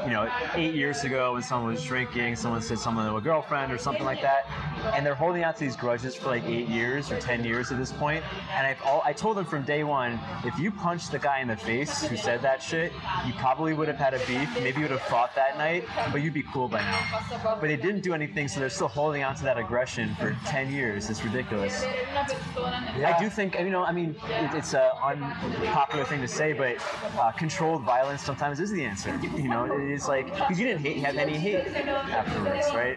you 0.05 0.13
know, 0.13 0.31
eight 0.55 0.75
years 0.75 1.05
ago 1.05 1.35
when 1.35 1.43
someone 1.43 1.75
was 1.75 1.85
drinking, 1.85 2.37
someone 2.37 2.63
said 2.63 2.79
someone 2.79 3.07
to 3.09 3.17
a 3.17 3.21
girlfriend 3.47 3.73
or 3.73 3.79
something 3.79 4.05
like 4.05 4.23
that, 4.23 4.47
and 4.95 5.05
they're 5.05 5.15
holding 5.15 5.43
out 5.43 5.57
to 5.57 5.65
these 5.65 5.77
grudges 5.77 6.15
for 6.15 6.29
like 6.29 6.45
eight 6.45 6.69
years 6.69 7.11
or 7.11 7.19
ten 7.21 7.45
years 7.45 7.71
at 7.71 7.79
this 7.79 7.93
point. 7.93 8.25
And 8.53 8.67
I've 8.67 8.83
all, 8.83 9.03
I 9.05 9.13
told 9.13 9.37
them 9.37 9.45
from 9.45 9.65
day 9.65 9.85
one, 9.85 10.19
if 10.45 10.59
you 10.59 10.71
punched 10.71 11.13
the 11.13 11.19
guy 11.19 11.41
in 11.41 11.49
the 11.49 11.57
face 11.57 12.07
who 12.07 12.17
said 12.17 12.43
that 12.43 12.63
shit, 12.63 12.93
you 13.27 13.33
probably 13.35 13.75
would 13.75 13.89
have 13.89 13.97
had 13.97 14.15
a 14.15 14.19
beef. 14.27 14.49
Maybe 14.57 14.79
you 14.79 14.83
would 14.83 14.91
have 14.91 15.03
fought 15.03 15.35
that 15.35 15.59
night, 15.59 15.85
but 16.13 16.23
you'd 16.23 16.35
be 16.35 16.43
cool 16.43 16.69
by 16.69 16.81
now. 16.81 17.25
But 17.61 17.69
they 17.69 17.77
didn't 17.77 18.03
do 18.03 18.15
anything, 18.15 18.49
so 18.49 18.61
they're 18.61 18.71
still 18.71 18.89
holding 18.89 19.23
on 19.23 19.35
to 19.37 19.45
that 19.45 19.59
aggression 19.59 20.15
for 20.17 20.37
10 20.47 20.73
years. 20.73 21.11
It's 21.11 21.25
ridiculous. 21.25 21.85
I 22.59 23.17
do 23.21 23.29
think, 23.29 23.59
you 23.59 23.71
know, 23.71 23.85
I 23.85 23.93
mean, 23.93 24.17
it, 24.29 24.55
it's 24.55 24.75
an 24.75 24.91
unpopular 25.03 26.05
thing 26.05 26.21
to 26.21 26.29
say, 26.29 26.53
but 26.53 26.77
uh, 27.19 27.31
controlled 27.33 27.83
violence 27.83 28.23
sometimes 28.23 28.61
is 28.61 28.71
the 28.71 28.85
answer. 28.85 29.19
You 29.37 29.49
know, 29.49 29.69
it's 29.71 30.09
like, 30.09 30.27
because 30.33 30.59
you 30.59 30.67
didn't 30.67 30.83
hate, 30.83 30.99
have 30.99 31.17
any 31.17 31.39
hate 31.39 31.67
afterwards, 31.77 32.67
right? 32.75 32.97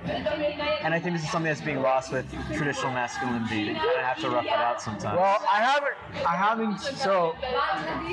And 0.81 0.93
I 0.93 0.99
think 0.99 1.15
this 1.15 1.23
is 1.23 1.31
something 1.31 1.49
that's 1.49 1.61
being 1.61 1.81
lost 1.81 2.11
with 2.11 2.25
traditional 2.53 2.91
masculinity. 2.91 3.57
You 3.57 3.75
kind 3.75 3.87
of 3.97 4.03
have 4.03 4.19
to 4.21 4.29
rough 4.29 4.45
it 4.45 4.51
out 4.51 4.81
sometimes. 4.81 5.17
Well, 5.17 5.37
I 5.51 5.61
haven't, 5.61 5.93
I 6.25 6.35
haven't. 6.35 6.79
So, 6.79 7.35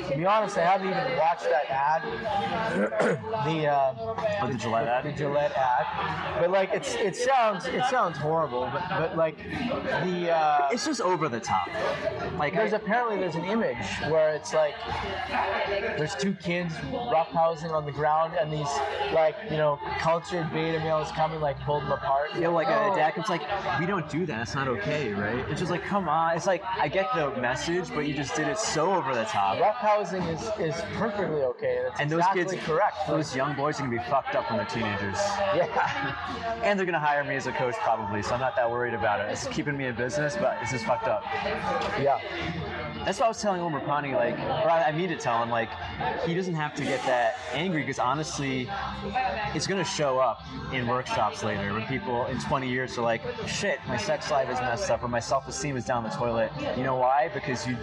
to 0.09 0.17
be 0.17 0.25
honest, 0.25 0.57
I 0.57 0.61
haven't 0.65 0.87
even 0.89 1.17
watched 1.17 1.43
that 1.43 1.69
ad. 1.69 2.03
the 3.47 3.67
uh, 3.67 3.93
Oh, 4.41 4.47
the 4.51 4.57
Gillette 4.57 4.87
ad? 4.87 5.05
the 5.05 5.11
Gillette 5.13 5.51
ad, 5.55 6.39
but 6.41 6.51
like 6.51 6.71
it's 6.73 6.95
it 6.95 7.15
sounds 7.15 7.65
it 7.65 7.83
sounds 7.89 8.17
horrible, 8.17 8.69
but 8.73 8.83
but 8.89 9.17
like 9.17 9.37
the 10.03 10.31
uh, 10.31 10.69
it's 10.71 10.85
just 10.85 11.01
over 11.01 11.29
the 11.29 11.39
top. 11.39 11.67
Like, 12.37 12.53
there's 12.53 12.73
I- 12.73 12.77
apparently 12.77 13.17
there's 13.17 13.35
an 13.35 13.45
image 13.45 13.85
where 14.09 14.33
it's 14.33 14.53
like 14.53 14.75
there's 15.97 16.15
two 16.15 16.33
kids 16.33 16.73
roughhousing 16.91 17.71
on 17.71 17.85
the 17.85 17.91
ground, 17.91 18.33
and 18.39 18.51
these 18.51 18.69
like 19.13 19.35
you 19.49 19.57
know 19.57 19.79
cultured 19.99 20.51
beta 20.51 20.79
males 20.79 21.11
coming, 21.11 21.39
like 21.39 21.59
pull 21.61 21.79
them 21.79 21.91
apart. 21.91 22.16
You 22.35 22.41
know, 22.41 22.51
like 22.53 22.67
Oh. 22.67 22.93
a 22.93 22.95
dad 22.95 23.13
It's 23.17 23.29
like, 23.29 23.41
we 23.79 23.85
don't 23.85 24.07
do 24.09 24.25
that. 24.25 24.41
It's 24.43 24.55
not 24.55 24.67
okay, 24.67 25.13
right? 25.13 25.43
It's 25.49 25.59
just 25.59 25.71
like, 25.71 25.83
come 25.83 26.07
on. 26.09 26.35
It's 26.35 26.45
like 26.47 26.63
I 26.79 26.87
get 26.87 27.07
the 27.15 27.31
message, 27.41 27.89
but 27.89 28.01
you 28.01 28.13
just 28.13 28.35
did 28.35 28.47
it 28.47 28.59
so 28.59 28.93
over 28.93 29.13
the 29.15 29.23
top. 29.25 29.57
Roughhousing 29.57 30.27
is, 30.33 30.41
is 30.75 30.81
perfectly 30.95 31.41
okay. 31.41 31.81
That's 31.83 31.99
And 31.99 32.09
those 32.09 32.19
exactly 32.19 32.57
kids, 32.57 32.65
correct. 32.67 32.95
those 33.07 33.35
young 33.35 33.55
boys 33.55 33.79
are 33.79 33.83
gonna 33.85 33.97
be 33.97 34.03
fucked 34.09 34.35
up 34.35 34.49
when 34.49 34.57
they're 34.57 34.67
teenagers. 34.67 35.17
yeah. 35.55 36.59
And 36.63 36.77
they're 36.77 36.85
gonna 36.85 36.99
hire 36.99 37.23
me 37.23 37.35
as 37.35 37.47
a 37.47 37.51
coach 37.53 37.75
probably, 37.83 38.21
so 38.21 38.33
I'm 38.35 38.39
not 38.39 38.55
that 38.55 38.69
worried 38.69 38.93
about 38.93 39.19
it. 39.21 39.31
It's 39.31 39.47
keeping 39.47 39.77
me 39.77 39.85
in 39.85 39.95
business, 39.95 40.35
but 40.35 40.57
it's 40.61 40.71
just 40.71 40.85
fucked 40.85 41.07
up. 41.07 41.23
Yeah. 42.01 42.19
That's 43.05 43.19
what 43.19 43.25
I 43.25 43.29
was 43.29 43.41
telling 43.41 43.61
Omar 43.61 43.79
Pani, 43.81 44.13
like, 44.13 44.37
or 44.37 44.69
I, 44.69 44.85
I 44.87 44.91
mean 44.91 45.09
to 45.09 45.15
tell 45.17 45.41
him, 45.41 45.49
like, 45.49 45.69
he 46.25 46.33
doesn't 46.35 46.55
have 46.55 46.75
to 46.75 46.83
get 46.83 47.01
that 47.05 47.35
angry 47.53 47.81
because 47.81 47.99
honestly, 47.99 48.69
it's 49.55 49.65
gonna 49.67 49.83
show 49.85 50.19
up 50.19 50.41
in 50.73 50.87
workshops 50.87 51.43
later 51.43 51.73
when 51.73 51.83
people 51.87 52.06
in 52.07 52.39
20 52.39 52.69
years 52.69 52.97
are 52.97 53.01
like, 53.01 53.21
shit, 53.47 53.79
my 53.87 53.97
sex 53.97 54.31
life 54.31 54.49
is 54.49 54.59
messed 54.61 54.89
up 54.89 55.03
or 55.03 55.07
my 55.07 55.19
self-esteem 55.19 55.75
is 55.75 55.85
down 55.85 56.03
the 56.03 56.09
toilet. 56.09 56.51
You 56.77 56.83
know 56.83 56.95
why? 56.95 57.29
Because 57.33 57.67
you 57.67 57.75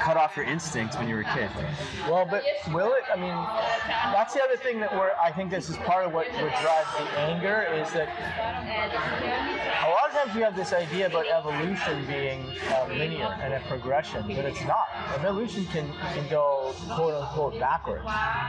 cut 0.00 0.16
off 0.16 0.36
your 0.36 0.44
instincts 0.44 0.96
when 0.96 1.08
you 1.08 1.14
were 1.14 1.22
a 1.22 1.34
kid. 1.34 1.50
Well, 2.08 2.26
but 2.30 2.44
will 2.72 2.92
it? 2.92 3.04
I 3.12 3.16
mean, 3.16 3.34
that's 4.12 4.34
the 4.34 4.42
other 4.42 4.56
thing 4.56 4.80
that 4.80 4.92
we're. 4.94 5.12
I 5.22 5.32
think 5.32 5.50
this 5.50 5.70
is 5.70 5.76
part 5.78 6.06
of 6.06 6.12
what, 6.12 6.26
what 6.32 6.52
drives 6.60 6.92
the 6.98 7.18
anger 7.18 7.66
is 7.74 7.90
that 7.92 8.08
a 9.84 9.90
lot 9.90 10.08
of 10.08 10.14
times 10.14 10.34
we 10.34 10.42
have 10.42 10.56
this 10.56 10.72
idea 10.72 11.06
about 11.06 11.26
evolution 11.26 12.04
being 12.06 12.44
uh, 12.70 12.88
linear 12.88 13.36
and 13.40 13.54
a 13.54 13.60
progression, 13.68 14.26
but 14.28 14.44
it's 14.44 14.64
not. 14.64 14.88
Evolution 15.14 15.64
can 15.66 15.90
can 16.14 16.28
go 16.28 16.74
quote 16.90 17.14
unquote 17.14 17.58
backwards. 17.58 18.04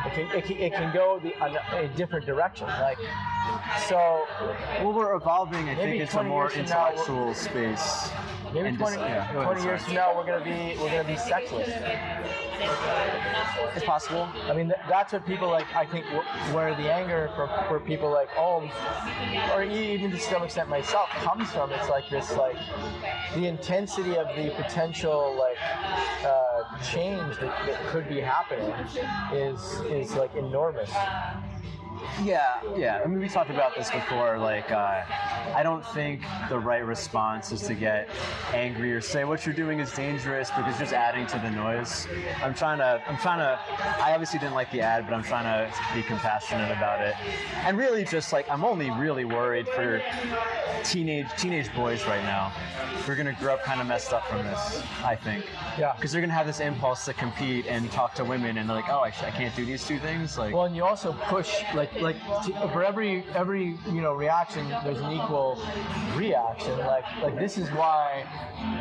It 0.05 0.13
can 0.13 0.37
it 0.37 0.45
can, 0.45 0.57
it 0.57 0.73
can 0.73 0.93
go 0.93 1.19
the 1.19 1.33
a, 1.43 1.85
a 1.85 1.87
different 1.89 2.25
direction. 2.25 2.67
Like 2.67 2.99
so, 3.87 4.25
Well, 4.81 4.93
we're 4.97 5.15
evolving, 5.15 5.69
I 5.69 5.75
Maybe 5.75 5.91
think, 5.91 6.01
into 6.01 6.19
a 6.19 6.23
more 6.23 6.49
from 6.49 6.65
now, 6.65 6.87
intellectual 6.89 7.33
space. 7.35 8.09
maybe 8.53 8.75
20, 8.75 8.77
just- 8.77 8.97
yeah, 8.99 9.31
go 9.31 9.39
ahead, 9.41 9.43
20 9.53 9.63
years 9.63 9.83
from 9.83 9.93
now 9.93 10.15
we're 10.15 10.25
gonna 10.25 10.43
be 10.43 10.75
we're 10.81 10.89
gonna 10.89 11.03
be 11.03 11.15
sexless. 11.17 11.69
It's 13.75 13.85
possible. 13.85 14.27
I 14.49 14.53
mean, 14.53 14.67
th- 14.69 14.79
that's 14.89 15.13
what 15.13 15.23
people 15.27 15.49
like. 15.49 15.67
I 15.75 15.85
think 15.85 16.05
wh- 16.07 16.55
where 16.55 16.73
the 16.75 16.91
anger 16.91 17.29
for, 17.35 17.47
for 17.67 17.79
people 17.79 18.09
like 18.09 18.29
Ohms, 18.31 18.71
or 19.53 19.61
e- 19.63 19.93
even 19.93 20.09
to 20.11 20.17
some 20.19 20.41
extent 20.43 20.67
myself, 20.67 21.09
comes 21.09 21.51
from. 21.51 21.71
It's 21.71 21.87
like 21.89 22.09
this, 22.09 22.35
like 22.35 22.55
the 23.35 23.45
intensity 23.45 24.17
of 24.17 24.27
the 24.35 24.49
potential, 24.51 25.35
like 25.37 25.57
uh, 26.25 26.63
change 26.83 27.35
that, 27.37 27.53
that 27.67 27.85
could 27.87 28.09
be 28.09 28.19
happening, 28.19 28.73
is 29.31 29.61
is 29.91 30.15
like 30.15 30.33
enormous. 30.35 30.91
Yeah, 32.23 32.61
yeah. 32.75 33.01
I 33.03 33.07
mean, 33.07 33.19
we 33.19 33.29
talked 33.29 33.49
about 33.49 33.75
this 33.75 33.89
before. 33.91 34.37
Like, 34.37 34.71
uh, 34.71 35.03
I 35.55 35.61
don't 35.63 35.85
think 35.87 36.21
the 36.49 36.59
right 36.59 36.85
response 36.85 37.51
is 37.51 37.61
to 37.63 37.73
get 37.73 38.09
angry 38.53 38.91
or 38.93 39.01
say 39.01 39.23
what 39.23 39.45
you're 39.45 39.55
doing 39.55 39.79
is 39.79 39.91
dangerous 39.91 40.49
because 40.49 40.73
you're 40.79 40.87
just 40.87 40.93
adding 40.93 41.27
to 41.27 41.39
the 41.39 41.51
noise. 41.51 42.07
I'm 42.43 42.53
trying 42.53 42.79
to. 42.79 43.01
I'm 43.07 43.17
trying 43.17 43.39
to. 43.39 43.59
I 44.03 44.13
obviously 44.13 44.39
didn't 44.39 44.55
like 44.55 44.71
the 44.71 44.81
ad, 44.81 45.05
but 45.05 45.13
I'm 45.13 45.23
trying 45.23 45.45
to 45.45 45.73
be 45.95 46.03
compassionate 46.03 46.71
about 46.71 47.01
it. 47.01 47.15
And 47.65 47.77
really, 47.77 48.03
just 48.03 48.33
like 48.33 48.49
I'm 48.49 48.63
only 48.63 48.89
really 48.91 49.25
worried 49.25 49.67
for 49.69 50.01
teenage 50.83 51.27
teenage 51.37 51.73
boys 51.75 52.05
right 52.05 52.23
now. 52.23 52.49
Who 53.05 53.13
are 53.13 53.15
gonna 53.15 53.37
grow 53.39 53.53
up 53.53 53.63
kind 53.63 53.79
of 53.79 53.87
messed 53.87 54.11
up 54.13 54.27
from 54.27 54.43
this. 54.43 54.83
I 55.03 55.15
think. 55.15 55.45
Yeah. 55.77 55.93
Because 55.95 56.11
they're 56.11 56.21
gonna 56.21 56.33
have 56.33 56.47
this 56.47 56.59
impulse 56.59 57.05
to 57.05 57.13
compete 57.13 57.65
and 57.67 57.89
talk 57.91 58.13
to 58.15 58.25
women, 58.25 58.57
and 58.57 58.69
they're 58.69 58.75
like, 58.75 58.89
oh, 58.89 58.99
I, 58.99 59.11
sh- 59.11 59.23
I 59.23 59.31
can't 59.31 59.55
do 59.55 59.65
these 59.65 59.85
two 59.87 59.99
things. 59.99 60.37
Like. 60.37 60.53
Well, 60.53 60.65
and 60.65 60.75
you 60.75 60.83
also 60.83 61.13
push 61.27 61.63
like 61.73 61.86
like 61.99 62.15
t- 62.45 62.53
for 62.73 62.83
every 62.83 63.23
every 63.35 63.77
you 63.87 64.01
know 64.01 64.13
reaction, 64.13 64.67
there's 64.83 64.99
an 64.99 65.11
equal 65.11 65.61
reaction. 66.15 66.77
Like 66.79 67.05
like 67.21 67.39
this 67.39 67.57
is 67.57 67.69
why 67.69 68.25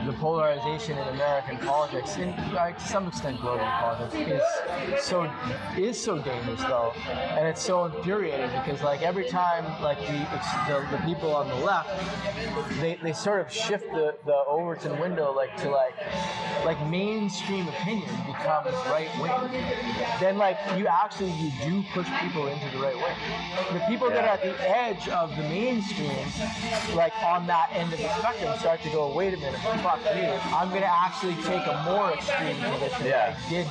the 0.07 0.13
polarization 0.15 0.97
in 0.99 1.09
American 1.09 1.59
politics, 1.59 2.17
and 2.17 2.35
like, 2.53 2.79
to 2.79 2.87
some 2.87 3.07
extent 3.07 3.41
global 3.41 3.65
politics, 3.65 4.15
is 4.15 5.05
so 5.05 5.31
is 5.77 6.01
so 6.01 6.19
dangerous 6.19 6.61
though, 6.63 6.93
and 7.09 7.47
it's 7.47 7.63
so 7.63 7.85
infuriating 7.85 8.51
because 8.65 8.83
like 8.83 9.03
every 9.03 9.29
time 9.29 9.65
like 9.83 9.99
the 10.01 10.27
the, 10.69 10.87
the 10.91 11.03
people 11.05 11.35
on 11.35 11.49
the 11.49 11.55
left, 11.57 11.91
they, 12.81 12.99
they 13.03 13.13
sort 13.13 13.41
of 13.41 13.53
shift 13.53 13.91
the, 13.93 14.17
the 14.25 14.37
Overton 14.47 14.99
window 14.99 15.33
like 15.33 15.57
to 15.59 15.71
like 15.71 15.95
like 16.65 16.85
mainstream 16.89 17.69
opinion 17.69 18.11
becomes 18.27 18.75
right 18.87 19.11
wing. 19.21 19.63
Then 20.21 20.39
like 20.39 20.59
you 20.77 20.87
actually 20.87 21.31
you 21.33 21.51
do 21.65 21.83
push 21.93 22.09
people 22.21 22.47
into 22.49 22.71
the 22.71 22.79
right. 22.83 22.96
The 23.73 23.81
people 23.89 24.09
that 24.11 24.25
are 24.25 24.29
at 24.39 24.43
the 24.43 24.57
edge 24.69 25.09
of 25.09 25.31
the 25.37 25.43
mainstream, 25.43 26.11
like 26.95 27.13
on 27.23 27.47
that 27.47 27.71
end 27.73 27.93
of 27.93 27.99
the 27.99 28.09
spectrum, 28.19 28.59
start 28.59 28.83
to 28.83 28.91
go, 28.91 29.13
wait 29.15 29.35
a 29.35 29.37
minute, 29.37 29.61
fuck 29.83 30.01
me, 30.15 30.27
I'm 30.55 30.69
gonna 30.71 30.87
actually 30.91 31.35
take 31.45 31.67
a 31.67 31.83
more 31.85 32.13
extreme 32.13 32.57
position 32.73 33.07
Yeah. 33.07 33.33
than 33.33 33.37
I 33.47 33.51
did 33.51 33.67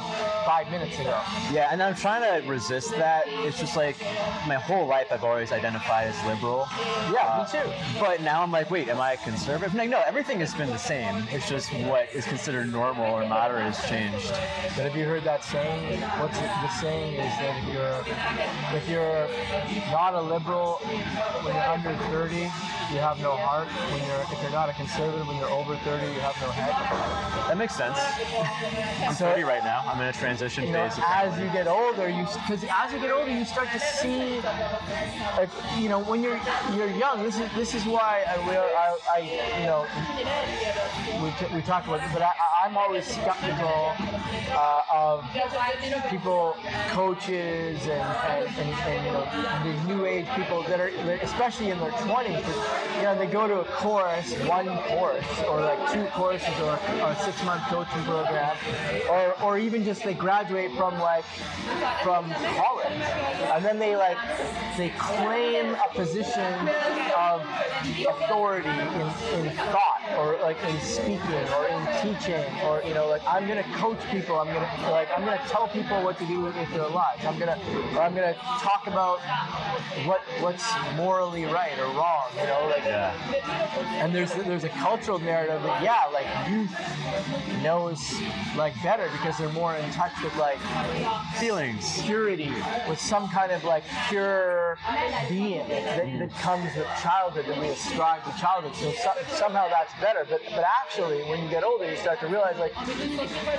five 0.45 0.69
minutes 0.71 0.99
ago. 0.99 1.19
Yeah, 1.51 1.69
and 1.71 1.81
I'm 1.81 1.95
trying 1.95 2.21
to 2.41 2.47
resist 2.47 2.91
that. 2.97 3.23
It's 3.27 3.59
just 3.59 3.75
like 3.75 3.99
my 4.47 4.55
whole 4.55 4.85
life 4.87 5.07
I've 5.11 5.23
always 5.23 5.51
identified 5.51 6.07
as 6.07 6.25
liberal. 6.25 6.67
Yeah, 7.11 7.25
Uh, 7.25 7.43
me 7.43 7.59
too. 7.59 7.99
But 7.99 8.21
now 8.21 8.41
I'm 8.41 8.51
like, 8.51 8.69
wait, 8.69 8.89
am 8.89 8.99
I 8.99 9.15
conservative? 9.15 9.73
Like, 9.75 9.89
no, 9.89 10.01
everything 10.05 10.39
has 10.39 10.53
been 10.53 10.69
the 10.69 10.77
same. 10.77 11.27
It's 11.31 11.47
just 11.49 11.71
what 11.85 12.09
is 12.13 12.25
considered 12.25 12.71
normal 12.71 13.05
or 13.15 13.25
moderate 13.27 13.73
has 13.73 13.89
changed. 13.89 14.29
But 14.75 14.85
have 14.85 14.95
you 14.95 15.05
heard 15.05 15.23
that 15.23 15.43
saying? 15.43 16.01
What's 16.19 16.37
it, 16.37 16.43
the 16.61 16.69
saying 16.79 17.13
is 17.15 17.31
that 17.39 17.63
if 17.63 17.73
you're 17.73 18.77
if 18.77 18.89
you're 18.89 19.14
not 19.91 20.13
a 20.13 20.21
liberal 20.21 20.73
when 21.43 21.53
you're 21.55 21.63
under 21.63 21.95
30, 22.11 22.35
you 22.35 22.99
have 23.01 23.19
no 23.21 23.35
heart. 23.35 23.67
When 23.91 24.01
you're 24.07 24.21
if 24.31 24.41
you're 24.41 24.51
not 24.51 24.69
a 24.69 24.73
conservative 24.73 25.27
when 25.27 25.37
you're 25.37 25.49
over 25.49 25.75
30, 25.77 26.05
you 26.13 26.19
have 26.19 26.35
no 26.41 26.49
head. 26.51 26.73
That 27.47 27.57
makes 27.57 27.75
sense. 27.75 27.97
I'm 29.07 29.13
So- 29.15 29.29
30 29.29 29.43
right 29.43 29.63
now. 29.63 29.83
I'm 29.87 29.99
in 30.01 30.07
a 30.07 30.13
transition 30.13 30.65
You 30.65 30.71
know, 30.73 30.89
phase. 30.89 31.03
as 31.07 31.39
you 31.39 31.47
get 31.49 31.67
older, 31.67 32.09
you 32.09 32.25
because 32.25 32.63
as 32.63 32.91
you 32.93 32.99
get 32.99 33.11
older, 33.11 33.31
you 33.31 33.45
start 33.45 33.69
to 33.71 33.79
see, 33.79 34.39
like 35.37 35.49
you 35.77 35.89
know, 35.89 35.99
when 35.99 36.21
you're 36.21 36.39
you're 36.75 36.89
young. 36.91 37.23
This 37.23 37.39
is 37.39 37.49
this 37.55 37.73
is 37.73 37.85
why 37.85 38.23
I 38.27 38.37
will 38.47 38.67
I, 38.77 38.97
I 39.15 39.59
you 39.59 39.65
know 39.65 39.85
we, 41.21 41.55
we 41.55 41.61
talked 41.61 41.87
about 41.87 42.01
it, 42.01 42.09
but 42.13 42.21
I, 42.21 42.25
I- 42.27 42.54
I'm 42.65 42.77
always 42.77 43.05
skeptical 43.05 43.93
uh, 44.49 44.81
of 44.91 45.23
people, 46.09 46.57
coaches, 46.89 47.79
and, 47.83 47.91
and, 47.91 48.47
and, 48.57 48.73
and 48.87 49.05
you 49.05 49.11
know 49.11 49.63
these 49.63 49.87
new 49.87 50.05
age 50.07 50.25
people 50.35 50.63
that 50.63 50.79
are 50.79 50.87
especially 51.21 51.69
in 51.69 51.77
their 51.77 51.91
20s. 51.91 52.41
that, 52.41 52.97
You 52.97 53.03
know, 53.03 53.19
they 53.19 53.27
go 53.27 53.47
to 53.47 53.59
a 53.59 53.65
course, 53.65 54.33
one 54.47 54.65
course, 54.89 55.23
or 55.47 55.61
like 55.61 55.93
two 55.93 56.05
courses, 56.05 56.59
or, 56.61 56.79
or 57.03 57.11
a 57.11 57.19
six 57.19 57.43
month 57.43 57.61
coaching 57.65 58.01
program, 58.01 58.57
or 59.11 59.39
or 59.43 59.59
even 59.59 59.83
just 59.83 60.03
they 60.03 60.15
graduate 60.15 60.71
from 60.75 60.97
like 60.97 61.25
from 62.01 62.31
college, 62.57 62.87
and 63.53 63.63
then 63.63 63.77
they 63.77 63.95
like 63.95 64.17
they 64.75 64.89
claim 64.97 65.75
a 65.75 65.93
position 65.93 66.67
of 67.15 67.45
authority 68.09 68.69
in, 68.69 69.45
in 69.45 69.55
thought 69.55 70.01
or 70.17 70.37
like 70.41 70.57
in 70.63 70.79
speaking 70.81 71.45
or 71.57 71.67
in 71.67 71.85
teaching 72.01 72.45
or 72.63 72.81
you 72.83 72.93
know 72.93 73.07
like 73.07 73.21
I'm 73.27 73.47
gonna 73.47 73.63
coach 73.75 73.99
people. 74.11 74.39
I'm 74.39 74.47
gonna 74.47 74.69
like 74.91 75.09
I'm 75.15 75.25
gonna 75.25 75.41
tell 75.47 75.67
people 75.67 76.01
what 76.03 76.17
to 76.19 76.25
do 76.25 76.41
with 76.41 76.55
their 76.71 76.87
lives. 76.87 77.25
I'm 77.25 77.37
gonna 77.37 77.59
or 77.95 78.01
I'm 78.01 78.13
gonna 78.13 78.35
talk 78.61 78.87
about 78.87 79.19
what 80.05 80.21
what's 80.39 80.65
morally 80.95 81.45
right 81.45 81.77
or 81.79 81.87
wrong 81.97 82.27
you 82.37 82.43
know 82.45 82.67
like 82.69 82.83
Yeah. 82.83 83.13
and 84.03 84.13
there's 84.13 84.33
there's 84.33 84.63
a 84.63 84.69
cultural 84.69 85.19
narrative 85.19 85.63
that 85.63 85.81
yeah 85.81 86.05
like 86.11 86.27
youth 86.49 87.63
knows 87.63 88.13
like 88.55 88.73
better 88.83 89.09
because 89.11 89.37
they're 89.37 89.49
more 89.49 89.75
in 89.75 89.89
touch 89.91 90.11
with 90.23 90.35
like 90.35 90.59
Feelings. 91.39 92.01
purity 92.03 92.51
with 92.87 92.99
some 92.99 93.27
kind 93.29 93.51
of 93.51 93.63
like 93.63 93.83
pure 94.09 94.77
being 95.29 95.67
that, 95.67 95.97
that 95.97 96.05
mm. 96.05 96.39
comes 96.39 96.75
with 96.75 96.87
childhood 97.01 97.45
that 97.45 97.59
we 97.59 97.67
ascribe 97.67 98.23
to 98.25 98.39
childhood. 98.39 98.75
So, 98.75 98.91
so 98.91 99.11
somehow 99.29 99.67
that's 99.69 99.93
better. 99.99 100.25
But 100.29 100.41
but 100.51 100.65
actually 100.83 101.23
when 101.23 101.43
you 101.43 101.49
get 101.49 101.63
older 101.63 101.89
you 101.89 101.97
start 101.97 102.19
to 102.19 102.27
realize 102.27 102.44
like 102.53 102.75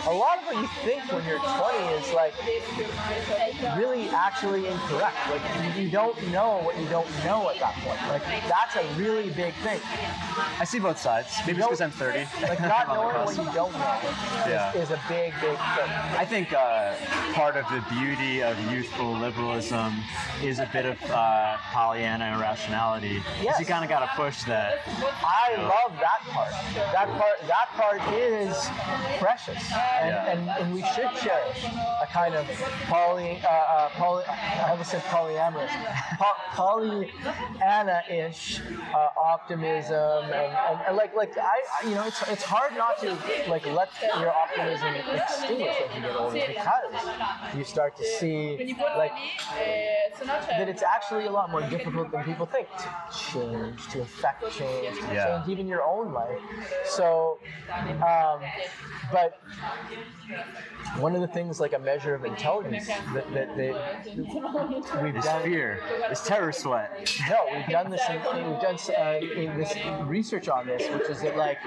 a 0.06 0.10
lot 0.12 0.38
of 0.38 0.44
what 0.46 0.56
you 0.56 0.68
think 0.84 1.02
when 1.12 1.24
you're 1.26 1.38
20 1.38 1.78
is 1.94 2.12
like 2.12 2.34
really 3.76 4.08
actually 4.10 4.66
incorrect 4.66 5.16
like 5.30 5.76
you, 5.76 5.88
don't 5.90 6.16
know 6.28 6.58
what 6.62 6.78
you 6.78 6.86
don't 6.88 7.08
know 7.24 7.50
at 7.50 7.58
that 7.58 7.74
point 7.82 7.98
like 8.08 8.22
that's 8.48 8.76
a 8.76 8.84
really 8.94 9.30
big 9.30 9.54
thing 9.56 9.80
I 10.58 10.64
see 10.64 10.78
both 10.78 10.98
sides. 10.98 11.34
Maybe 11.46 11.58
it's 11.58 11.66
because 11.66 11.80
I'm 11.80 11.90
30. 11.90 12.26
like 12.42 12.60
not 12.74 12.88
knowing 12.88 13.24
what 13.24 13.36
you 13.36 13.44
don't 13.54 13.72
know 13.72 13.98
Yeah. 14.46 14.72
is, 14.74 14.84
is 14.84 14.90
a 14.90 15.00
big 15.08 15.32
big 15.40 15.56
thing 15.56 15.90
I 16.16 16.24
think 16.24 16.52
uh, 16.52 16.94
part 17.32 17.56
of 17.56 17.64
the 17.68 17.84
beauty 17.94 18.42
of 18.42 18.58
youthful 18.70 19.12
liberalism 19.18 19.94
is 20.42 20.58
a 20.58 20.68
bit 20.72 20.86
of 20.86 20.98
uh, 21.10 21.56
Pollyanna 21.72 22.36
irrationality. 22.36 23.22
Yes. 23.42 23.58
You 23.60 23.66
kind 23.66 23.84
of 23.84 23.90
got 23.90 24.00
to 24.00 24.10
push 24.16 24.42
that. 24.44 24.80
I 24.86 25.56
love 25.56 25.98
that 26.00 26.20
part. 26.28 26.50
That 26.92 27.08
part 27.18 27.40
that 27.46 27.68
part 27.74 28.00
is 28.12 28.56
precious, 29.18 29.62
and, 30.00 30.10
Yeah. 30.10 30.30
and, 30.32 30.50
and 30.60 30.74
we 30.74 30.82
should 30.94 31.10
cherish 31.22 31.64
a 32.02 32.06
kind 32.06 32.34
of 32.34 32.46
poly, 32.88 33.40
uh, 33.44 33.48
uh, 33.48 33.88
poly 33.90 34.24
I 34.26 34.70
almost 34.70 34.90
said 34.90 35.02
polyamorous, 35.04 35.70
po- 36.18 36.36
Pollyanna-ish 36.52 38.60
uh, 38.94 39.08
optimism, 39.16 40.24
and, 40.24 40.34
and, 40.68 40.80
and 40.88 40.96
like 40.96 41.14
like 41.14 41.36
I 41.38 41.42
I- 41.82 41.88
you 41.88 41.94
know 41.94 42.04
it's 42.04 42.22
it's 42.28 42.42
hard 42.42 42.74
not 42.74 42.98
to 43.00 43.16
like 43.48 43.66
let 43.66 43.90
your 44.20 44.32
optimism 44.32 44.94
extinguish 44.94 45.76
as 45.84 45.94
you 45.96 46.02
get 46.02 46.16
older. 46.16 46.42
because 46.46 46.94
you 47.54 47.64
start 47.64 47.96
to 47.96 48.04
see 48.04 48.56
like 48.96 49.12
that 50.58 50.68
it's 50.68 50.82
actually 50.82 51.26
a 51.26 51.30
lot 51.30 51.50
more 51.50 51.62
difficult 51.62 52.10
than 52.10 52.24
people 52.24 52.46
think 52.46 52.68
to 52.78 52.88
change, 53.32 53.88
to 53.88 54.00
affect 54.02 54.50
change, 54.50 54.98
to 55.00 55.12
Yeah. 55.12 55.24
change 55.26 55.48
even 55.48 55.66
your 55.66 55.82
own 55.82 56.12
life. 56.12 56.38
So, 56.84 57.38
um, 58.02 58.40
but 59.12 59.40
one 60.98 61.14
of 61.14 61.20
the 61.20 61.26
things 61.28 61.60
like 61.60 61.74
a 61.74 61.78
measure 61.78 62.14
of 62.14 62.24
intelligence 62.24 62.86
that, 62.86 63.32
that, 63.32 63.56
that 63.56 65.02
we've 65.02 65.22
done 65.22 65.42
fear. 65.42 65.80
It's 66.10 66.26
terror 66.26 66.52
sweat. 66.52 67.12
no, 67.28 67.36
we've 67.54 67.66
done 67.68 67.90
this. 67.90 68.00
In, 68.08 68.16
we've 68.16 68.60
done 68.60 68.78
uh, 68.98 69.40
in 69.40 69.56
this 69.58 69.74
research 70.04 70.48
on 70.48 70.66
this, 70.66 70.82
which 70.92 71.08
is 71.10 71.20
that 71.22 71.36
like 71.36 71.58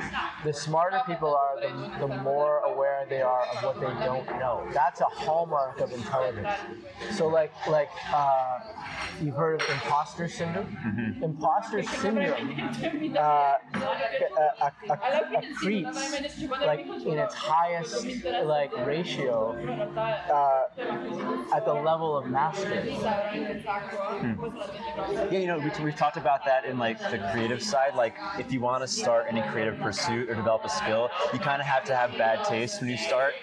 the 0.43 0.53
smarter 0.53 1.01
people 1.05 1.35
are, 1.35 1.59
the, 1.61 2.07
the 2.07 2.21
more 2.23 2.59
aware 2.59 3.05
they 3.09 3.21
are 3.21 3.43
of 3.55 3.63
what 3.63 3.75
they 3.75 4.05
don't 4.05 4.25
know. 4.39 4.67
That's 4.73 5.01
a 5.01 5.05
hallmark 5.05 5.79
of 5.79 5.91
intelligence. 5.91 6.49
So 7.11 7.27
like 7.27 7.51
like 7.67 7.89
uh, 8.13 8.59
you've 9.21 9.35
heard 9.35 9.61
of 9.61 9.69
imposter 9.69 10.27
syndrome. 10.27 11.17
Imposter 11.21 11.83
syndrome 11.83 12.59
uh, 13.15 13.19
uh, 13.19 14.69
accretes 14.89 16.49
like 16.65 16.85
in 17.05 17.17
its 17.17 17.33
highest 17.33 18.05
like 18.43 18.75
ratio 18.85 19.53
uh, 19.97 20.63
at 21.53 21.65
the 21.65 21.73
level 21.73 22.17
of 22.17 22.27
mastery. 22.27 22.97
Yeah, 25.31 25.39
you 25.39 25.47
know, 25.47 25.59
we, 25.59 25.83
we've 25.83 25.95
talked 25.95 26.17
about 26.17 26.45
that 26.45 26.65
in 26.65 26.77
like 26.77 26.99
the 27.11 27.19
creative 27.31 27.61
side. 27.61 27.95
Like, 27.95 28.15
if 28.37 28.51
you 28.51 28.59
want 28.59 28.83
to 28.83 28.87
start 28.87 29.27
any 29.29 29.41
creative 29.41 29.77
pursuit 29.79 30.29
or 30.29 30.35
develop 30.35 30.63
a 30.65 30.69
skill, 30.69 31.09
you 31.33 31.39
kind 31.39 31.61
of 31.61 31.67
have 31.67 31.83
to 31.85 31.95
have 31.95 32.17
bad 32.17 32.45
taste 32.45 32.81
when 32.81 32.89
you 32.89 32.97
start. 32.97 33.33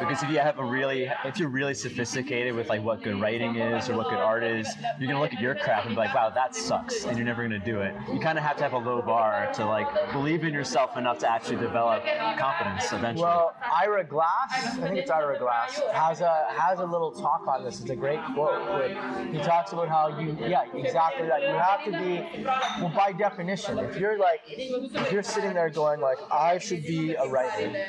Because 0.00 0.22
if 0.22 0.30
you 0.30 0.38
have 0.38 0.58
a 0.58 0.64
really, 0.64 1.10
if 1.24 1.38
you're 1.38 1.48
really 1.48 1.74
sophisticated 1.74 2.54
with 2.54 2.68
like 2.68 2.82
what 2.82 3.02
good 3.02 3.20
writing 3.20 3.56
is 3.56 3.88
or 3.88 3.96
what 3.96 4.08
good 4.08 4.18
art 4.18 4.44
is, 4.44 4.68
you're 4.98 5.08
gonna 5.08 5.20
look 5.20 5.32
at 5.32 5.40
your 5.40 5.54
craft 5.54 5.86
and 5.86 5.94
be 5.94 6.00
like, 6.00 6.14
wow, 6.14 6.30
that 6.30 6.54
sucks, 6.54 7.04
and 7.04 7.16
you're 7.16 7.26
never 7.26 7.42
gonna 7.42 7.58
do 7.58 7.80
it. 7.80 7.94
You 8.12 8.20
kind 8.20 8.38
of 8.38 8.44
have 8.44 8.56
to 8.58 8.62
have 8.62 8.72
a 8.72 8.78
low 8.78 9.02
bar 9.02 9.50
to 9.54 9.64
like 9.64 10.12
believe 10.12 10.44
in 10.44 10.52
yourself 10.52 10.96
enough 10.96 11.18
to 11.20 11.30
actually 11.30 11.56
develop 11.56 12.04
confidence 12.38 12.85
eventually. 12.92 13.24
Well, 13.24 13.54
Ira 13.62 14.04
Glass, 14.04 14.50
I 14.50 14.70
think 14.80 14.96
it's 14.96 15.10
Ira 15.10 15.38
Glass, 15.38 15.80
has 15.92 16.20
a 16.20 16.46
has 16.50 16.78
a 16.78 16.84
little 16.84 17.12
talk 17.12 17.46
on 17.46 17.64
this. 17.64 17.80
It's 17.80 17.90
a 17.90 17.96
great 17.96 18.20
quote. 18.34 18.90
He 19.32 19.38
talks 19.38 19.72
about 19.72 19.88
how 19.88 20.18
you, 20.18 20.36
yeah, 20.40 20.64
exactly 20.74 21.26
that. 21.28 21.42
You 21.42 21.48
have 21.48 21.84
to 21.84 21.90
be, 21.92 22.44
well, 22.80 22.92
by 22.94 23.12
definition, 23.12 23.78
if 23.78 23.96
you're 23.96 24.18
like, 24.18 24.40
if 24.46 25.12
you're 25.12 25.22
sitting 25.22 25.54
there 25.54 25.70
going 25.70 26.00
like, 26.00 26.18
I 26.30 26.58
should 26.58 26.82
be 26.82 27.14
a 27.14 27.26
writer, 27.26 27.86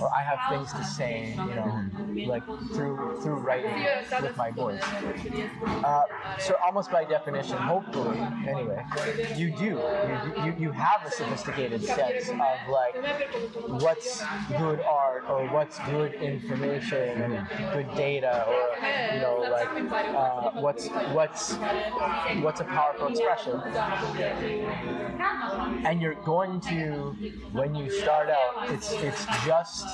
or 0.00 0.10
I 0.12 0.22
have 0.22 0.40
things 0.50 0.72
to 0.72 0.84
say, 0.84 1.34
you 1.36 1.54
know, 1.54 2.26
like 2.26 2.44
through 2.72 3.20
through 3.22 3.36
writing 3.36 3.86
with 4.20 4.36
my 4.36 4.50
voice. 4.50 4.82
Uh, 5.84 6.04
so 6.38 6.56
almost 6.64 6.90
by 6.90 7.04
definition, 7.04 7.56
hopefully, 7.56 8.18
anyway, 8.46 8.84
you 9.36 9.50
do. 9.50 9.64
You, 9.64 10.44
you, 10.44 10.54
you 10.58 10.72
have 10.72 11.06
a 11.06 11.10
sophisticated 11.10 11.82
sense 11.84 12.28
of 12.28 12.68
like 12.70 12.96
what's 13.82 14.22
good 14.58 14.80
art 14.80 15.24
or 15.28 15.46
what's 15.48 15.78
good 15.90 16.14
information 16.14 17.22
and 17.22 17.48
good 17.72 17.94
data 17.96 18.44
or 18.48 19.14
you 19.14 19.20
know 19.20 19.46
like 19.50 19.68
uh, 19.92 20.50
what's 20.60 20.88
what's 21.12 21.54
what's 22.42 22.60
a 22.60 22.64
powerful 22.64 23.08
expression 23.08 23.60
and 25.84 26.00
you're 26.00 26.14
going 26.24 26.60
to 26.60 27.14
when 27.52 27.74
you 27.74 27.90
start 27.90 28.30
out 28.30 28.70
it's 28.70 28.92
it's 28.92 29.26
just 29.44 29.86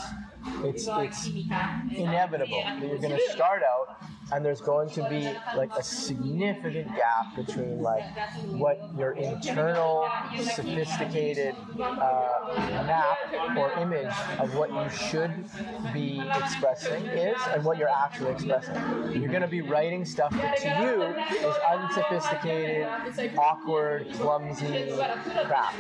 it's 0.65 0.89
it's 0.89 1.27
inevitable 1.27 2.63
that 2.65 2.81
you're 2.83 2.99
going 2.99 3.17
to 3.17 3.31
start 3.31 3.63
out 3.63 3.97
and 4.33 4.45
there's 4.45 4.61
going 4.61 4.91
to 4.91 5.09
be 5.09 5.33
like 5.57 5.71
a 5.77 5.83
significant 5.83 6.89
gap 6.95 7.35
between 7.37 7.81
like 7.81 8.05
what 8.49 8.79
your 8.97 9.13
internal 9.13 10.09
sophisticated 10.55 11.55
uh, 11.81 12.85
map 12.87 13.17
or 13.57 13.73
image 13.81 14.13
of 14.39 14.55
what 14.55 14.71
you 14.73 14.89
should 14.91 15.45
be 15.93 16.23
expressing 16.37 17.05
is 17.07 17.39
and 17.51 17.65
what 17.65 17.79
you're 17.79 17.89
actually 17.89 18.31
expressing. 18.31 18.75
You're 19.13 19.31
going 19.31 19.43
to 19.43 19.49
be 19.49 19.63
writing 19.63 20.05
stuff 20.05 20.31
that 20.33 20.57
to 20.59 20.69
you 20.83 21.49
is 21.49 21.57
unsophisticated 21.71 22.87
awkward 23.39 24.13
clumsy 24.15 24.93
crap. 25.47 25.75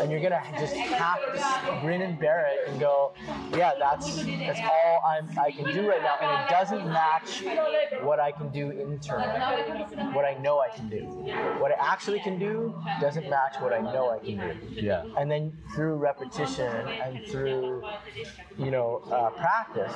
And 0.00 0.10
you're 0.10 0.20
going 0.20 0.32
to 0.32 0.42
just 0.58 0.74
have 0.74 1.20
to 1.20 1.80
grin 1.80 2.02
and 2.02 2.18
bear 2.18 2.46
it 2.46 2.68
and 2.68 2.80
go 2.80 3.12
yeah 3.56 3.72
that's 3.78 4.24
that's 4.24 4.60
all 4.60 5.02
I'm, 5.06 5.28
i 5.38 5.50
can 5.50 5.72
do 5.72 5.88
right 5.88 6.02
now. 6.02 6.16
And 6.20 6.44
it 6.44 6.50
doesn't 6.50 6.86
match 6.86 7.42
what 8.02 8.20
I 8.20 8.32
can 8.32 8.50
do 8.50 8.70
internally, 8.70 9.40
what 10.12 10.24
I 10.24 10.34
know 10.40 10.60
I 10.60 10.68
can 10.74 10.88
do. 10.88 11.02
What 11.60 11.72
I 11.72 11.76
actually 11.92 12.20
can 12.20 12.38
do 12.38 12.74
doesn't 13.00 13.28
match 13.30 13.56
what 13.60 13.72
I 13.72 13.80
know 13.80 14.10
I 14.10 14.18
can 14.18 14.36
do. 14.38 14.80
yeah. 14.80 15.04
And 15.18 15.30
then 15.30 15.52
through 15.74 15.94
repetition 15.96 16.66
and 16.66 17.24
through, 17.26 17.82
you 18.58 18.70
know, 18.70 19.02
uh, 19.10 19.30
practice, 19.30 19.92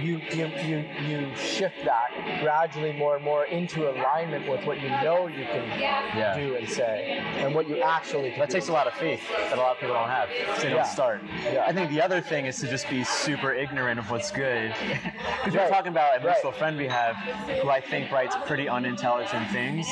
you, 0.00 0.20
you 0.32 0.46
you 0.64 0.84
you 1.06 1.34
shift 1.36 1.84
that 1.84 2.38
gradually 2.42 2.92
more 2.92 3.16
and 3.16 3.24
more 3.24 3.44
into 3.46 3.90
alignment 3.90 4.48
with 4.48 4.64
what 4.64 4.80
you 4.80 4.88
know 4.88 5.26
you 5.26 5.44
can 5.44 5.66
Yeah. 5.80 6.36
do 6.36 6.54
and 6.56 6.68
say, 6.68 7.18
and 7.38 7.54
what 7.54 7.68
you 7.68 7.80
actually 7.82 8.30
can 8.30 8.40
That 8.40 8.48
do. 8.48 8.54
takes 8.54 8.68
a 8.68 8.72
lot 8.72 8.86
of 8.86 8.94
faith 8.94 9.20
that 9.28 9.58
a 9.58 9.60
lot 9.60 9.72
of 9.72 9.78
people 9.80 9.94
don't 9.94 10.08
have. 10.08 10.28
So 10.56 10.62
they 10.62 10.68
Yeah. 10.70 10.74
don't 10.76 10.86
start. 10.86 11.20
Yeah. 11.52 11.64
I 11.66 11.72
think 11.72 11.90
the 11.90 12.00
other 12.02 12.20
thing 12.20 12.46
is 12.46 12.58
to 12.60 12.68
just 12.68 12.88
be 12.88 13.04
super 13.04 13.52
ignorant 13.52 13.98
of 13.98 14.10
what's 14.10 14.30
good. 14.30 14.74
Because 15.44 15.54
we're 15.54 15.68
talking 15.70 15.92
about 15.92 16.20
a 16.20 16.26
Right. 16.26 16.36
Friend 16.60 16.76
we 16.76 16.86
have 16.86 17.16
who 17.62 17.70
I 17.70 17.80
think 17.80 18.12
writes 18.12 18.36
pretty 18.44 18.68
unintelligent 18.68 19.50
things 19.50 19.86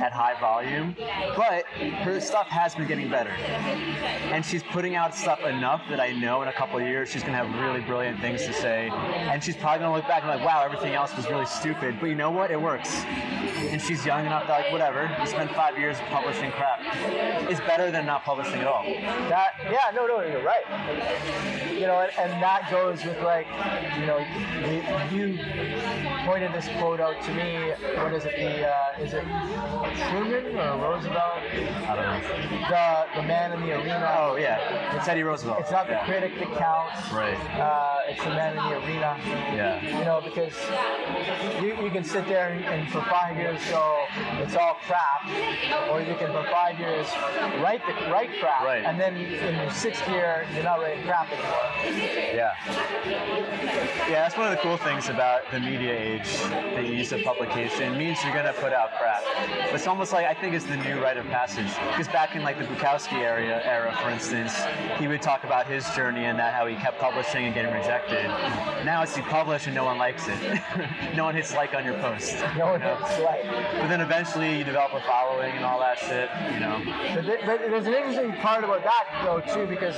at 0.00 0.10
high 0.10 0.40
volume, 0.40 0.96
but 1.36 1.66
her 2.02 2.18
stuff 2.18 2.46
has 2.46 2.74
been 2.74 2.86
getting 2.86 3.10
better. 3.10 3.28
And 3.28 4.42
she's 4.42 4.62
putting 4.62 4.94
out 4.94 5.14
stuff 5.14 5.44
enough 5.44 5.82
that 5.90 6.00
I 6.00 6.12
know 6.12 6.40
in 6.40 6.48
a 6.48 6.52
couple 6.54 6.80
years 6.80 7.10
she's 7.10 7.20
going 7.20 7.34
to 7.34 7.44
have 7.44 7.62
really 7.62 7.82
brilliant 7.82 8.22
things 8.22 8.46
to 8.46 8.54
say. 8.54 8.88
And 8.88 9.44
she's 9.44 9.54
probably 9.54 9.80
going 9.80 9.90
to 9.90 9.96
look 9.98 10.08
back 10.08 10.22
and 10.22 10.32
be 10.32 10.38
like, 10.38 10.46
wow, 10.46 10.64
everything 10.64 10.94
else 10.94 11.14
was 11.14 11.28
really 11.28 11.44
stupid. 11.44 12.00
But 12.00 12.06
you 12.06 12.14
know 12.14 12.30
what? 12.30 12.50
It 12.50 12.58
works. 12.58 13.04
And 13.68 13.82
she's 13.82 14.06
young 14.06 14.24
enough 14.24 14.46
that, 14.46 14.62
like, 14.62 14.72
whatever, 14.72 15.14
you 15.20 15.26
spend 15.26 15.50
five 15.50 15.78
years 15.78 15.98
publishing 16.08 16.50
crap. 16.52 16.80
It's 17.50 17.60
better 17.60 17.90
than 17.90 18.06
not 18.06 18.24
publishing 18.24 18.60
at 18.60 18.66
all. 18.66 18.84
That 19.28 19.60
yeah, 19.70 19.90
no, 19.94 20.06
no, 20.06 20.22
you're 20.22 20.42
right. 20.42 20.64
You 21.70 21.86
know, 21.86 22.00
and, 22.00 22.12
and 22.18 22.42
that 22.42 22.70
goes 22.70 23.04
with 23.04 23.20
like, 23.20 23.46
you 23.98 24.06
know, 24.06 24.24
you, 25.12 25.36
you 25.36 26.13
pointed 26.24 26.52
this 26.52 26.68
quote 26.78 27.00
out 27.00 27.20
to 27.22 27.34
me. 27.34 27.72
What 27.96 28.12
is 28.14 28.24
it? 28.24 28.36
The 28.36 28.68
uh, 28.68 29.02
is 29.02 29.12
it 29.12 29.24
Truman 30.10 30.56
or 30.56 30.80
Roosevelt? 30.82 31.42
I 31.86 31.94
don't 31.94 32.04
know. 32.04 32.68
The 32.68 33.20
the 33.20 33.26
man 33.26 33.52
in 33.52 33.60
the 33.60 33.72
arena. 33.72 34.16
Oh 34.18 34.36
yeah, 34.36 34.94
it's 34.96 35.04
Teddy 35.04 35.22
Roosevelt. 35.22 35.58
It's 35.60 35.70
not 35.70 35.86
the 35.86 35.94
yeah. 35.94 36.06
critic 36.06 36.38
that 36.38 36.56
counts. 36.56 37.12
Right. 37.12 37.38
Uh, 37.60 38.10
it's 38.10 38.22
the 38.22 38.30
man 38.30 38.56
in 38.56 38.64
the 38.64 38.86
arena. 38.86 39.18
Yeah. 39.54 39.98
You 39.98 40.04
know, 40.04 40.20
because 40.24 40.54
you, 41.62 41.82
you 41.82 41.90
can 41.90 42.04
sit 42.04 42.26
there 42.26 42.48
and, 42.48 42.64
and 42.64 42.90
for 42.90 43.02
five 43.02 43.36
years 43.36 43.60
go, 43.70 44.04
it's 44.38 44.56
all 44.56 44.76
crap, 44.86 45.28
or 45.90 46.00
you 46.00 46.14
can 46.16 46.32
for 46.32 46.44
five 46.50 46.78
years 46.78 47.06
write 47.60 47.82
the 47.86 48.10
write 48.10 48.30
crap, 48.40 48.62
Right. 48.64 48.84
and 48.84 48.98
then 48.98 49.16
in 49.16 49.54
your 49.56 49.70
sixth 49.70 50.06
year 50.08 50.46
you're 50.54 50.64
not 50.64 50.80
writing 50.80 51.04
crap 51.04 51.30
anymore. 51.30 52.14
Yeah. 52.34 52.52
Yeah, 54.08 54.22
that's 54.22 54.36
one 54.36 54.46
of 54.46 54.56
the 54.56 54.62
cool 54.62 54.76
things 54.76 55.08
about 55.08 55.50
the 55.50 55.60
media 55.60 55.92
age, 55.92 56.13
the 56.22 56.82
use 56.82 57.12
of 57.12 57.22
publication 57.22 57.96
means 57.96 58.22
you're 58.22 58.34
gonna 58.34 58.52
put 58.52 58.72
out 58.72 58.90
crap. 58.98 59.22
It's 59.72 59.86
almost 59.86 60.12
like 60.12 60.26
I 60.26 60.34
think 60.34 60.54
it's 60.54 60.64
the 60.64 60.76
new 60.76 61.02
rite 61.02 61.16
of 61.16 61.26
passage. 61.26 61.68
Because 61.90 62.08
back 62.08 62.36
in 62.36 62.42
like 62.42 62.58
the 62.58 62.64
Bukowski 62.64 63.18
area 63.18 63.62
era, 63.64 63.96
for 64.02 64.10
instance, 64.10 64.54
he 64.98 65.08
would 65.08 65.22
talk 65.22 65.44
about 65.44 65.66
his 65.66 65.88
journey 65.90 66.24
and 66.24 66.38
that 66.38 66.54
how 66.54 66.66
he 66.66 66.76
kept 66.76 66.98
publishing 66.98 67.46
and 67.46 67.54
getting 67.54 67.72
rejected. 67.72 68.24
Now 68.84 69.02
it's 69.02 69.16
you 69.16 69.22
publish 69.24 69.66
and 69.66 69.74
no 69.74 69.84
one 69.84 69.98
likes 69.98 70.28
it. 70.28 70.38
no 71.16 71.24
one 71.24 71.34
hits 71.34 71.54
like 71.54 71.74
on 71.74 71.84
your 71.84 71.98
post. 72.00 72.36
No 72.56 72.66
one 72.66 72.80
you 72.80 72.86
know? 72.86 72.96
hits 72.96 73.20
like. 73.20 73.44
But 73.44 73.88
then 73.88 74.00
eventually 74.00 74.58
you 74.58 74.64
develop 74.64 74.92
a 74.92 75.00
following 75.00 75.52
and 75.52 75.64
all 75.64 75.80
that 75.80 75.98
shit, 75.98 76.30
you 76.52 76.60
know. 76.60 76.80
But, 77.14 77.22
th- 77.22 77.40
but 77.46 77.58
there's 77.60 77.86
an 77.86 77.94
interesting 77.94 78.32
part 78.34 78.64
about 78.64 78.82
that 78.84 79.22
though 79.24 79.40
too, 79.40 79.66
because 79.66 79.96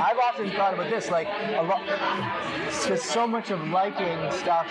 I've 0.00 0.18
often 0.18 0.50
thought 0.50 0.74
about 0.74 0.90
this, 0.90 1.10
like 1.10 1.28
a 1.28 1.62
lot, 1.62 1.84
because 2.66 3.02
so 3.02 3.26
much 3.26 3.50
of 3.50 3.60
liking 3.68 4.18
stuff, 4.32 4.66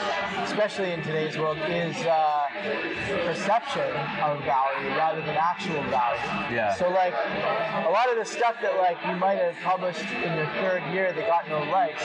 especially 0.49 0.91
in 0.91 1.01
today's 1.03 1.38
world, 1.38 1.57
is 1.69 1.95
uh, 2.05 2.43
perception 3.25 3.89
of 4.25 4.41
value 4.43 4.89
rather 4.97 5.21
than 5.21 5.35
actual 5.38 5.81
value. 5.93 6.19
Yeah. 6.55 6.73
So 6.75 6.89
like 6.89 7.13
a 7.85 7.89
lot 7.89 8.09
of 8.09 8.17
the 8.17 8.25
stuff 8.25 8.55
that 8.62 8.75
like 8.77 8.97
you 9.07 9.15
might 9.15 9.38
have 9.38 9.55
published 9.63 10.01
in 10.25 10.35
your 10.35 10.47
third 10.59 10.81
year 10.91 11.13
that 11.13 11.27
got 11.27 11.47
no 11.49 11.59
likes, 11.71 12.01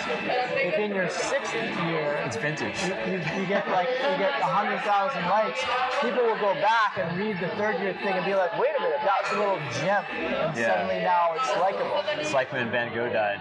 if 0.60 0.74
in 0.78 0.94
your 0.94 1.08
sixth 1.08 1.54
year 1.54 2.20
It's 2.26 2.36
vintage. 2.36 2.76
you, 2.84 2.94
you, 3.12 3.18
you 3.40 3.46
get 3.46 3.66
like 3.70 3.88
you 3.88 4.14
get 4.20 4.32
hundred 4.42 4.80
thousand 4.82 5.24
likes, 5.28 5.60
people 6.02 6.22
will 6.24 6.38
go 6.40 6.52
back 6.60 6.98
and 6.98 7.16
read 7.18 7.40
the 7.40 7.48
third 7.56 7.80
year 7.80 7.94
thing 7.94 8.12
and 8.12 8.24
be 8.26 8.34
like, 8.34 8.56
wait 8.58 8.70
a 8.78 8.82
minute, 8.82 8.98
that 9.04 9.22
was 9.24 9.32
a 9.32 9.38
little 9.38 9.58
gem, 9.80 10.04
and 10.12 10.56
Yeah. 10.56 10.68
suddenly 10.68 11.00
now 11.00 11.32
it's 11.36 11.50
likable. 11.56 12.02
It's 12.20 12.32
like 12.34 12.52
when 12.52 12.70
Van 12.70 12.94
Gogh 12.94 13.08
died. 13.12 13.40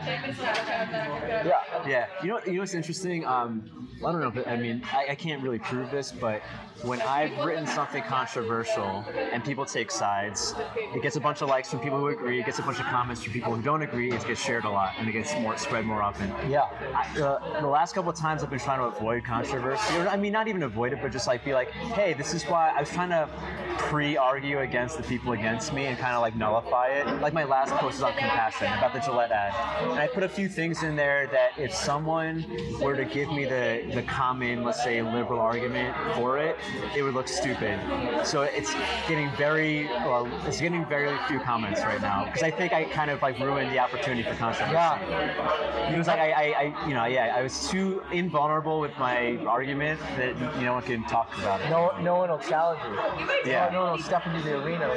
Yeah. 1.45 1.59
Yeah, 1.87 2.05
you 2.21 2.29
know, 2.29 2.39
you 2.45 2.53
know 2.53 2.59
what's 2.61 2.73
interesting? 2.73 3.25
Um, 3.25 3.69
I 4.05 4.11
don't 4.11 4.21
know, 4.21 4.31
but 4.31 4.47
I 4.47 4.55
mean, 4.57 4.81
I, 4.93 5.07
I 5.11 5.15
can't 5.15 5.41
really 5.41 5.59
prove 5.59 5.91
this, 5.91 6.11
but 6.11 6.41
when 6.83 7.01
I've 7.01 7.45
written 7.45 7.65
something 7.65 8.03
controversial 8.03 9.05
and 9.31 9.43
people 9.43 9.65
take 9.65 9.89
sides, 9.89 10.53
it 10.75 11.01
gets 11.01 11.15
a 11.15 11.19
bunch 11.19 11.41
of 11.41 11.49
likes 11.49 11.69
from 11.69 11.79
people 11.79 11.99
who 11.99 12.07
agree, 12.07 12.39
it 12.39 12.45
gets 12.45 12.59
a 12.59 12.63
bunch 12.63 12.79
of 12.79 12.85
comments 12.85 13.23
from 13.23 13.33
people 13.33 13.55
who 13.55 13.61
don't 13.61 13.81
agree, 13.81 14.11
it 14.11 14.25
gets 14.25 14.41
shared 14.41 14.65
a 14.65 14.69
lot, 14.69 14.93
and 14.97 15.07
it 15.07 15.13
gets 15.13 15.33
more 15.35 15.57
spread 15.57 15.85
more 15.85 16.01
often. 16.01 16.29
Yeah. 16.49 16.67
I, 16.93 17.21
uh, 17.21 17.61
the 17.61 17.67
last 17.67 17.95
couple 17.95 18.11
of 18.11 18.17
times 18.17 18.43
I've 18.43 18.49
been 18.49 18.59
trying 18.59 18.79
to 18.79 18.97
avoid 18.97 19.23
controversy, 19.23 19.95
or 19.97 20.07
I 20.07 20.17
mean, 20.17 20.33
not 20.33 20.47
even 20.47 20.63
avoid 20.63 20.93
it, 20.93 20.99
but 21.01 21.11
just 21.11 21.27
like 21.27 21.43
be 21.43 21.53
like, 21.53 21.71
hey, 21.71 22.13
this 22.13 22.33
is 22.33 22.43
why 22.43 22.73
I 22.75 22.79
was 22.79 22.89
trying 22.89 23.09
to 23.09 23.29
pre-argue 23.77 24.59
against 24.59 24.97
the 24.97 25.03
people 25.03 25.33
against 25.33 25.73
me 25.73 25.85
and 25.85 25.97
kind 25.97 26.15
of 26.15 26.21
like 26.21 26.35
nullify 26.35 26.87
it. 26.87 27.07
Like 27.21 27.33
my 27.33 27.43
last 27.43 27.71
post 27.75 27.95
was 27.95 28.03
on 28.03 28.13
compassion 28.13 28.67
about 28.67 28.93
the 28.93 28.99
Gillette 28.99 29.31
ad, 29.31 29.53
and 29.91 29.99
I 29.99 30.07
put 30.07 30.23
a 30.23 30.29
few 30.29 30.47
things 30.47 30.83
in 30.83 30.95
there 30.95 31.27
that 31.27 31.51
if 31.57 31.73
someone 31.73 32.45
were 32.79 32.95
to 32.95 33.05
give 33.05 33.29
me 33.31 33.45
the 33.45 33.91
the 33.93 34.03
common, 34.03 34.63
let's 34.63 34.82
say, 34.83 34.99
a 34.99 35.03
liberal 35.05 35.39
argument 35.39 35.95
for 36.15 36.37
it, 36.37 36.57
it 36.95 37.03
would 37.03 37.13
look 37.13 37.27
stupid. 37.27 37.79
So 38.25 38.41
it's 38.43 38.73
getting 39.07 39.29
very, 39.37 39.85
well, 39.85 40.29
it's 40.45 40.59
getting 40.59 40.85
very 40.85 41.17
few 41.27 41.39
comments 41.39 41.81
right 41.81 42.01
now 42.01 42.25
because 42.25 42.43
I 42.43 42.51
think 42.51 42.73
I 42.73 42.83
kind 42.85 43.09
of 43.09 43.21
like 43.21 43.39
ruined 43.39 43.71
the 43.71 43.79
opportunity 43.79 44.23
for 44.23 44.35
controversy. 44.35 44.73
Yeah. 44.73 45.93
It 45.93 45.97
was 45.97 46.07
like 46.07 46.19
I, 46.19 46.31
I, 46.31 46.43
I, 46.43 46.87
you 46.87 46.93
know, 46.93 47.05
yeah, 47.05 47.33
I 47.35 47.41
was 47.41 47.69
too 47.69 48.03
invulnerable 48.11 48.79
with 48.79 48.97
my 48.97 49.37
argument 49.45 49.99
that 50.17 50.37
you 50.57 50.65
know 50.65 50.73
one 50.73 50.83
can 50.83 51.03
talk 51.03 51.35
about 51.37 51.61
it. 51.61 51.69
No, 51.69 51.91
no 52.01 52.15
one 52.15 52.29
will 52.29 52.39
challenge 52.39 52.81
you. 52.83 53.51
Yeah. 53.51 53.69
No, 53.71 53.79
no 53.79 53.83
one 53.83 53.91
will 53.93 54.03
step 54.03 54.25
into 54.27 54.41
the 54.41 54.63
arena. 54.63 54.87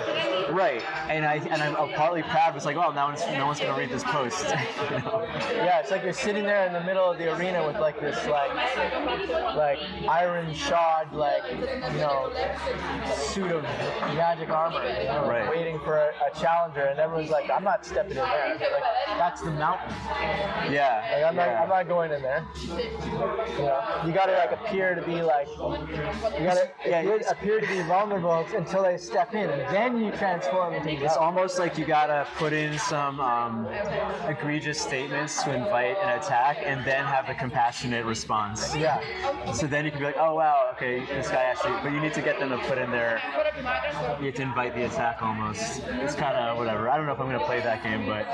Right, 0.50 0.82
and 1.08 1.24
I 1.24 1.36
and 1.36 1.62
I'm, 1.62 1.76
I'm 1.76 1.92
partly 1.92 2.22
proud. 2.22 2.56
It's 2.56 2.64
like, 2.64 2.76
well, 2.76 2.92
no 2.92 3.06
one's 3.06 3.20
no 3.26 3.46
one's 3.46 3.60
gonna 3.60 3.78
read 3.78 3.90
this 3.90 4.04
post. 4.04 4.44
you 4.44 4.90
know? 4.98 5.26
Yeah, 5.52 5.80
it's 5.80 5.90
like 5.90 6.02
you're 6.02 6.12
sitting 6.12 6.44
there 6.44 6.66
in 6.66 6.72
the 6.72 6.82
middle 6.82 7.10
of 7.10 7.18
the 7.18 7.34
arena 7.36 7.66
with 7.66 7.76
like 7.76 8.00
this 8.00 8.16
like 8.26 8.54
like 8.54 9.65
iron 10.08 10.52
shod 10.54 11.12
like 11.12 11.42
you 11.50 11.98
know 11.98 12.32
suit 13.14 13.50
of 13.50 13.62
magic 14.14 14.48
armor, 14.50 14.82
you 14.98 15.04
know, 15.04 15.26
Right. 15.26 15.48
waiting 15.50 15.78
for 15.80 15.96
a, 15.96 16.12
a 16.30 16.40
challenger, 16.40 16.82
and 16.82 16.98
everyone's 17.00 17.30
like, 17.30 17.50
I'm 17.50 17.64
not 17.64 17.84
stepping 17.84 18.12
in 18.12 18.16
there. 18.16 18.56
Like 18.60 18.82
that's 19.18 19.40
the 19.42 19.50
mountain. 19.50 19.94
Yeah, 20.70 21.04
Like 21.14 21.24
I'm 21.24 21.36
not. 21.36 21.48
I'm 21.48 21.68
not 21.68 21.88
going 21.88 22.12
in 22.12 22.22
there. 22.22 22.44
You 22.66 22.68
know, 23.64 24.02
you 24.06 24.12
gotta 24.12 24.32
like 24.32 24.52
appear 24.52 24.94
to 24.94 25.02
be 25.02 25.22
like, 25.22 25.48
you 25.48 26.44
gotta 26.44 26.70
Yeah, 26.86 27.00
appear, 27.00 27.20
appear 27.28 27.60
to 27.60 27.66
be 27.66 27.80
vulnerable 27.82 28.46
until 28.56 28.82
they 28.82 28.96
step 28.98 29.34
in, 29.34 29.48
and 29.50 29.74
then 29.74 29.98
you 30.04 30.10
transform 30.12 30.74
into 30.74 30.90
It's 31.04 31.16
almost 31.16 31.58
like 31.58 31.78
you 31.78 31.84
gotta 31.84 32.26
put 32.36 32.52
in 32.52 32.78
some 32.78 33.20
um, 33.20 33.66
egregious 34.28 34.80
statements 34.80 35.42
to 35.44 35.54
invite 35.54 35.96
an 36.02 36.18
attack, 36.18 36.58
and 36.64 36.84
then 36.84 37.04
have 37.04 37.28
a 37.28 37.34
compassionate 37.34 38.04
response. 38.04 38.74
Yeah, 38.76 39.00
So 39.56 39.66
then 39.66 39.86
you 39.86 39.90
can 39.90 40.00
be 40.00 40.04
like, 40.04 40.18
oh 40.18 40.34
wow, 40.34 40.68
okay, 40.74 41.06
this 41.06 41.28
guy 41.28 41.44
actually. 41.44 41.72
But 41.82 41.92
you 41.92 42.00
need 42.00 42.12
to 42.12 42.20
get 42.20 42.38
them 42.38 42.50
to 42.50 42.58
put 42.58 42.76
in 42.76 42.90
their. 42.90 43.22
You 44.20 44.26
have 44.26 44.34
to 44.34 44.42
invite 44.42 44.74
the 44.74 44.84
attack 44.84 45.22
almost. 45.22 45.82
It's 45.86 46.14
kind 46.14 46.36
of 46.36 46.58
whatever. 46.58 46.90
I 46.90 46.98
don't 46.98 47.06
know 47.06 47.12
if 47.12 47.20
I'm 47.20 47.26
gonna 47.26 47.46
play 47.46 47.60
that 47.60 47.82
game, 47.82 48.04
but 48.04 48.28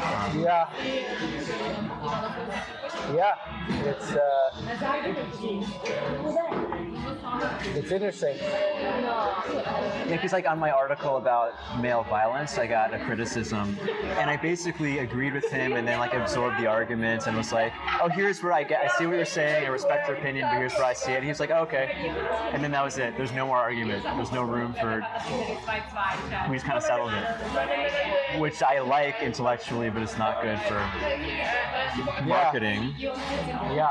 um, 0.00 0.40
yeah, 0.40 0.70
yeah. 3.14 3.36
It's 3.84 4.12
uh, 4.12 4.50
it's 7.76 7.90
interesting. 7.90 8.36
Yeah, 8.38 10.16
because 10.16 10.32
like 10.32 10.46
on 10.46 10.58
my 10.58 10.70
article 10.70 11.16
about 11.16 11.54
male 11.80 12.02
violence, 12.04 12.58
I 12.58 12.66
got 12.66 12.92
a 12.92 12.98
criticism, 12.98 13.78
and 14.18 14.28
I 14.28 14.36
basically 14.36 14.98
agreed 14.98 15.32
with 15.32 15.50
him, 15.50 15.72
and 15.72 15.88
then 15.88 15.98
like 15.98 16.12
absorbed 16.12 16.60
the 16.60 16.66
arguments, 16.66 17.26
and 17.26 17.36
was 17.36 17.52
like, 17.52 17.72
"Oh, 18.02 18.08
here's 18.08 18.42
where 18.42 18.52
I 18.52 18.64
get. 18.64 18.82
I 18.84 18.88
see 18.98 19.06
what 19.06 19.16
you're 19.16 19.24
saying. 19.24 19.64
I 19.64 19.68
respect 19.68 20.08
your 20.08 20.16
opinion, 20.18 20.46
but 20.50 20.58
here's 20.58 20.74
where 20.74 20.84
I 20.84 20.92
see 20.92 21.12
it." 21.12 21.16
And 21.16 21.24
he 21.24 21.30
was 21.30 21.40
like, 21.40 21.50
oh, 21.50 21.62
"Okay," 21.62 21.92
and 22.52 22.62
then 22.62 22.70
that 22.72 22.84
was 22.84 22.98
it. 22.98 23.16
There's 23.16 23.32
no 23.32 23.46
more 23.46 23.56
argument. 23.56 24.02
There's 24.02 24.32
no 24.32 24.42
room 24.42 24.74
for. 24.74 25.06
We 26.48 26.56
just 26.56 26.66
kind 26.66 26.76
of 26.76 26.82
settled 26.82 27.12
it, 27.12 28.38
which 28.38 28.62
I 28.62 28.80
like 28.80 29.22
intellectually, 29.22 29.88
but 29.90 30.02
it's 30.02 30.18
not 30.18 30.42
good 30.42 30.60
for 30.60 30.78
marketing. 32.24 32.94
Yeah. 32.98 33.88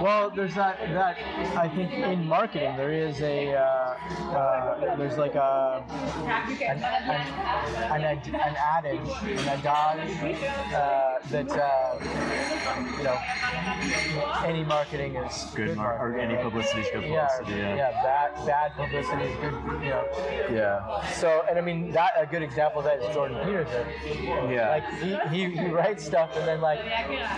Well, 0.00 0.30
there's 0.30 0.54
that. 0.54 0.78
That 0.94 1.16
I 1.56 1.68
think 1.68 1.92
in 1.92 2.26
marketing 2.26 2.76
there 2.76 2.92
is 2.92 3.20
a 3.20 3.54
uh, 3.54 3.60
uh, 4.34 4.96
there's 4.96 5.16
like 5.18 5.34
a 5.34 5.84
an, 5.88 6.82
an, 6.82 6.82
an, 6.82 8.02
ad- 8.04 8.26
an 8.26 8.56
adage, 8.56 9.08
an 9.24 9.66
adage 9.66 10.42
uh, 10.74 11.18
that 11.30 11.50
uh, 11.50 11.98
you 12.98 13.04
know 13.04 13.18
any 14.44 14.64
marketing 14.64 15.16
is 15.16 15.44
Good 15.54 15.76
mar- 15.76 15.98
or 15.98 16.18
any 16.18 16.36
publicity 16.42 16.80
is 16.82 16.88
good 16.92 17.04
Yeah, 17.04 17.28
publicity. 17.38 17.60
yeah, 17.60 17.90
bad 18.02 18.46
bad 18.46 18.72
publicity 18.74 19.22
is 19.24 19.36
good. 19.40 19.54
You 19.84 19.90
know, 19.90 20.04
yeah. 20.50 21.10
so 21.12 21.44
and 21.48 21.58
I 21.58 21.62
mean 21.62 21.90
that 21.92 22.12
a 22.16 22.26
good 22.26 22.42
example 22.42 22.80
of 22.80 22.84
that 22.86 23.00
is 23.00 23.14
Jordan 23.14 23.38
Peterson. 23.44 23.86
Yeah. 24.50 24.68
Like 24.70 24.84
he, 25.00 25.16
he, 25.50 25.56
he 25.56 25.63
writes 25.72 26.04
stuff 26.04 26.36
and 26.36 26.46
then 26.46 26.60
like 26.60 26.80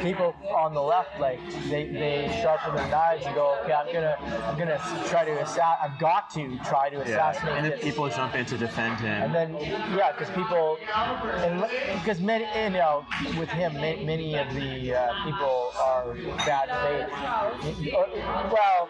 people 0.03 0.35
on 0.55 0.75
the 0.75 0.83
left 0.83 1.19
like 1.21 1.41
they, 1.69 1.87
they 1.87 2.39
sharpen 2.43 2.75
their 2.75 2.89
knives 2.89 3.25
and 3.27 3.35
go, 3.35 3.59
okay, 3.63 3.73
I'm 3.73 3.93
gonna 3.93 4.17
I'm 4.47 4.59
gonna 4.59 4.79
try 5.09 5.25
to 5.25 5.33
assassinate. 5.43 5.77
I've 5.83 5.99
got 5.99 6.31
to 6.31 6.59
try 6.65 6.91
to 6.91 7.01
assassinate. 7.01 7.53
Yeah. 7.53 7.57
And 7.57 7.73
then 7.73 7.79
people 7.81 8.09
jump 8.09 8.35
in 8.35 8.45
to 8.47 8.59
defend 8.59 8.99
him. 9.01 9.23
And 9.23 9.35
then, 9.35 9.55
yeah, 9.97 10.13
because 10.13 10.35
people, 10.35 10.79
and 10.95 11.61
because 12.01 12.21
many, 12.21 12.47
you 12.63 12.71
know, 12.71 13.05
with 13.39 13.49
him, 13.51 13.75
ma- 13.75 14.03
many 14.05 14.37
of 14.37 14.53
the 14.55 14.95
uh, 14.95 15.25
people 15.25 15.73
are 15.79 16.15
bad 16.45 16.69
faith. 16.85 17.93
Well, 18.53 18.89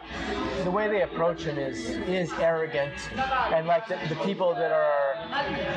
the 0.64 0.70
way 0.70 0.88
they 0.88 1.03
approach 1.03 1.42
him 1.42 1.59
is 1.59 1.90
is 2.09 2.33
arrogant, 2.35 2.94
and 3.53 3.66
like 3.66 3.87
the, 3.88 3.99
the 4.09 4.16
people 4.25 4.55
that 4.55 4.72
are 4.72 5.14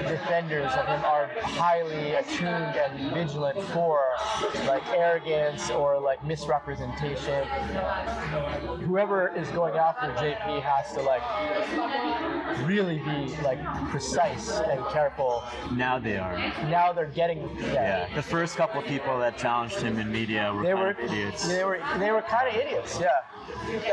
defenders 0.07 0.71
of 0.73 0.85
him 0.87 1.03
are 1.05 1.29
highly 1.41 2.13
attuned 2.13 2.75
and 2.75 3.13
vigilant 3.13 3.48
for 3.73 4.01
like 4.67 4.87
arrogance 4.89 5.69
or 5.69 5.99
like 5.99 6.23
misrepresentation. 6.23 7.47
Whoever 8.85 9.35
is 9.35 9.47
going 9.49 9.75
after 9.75 10.07
JP 10.13 10.61
has 10.61 10.93
to 10.93 11.01
like 11.01 11.23
really 12.67 12.99
be 12.99 13.35
like 13.43 13.63
precise 13.89 14.59
and 14.59 14.83
careful. 14.87 15.43
now 15.71 15.99
they 15.99 16.17
are. 16.17 16.37
Now 16.69 16.93
they're 16.93 17.05
getting 17.07 17.49
Yeah, 17.59 18.13
the 18.15 18.21
first 18.23 18.55
couple 18.55 18.79
of 18.79 18.85
people 18.85 19.17
that 19.19 19.37
challenged 19.37 19.77
him 19.77 19.97
in 19.99 20.11
media 20.11 20.53
were 20.53 20.63
They 20.63 20.73
were 20.73 20.91
idiots. 20.99 21.47
They 21.47 21.63
were 21.63 21.81
they 21.97 22.11
were 22.11 22.21
kind 22.21 22.47
of 22.47 22.55
idiots. 22.55 22.99
Yeah, 22.99 23.09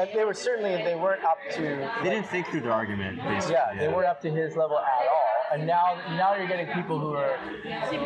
And 0.01 0.11
they 0.15 0.25
were 0.25 0.35
certainly 0.35 0.77
they 0.83 0.95
weren't 0.95 1.25
up 1.25 1.39
to. 1.53 1.61
They 2.03 2.11
didn't 2.11 2.27
think 2.29 2.49
through 2.49 2.63
the 2.63 2.71
argument, 2.71 3.23
basically. 3.23 3.55
Yeah, 3.55 3.75
they 3.79 3.89
weren't 3.89 4.09
up 4.09 4.21
to 4.23 4.31
his 4.31 4.57
level 4.57 4.79
at 4.79 5.09
all. 5.09 5.36
And 5.53 5.67
now 5.67 5.99
now 6.17 6.35
you're 6.35 6.49
getting 6.49 6.67
people 6.75 6.99
who 6.99 7.15
are 7.15 7.39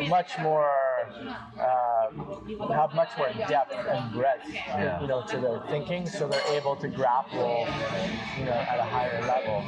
much 0.07 0.37
more 0.39 0.71
uh, 1.59 2.07
have 2.73 2.93
much 2.93 3.09
more 3.17 3.29
depth 3.47 3.73
and 3.73 4.13
breadth, 4.13 4.47
Yeah. 4.49 5.01
you 5.01 5.07
know, 5.07 5.23
to 5.23 5.37
their 5.37 5.61
thinking, 5.69 6.07
so 6.07 6.27
they're 6.27 6.47
able 6.55 6.75
to 6.77 6.87
grapple, 6.87 7.67
you 8.37 8.45
know, 8.45 8.51
at 8.51 8.79
a 8.79 8.83
higher 8.83 9.21
level. 9.21 9.63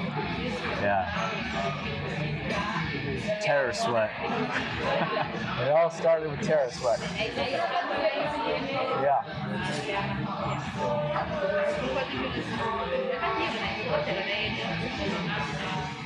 Yeah. 0.81 1.09
Terror 3.41 3.73
sweat. 3.73 4.12
It 5.63 5.69
all 5.69 5.89
started 5.89 6.29
with 6.31 6.41
terror 6.41 6.69
sweat. 6.71 6.99
Yeah. 9.01 9.21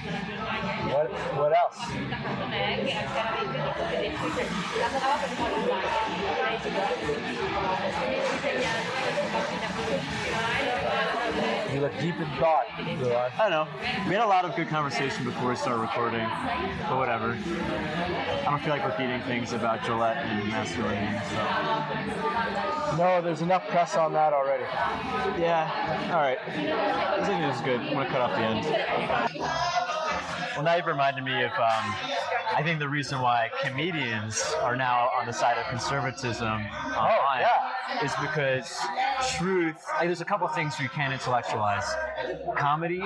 What 0.08 1.12
what 1.36 1.54
else? 1.58 1.78
You 11.74 11.82
look 11.82 11.92
deep 12.00 12.16
in 12.16 12.26
thought, 12.40 12.66
Luan. 12.80 13.32
I 13.38 13.50
don't 13.50 13.52
know. 13.52 13.68
We 14.08 14.16
had 14.16 14.24
a 14.24 14.28
lot 14.28 14.46
of 14.46 14.56
good 14.56 14.70
conversation 14.70 15.26
before 15.26 15.50
we 15.50 15.56
started 15.56 15.82
recording, 15.82 16.26
but 16.88 16.98
whatever. 16.98 17.38
I 17.38 18.46
don't 18.46 18.62
feel 18.62 18.72
like 18.72 18.86
repeating 18.86 19.22
things 19.24 19.52
about 19.52 19.84
Gillette 19.84 20.18
and 20.18 20.48
masculinity. 20.48 21.20
So 21.30 22.98
No, 22.98 23.22
there's 23.22 23.42
enough 23.42 23.68
press 23.68 23.96
on 23.96 24.14
that 24.14 24.34
already. 24.34 24.64
Yeah. 25.40 26.10
All 26.12 26.22
right. 26.22 26.40
I 26.40 27.26
think 27.26 27.42
this 27.42 27.56
is 27.58 27.62
good. 27.62 27.82
I'm 27.82 27.94
gonna 27.94 28.10
cut 28.10 28.22
off 28.22 28.32
the 28.32 28.42
end. 28.42 29.77
Well, 30.58 30.64
now 30.64 30.74
you've 30.74 30.88
reminded 30.88 31.24
me 31.24 31.44
of. 31.44 31.52
Um, 31.52 31.96
I 32.56 32.64
think 32.64 32.80
the 32.80 32.90
reason 32.90 33.22
why 33.22 33.52
comedians 33.62 34.44
are 34.64 34.76
now 34.76 35.12
on 35.20 35.28
the 35.28 35.32
side 35.32 35.56
of 35.60 35.68
conservatism 35.68 36.48
online 36.48 37.42
yeah. 37.42 37.67
Is 38.04 38.12
because 38.22 38.78
truth. 39.38 39.76
Like, 39.96 40.08
there's 40.08 40.22
a 40.22 40.26
couple 40.26 40.48
things 40.50 40.80
you 40.80 40.90
can 40.90 41.12
intellectualize: 41.12 41.86
comedy 42.56 43.04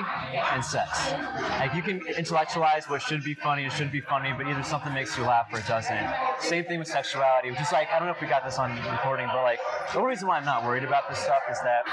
and 0.53 0.63
sex. 0.63 1.11
Like 1.59 1.73
you 1.73 1.81
can 1.81 2.01
intellectualize 2.17 2.89
what 2.89 3.01
should 3.01 3.23
be 3.23 3.33
funny 3.33 3.63
and 3.63 3.71
shouldn't 3.71 3.91
be 3.91 4.01
funny, 4.01 4.33
but 4.35 4.47
either 4.47 4.63
something 4.63 4.93
makes 4.93 5.17
you 5.17 5.23
laugh 5.23 5.47
or 5.51 5.59
it 5.59 5.67
doesn't. 5.67 6.07
Same 6.39 6.65
thing 6.65 6.79
with 6.79 6.87
sexuality, 6.87 7.51
which 7.51 7.61
is 7.61 7.71
like 7.71 7.89
I 7.91 7.99
don't 7.99 8.07
know 8.07 8.13
if 8.13 8.21
we 8.21 8.27
got 8.27 8.43
this 8.43 8.57
on 8.57 8.75
recording, 8.89 9.27
but 9.27 9.43
like 9.43 9.59
the 9.91 9.99
only 9.99 10.09
reason 10.09 10.27
why 10.27 10.37
I'm 10.37 10.45
not 10.45 10.63
worried 10.63 10.83
about 10.83 11.09
this 11.09 11.19
stuff 11.19 11.41
is 11.49 11.57
that 11.61 11.83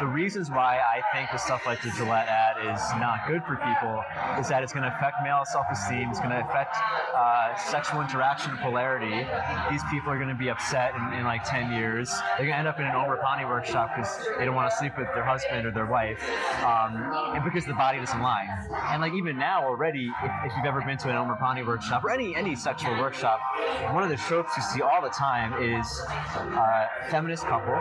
the 0.00 0.06
reasons 0.06 0.50
why 0.50 0.78
I 0.78 1.02
think 1.14 1.30
the 1.30 1.38
stuff 1.38 1.66
like 1.66 1.80
the 1.82 1.90
Gillette 1.96 2.28
ad 2.28 2.56
is 2.74 2.80
not 3.00 3.26
good 3.26 3.42
for 3.44 3.56
people 3.56 4.04
is 4.38 4.48
that 4.48 4.62
it's 4.62 4.72
going 4.72 4.82
to 4.82 4.94
affect 4.94 5.16
male 5.22 5.44
self-esteem. 5.44 6.10
It's 6.10 6.18
going 6.18 6.30
to 6.30 6.44
affect 6.44 6.76
uh, 7.16 7.54
sexual 7.56 8.00
interaction 8.00 8.56
polarity. 8.58 9.26
These 9.70 9.82
people 9.90 10.10
are 10.10 10.16
going 10.16 10.28
to 10.28 10.34
be 10.34 10.50
upset 10.50 10.94
in, 10.94 11.18
in 11.18 11.24
like 11.24 11.44
10 11.44 11.72
years. 11.72 12.03
They're 12.36 12.46
to 12.46 12.58
end 12.58 12.68
up 12.68 12.78
in 12.78 12.86
an 12.86 12.94
Pani 13.22 13.44
workshop 13.44 13.92
because 13.94 14.28
they 14.38 14.44
don't 14.44 14.54
want 14.54 14.70
to 14.70 14.76
sleep 14.76 14.96
with 14.98 15.08
their 15.14 15.24
husband 15.24 15.66
or 15.66 15.70
their 15.70 15.86
wife, 15.86 16.22
um, 16.62 17.12
and 17.34 17.44
because 17.44 17.64
the 17.64 17.74
body 17.74 17.98
doesn't 17.98 18.20
lie. 18.20 18.46
And 18.90 19.00
like 19.00 19.12
even 19.14 19.38
now 19.38 19.64
already, 19.64 20.10
if, 20.22 20.32
if 20.46 20.52
you've 20.56 20.66
ever 20.66 20.82
been 20.82 20.98
to 20.98 21.10
an 21.10 21.36
Pani 21.38 21.62
workshop 21.62 22.04
or 22.04 22.10
any 22.10 22.34
any 22.36 22.54
sexual 22.54 22.96
workshop, 22.98 23.40
one 23.92 24.02
of 24.02 24.10
the 24.10 24.16
tropes 24.16 24.52
you 24.56 24.62
see 24.62 24.82
all 24.82 25.02
the 25.02 25.10
time 25.10 25.62
is 25.62 26.02
uh, 26.08 26.86
feminist 27.10 27.44
couple, 27.44 27.74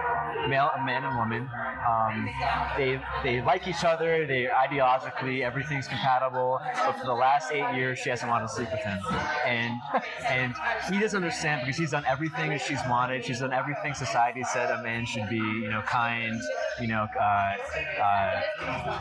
male, 0.47 0.71
a 0.75 0.83
man 0.83 1.03
and 1.03 1.15
woman. 1.17 1.49
Um, 1.87 2.29
they 2.77 3.01
they 3.23 3.41
like 3.41 3.67
each 3.67 3.83
other. 3.83 4.25
They 4.25 4.45
ideologically 4.47 5.41
everything's 5.41 5.87
compatible. 5.87 6.59
But 6.75 6.99
for 6.99 7.05
the 7.05 7.13
last 7.13 7.51
eight 7.51 7.75
years, 7.75 7.99
she 7.99 8.09
hasn't 8.09 8.29
wanted 8.29 8.47
to 8.47 8.53
sleep 8.53 8.69
with 8.71 8.81
him, 8.81 8.99
and 9.45 9.79
and 10.27 10.53
he 10.89 10.99
doesn't 10.99 11.17
understand 11.17 11.61
because 11.61 11.77
he's 11.77 11.91
done 11.91 12.05
everything 12.07 12.49
that 12.49 12.61
she's 12.61 12.79
wanted. 12.89 13.25
She's 13.25 13.39
done 13.39 13.53
everything 13.53 13.93
society 13.93 14.43
said 14.43 14.71
a 14.71 14.81
man 14.83 15.05
should 15.05 15.29
be. 15.29 15.37
You 15.37 15.69
know, 15.69 15.81
kind. 15.81 16.39
You 16.81 16.87
know, 16.87 17.07
uh, 17.19 17.53
uh, 18.01 18.41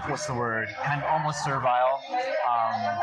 what's 0.09 0.27
the 0.27 0.35
word? 0.35 0.69
Kind 0.85 1.03
of 1.03 1.09
almost 1.09 1.45
servile. 1.45 2.01
Um, 2.49 3.01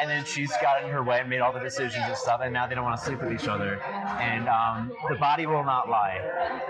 and 0.00 0.08
then 0.08 0.24
she's 0.24 0.52
got 0.62 0.82
in 0.84 0.90
her 0.90 1.02
way 1.02 1.20
and 1.20 1.28
made 1.28 1.40
all 1.40 1.52
the 1.52 1.60
decisions 1.60 2.04
and 2.06 2.16
stuff, 2.16 2.40
and 2.42 2.52
now 2.52 2.66
they 2.66 2.74
don't 2.74 2.84
want 2.84 2.98
to 2.98 3.04
sleep 3.04 3.20
with 3.20 3.32
each 3.32 3.48
other. 3.48 3.80
And 3.82 4.48
um, 4.48 4.92
the 5.08 5.16
body 5.16 5.46
will 5.46 5.64
not 5.64 5.88
lie, 5.88 6.20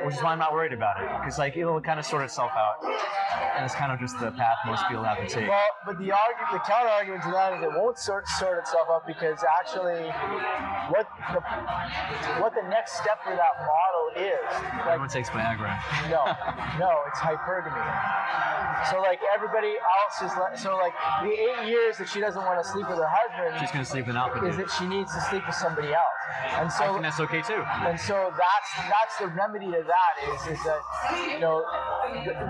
which 0.05 0.14
is 0.14 0.22
why 0.22 0.32
I'm 0.32 0.39
not 0.39 0.53
worried 0.53 0.72
about 0.72 1.03
it, 1.03 1.09
because 1.20 1.39
like 1.39 1.57
it'll 1.57 1.80
kind 1.80 1.99
of 1.99 2.07
sort 2.07 2.22
itself 2.22 2.53
out, 2.57 2.82
and 3.59 3.67
it's 3.67 3.75
kind 3.75 3.91
of 3.91 3.99
just 3.99 4.15
the 4.21 4.31
path 4.39 4.57
most 4.67 4.87
people 4.87 5.03
have 5.03 5.19
to 5.19 5.27
take. 5.27 5.49
Well, 5.51 5.67
but 5.85 5.99
the 5.99 6.15
argument, 6.15 6.49
the 6.55 6.63
counter 6.63 6.89
argument 6.95 7.23
to 7.27 7.31
that 7.35 7.59
is 7.59 7.63
it 7.67 7.75
won't 7.75 7.99
sort, 7.99 8.29
sort 8.39 8.59
itself 8.59 8.87
out 8.87 9.03
because 9.07 9.43
actually, 9.43 10.07
what 10.95 11.11
the 11.35 11.43
what 12.39 12.55
the 12.55 12.63
next 12.71 13.03
step 13.03 13.19
for 13.27 13.35
that 13.35 13.55
model 13.67 14.07
is, 14.31 14.47
like, 14.87 14.95
Everyone 14.95 15.09
takes 15.11 15.29
Viagra. 15.31 15.75
no, 16.07 16.23
no, 16.79 17.03
it's 17.11 17.19
hypergamy. 17.19 17.83
So 18.91 19.01
like 19.03 19.19
everybody 19.35 19.75
else 19.75 20.23
is 20.23 20.39
like, 20.39 20.57
so 20.57 20.77
like 20.79 20.95
the 21.23 21.35
eight 21.35 21.67
years 21.67 21.99
that 21.99 22.09
she 22.09 22.21
doesn't 22.21 22.41
want 22.47 22.63
to 22.63 22.69
sleep 22.71 22.89
with 22.89 22.99
her 22.99 23.11
husband 23.11 23.59
She's 23.59 23.73
gonna 23.73 23.85
sleep 23.85 24.07
with 24.07 24.15
an 24.15 24.47
is 24.47 24.57
that 24.57 24.71
she 24.79 24.87
needs 24.87 25.13
to 25.15 25.21
sleep 25.27 25.43
with 25.47 25.57
somebody 25.57 25.89
else, 25.89 26.23
and 26.63 26.71
so 26.71 26.85
I 26.85 26.89
think 26.95 27.03
that's 27.03 27.19
okay 27.27 27.43
too. 27.43 27.59
and 27.59 27.99
so 27.99 28.31
that's 28.39 28.71
that's 28.87 29.17
the 29.19 29.27
remedy 29.35 29.67
to 29.67 29.83
that 29.83 30.15
is 30.31 30.59
is 30.59 30.63
that 30.63 30.79
you 31.35 31.41
know 31.41 31.67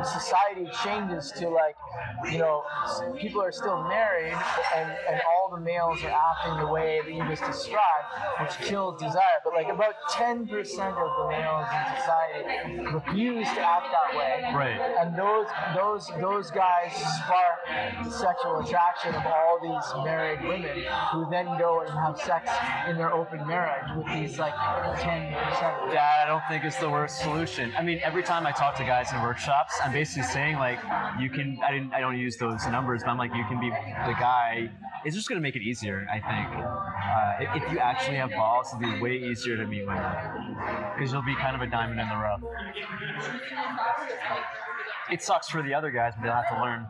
society 0.04 0.68
changes 0.84 0.97
to 1.06 1.48
like 1.48 1.76
you 2.30 2.38
know 2.38 2.64
people 3.20 3.40
are 3.42 3.52
still 3.52 3.82
married 3.84 4.34
and 4.74 4.90
and 5.08 5.20
all 5.30 5.50
the 5.54 5.60
males 5.60 6.02
are 6.04 6.10
acting 6.10 6.66
the 6.66 6.72
way 6.72 7.00
that 7.04 7.12
you 7.12 7.22
just 7.28 7.44
described, 7.44 8.06
which 8.40 8.68
kills 8.68 9.00
desire. 9.00 9.38
But 9.44 9.54
like 9.54 9.68
about 9.68 9.94
ten 10.10 10.46
percent 10.46 10.94
of 10.96 11.10
the 11.18 11.28
males 11.28 11.66
in 11.70 11.82
society 12.00 12.38
refuse 12.94 13.46
to 13.54 13.60
act 13.60 13.86
that 13.92 14.16
way. 14.16 14.52
Right. 14.54 14.80
And 15.00 15.16
those 15.16 15.46
those 15.74 16.10
those 16.20 16.50
guys 16.50 16.92
spark 16.92 18.04
the 18.04 18.10
sexual 18.10 18.60
attraction 18.60 19.14
of 19.14 19.24
all 19.26 19.58
these 19.62 20.04
married 20.04 20.42
women 20.42 20.84
who 21.12 21.26
then 21.30 21.46
go 21.58 21.80
and 21.80 21.90
have 21.90 22.18
sex 22.20 22.50
in 22.88 22.96
their 22.96 23.12
open 23.12 23.46
marriage 23.46 23.88
with 23.96 24.06
these 24.14 24.38
like 24.38 24.54
ten 24.98 25.32
percent. 25.32 25.92
That 25.92 26.24
I 26.24 26.26
don't 26.26 26.42
think 26.48 26.64
it's 26.64 26.76
the 26.76 26.90
worst 26.90 27.20
solution. 27.20 27.72
I 27.76 27.82
mean, 27.82 28.00
every 28.02 28.22
time 28.22 28.46
I 28.46 28.52
talk 28.52 28.76
to 28.76 28.84
guys 28.84 29.12
in 29.12 29.20
workshops, 29.22 29.74
I'm 29.84 29.92
basically 29.92 30.24
saying 30.24 30.56
like, 30.56 30.78
you 31.20 31.30
can. 31.30 31.58
I 31.64 31.72
didn't. 31.72 31.92
I 31.92 32.00
don't 32.00 32.18
use 32.18 32.36
those 32.36 32.66
numbers, 32.66 33.02
but 33.02 33.10
I'm 33.10 33.18
like, 33.18 33.34
you 33.34 33.44
can 33.48 33.60
be 33.60 33.70
the 33.70 34.14
guy. 34.18 34.70
It's 35.04 35.14
just 35.14 35.28
gonna 35.28 35.40
make 35.40 35.56
it 35.56 35.62
easier. 35.62 36.06
I 36.10 36.20
think. 36.20 36.48
Uh, 36.58 37.56
if, 37.56 37.62
if 37.62 37.72
you 37.72 37.78
actually 37.78 38.16
have 38.16 38.30
balls, 38.30 38.68
it'll 38.74 38.94
be 38.94 39.00
way 39.00 39.16
easier 39.16 39.56
to 39.56 39.66
meet 39.66 39.86
women 39.86 40.02
because 40.94 41.12
you'll 41.12 41.22
be 41.22 41.36
kind 41.36 41.54
of 41.54 41.62
a 41.62 41.66
diamond 41.66 42.00
in 42.00 42.08
the 42.08 42.16
rough. 42.16 42.40
It 45.10 45.22
sucks 45.22 45.48
for 45.48 45.62
the 45.62 45.74
other 45.74 45.90
guys, 45.90 46.12
but 46.16 46.24
they'll 46.24 46.34
have 46.34 46.48
to 46.48 46.60
learn 46.60 46.86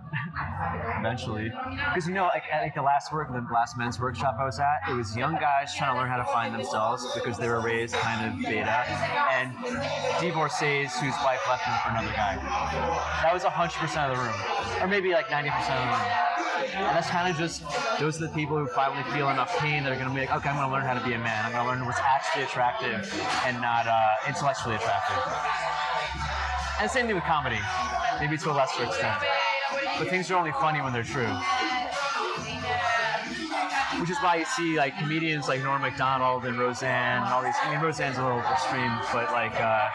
eventually. 0.98 1.50
Because 1.50 2.06
you 2.06 2.14
know, 2.14 2.24
like 2.34 2.44
at 2.52 2.62
like 2.62 2.74
the 2.74 2.82
last 2.82 3.12
work, 3.12 3.32
the 3.32 3.46
last 3.52 3.76
men's 3.78 4.00
workshop 4.00 4.36
I 4.40 4.44
was 4.44 4.58
at, 4.58 4.90
it 4.90 4.94
was 4.94 5.16
young 5.16 5.34
guys 5.34 5.74
trying 5.74 5.94
to 5.94 6.00
learn 6.00 6.08
how 6.08 6.16
to 6.16 6.24
find 6.24 6.54
themselves 6.54 7.06
because 7.14 7.38
they 7.38 7.48
were 7.48 7.60
raised 7.60 7.94
kind 7.94 8.26
of 8.26 8.38
beta, 8.42 8.84
and 9.32 9.52
divorcees 10.20 10.92
whose 10.98 11.14
wife 11.24 11.40
left 11.48 11.64
them 11.64 11.78
for 11.84 11.90
another 11.90 12.14
guy. 12.14 12.36
That 13.22 13.32
was 13.32 13.44
hundred 13.44 13.78
percent 13.78 14.10
of 14.10 14.16
the 14.16 14.22
room, 14.22 14.34
or 14.82 14.88
maybe 14.88 15.12
like 15.12 15.30
ninety 15.30 15.50
percent 15.50 15.78
of 15.78 15.84
the 15.84 15.96
room. 15.96 16.28
And 16.58 16.96
that's 16.96 17.08
kind 17.08 17.30
of 17.30 17.38
just 17.38 17.62
those 18.00 18.20
are 18.20 18.26
the 18.26 18.34
people 18.34 18.58
who 18.58 18.66
finally 18.68 19.02
feel 19.12 19.30
enough 19.30 19.56
pain 19.58 19.84
that 19.84 19.92
are 19.92 19.96
going 19.96 20.08
to 20.08 20.14
be 20.14 20.20
like, 20.20 20.32
okay, 20.32 20.48
I'm 20.48 20.56
going 20.56 20.68
to 20.68 20.74
learn 20.74 20.84
how 20.84 20.94
to 20.94 21.04
be 21.06 21.14
a 21.14 21.18
man. 21.18 21.46
I'm 21.46 21.52
going 21.52 21.64
to 21.64 21.70
learn 21.70 21.86
what's 21.86 22.00
actually 22.00 22.44
attractive 22.44 23.06
and 23.46 23.60
not 23.60 23.86
uh, 23.86 24.16
intellectually 24.26 24.74
attractive. 24.74 25.22
And 26.80 26.88
same 26.88 27.06
thing 27.06 27.16
with 27.16 27.24
comedy, 27.24 27.58
maybe 28.20 28.38
to 28.38 28.50
a 28.50 28.52
lesser 28.52 28.84
extent. 28.84 29.18
But 29.98 30.08
things 30.08 30.30
are 30.30 30.36
only 30.36 30.52
funny 30.52 30.80
when 30.80 30.92
they're 30.92 31.02
true. 31.02 31.26
Which 33.98 34.10
is 34.10 34.16
why 34.18 34.36
you 34.36 34.44
see 34.44 34.78
like 34.78 34.96
comedians 34.96 35.48
like 35.48 35.60
Norm 35.64 35.82
Macdonald 35.82 36.44
and 36.44 36.56
Roseanne 36.56 37.24
and 37.24 37.32
all 37.32 37.42
these. 37.42 37.56
I 37.60 37.72
mean, 37.72 37.80
Roseanne's 37.80 38.16
a 38.16 38.22
little 38.22 38.38
extreme, 38.38 38.92
but 39.12 39.32
like 39.32 39.58
uh, 39.60 39.88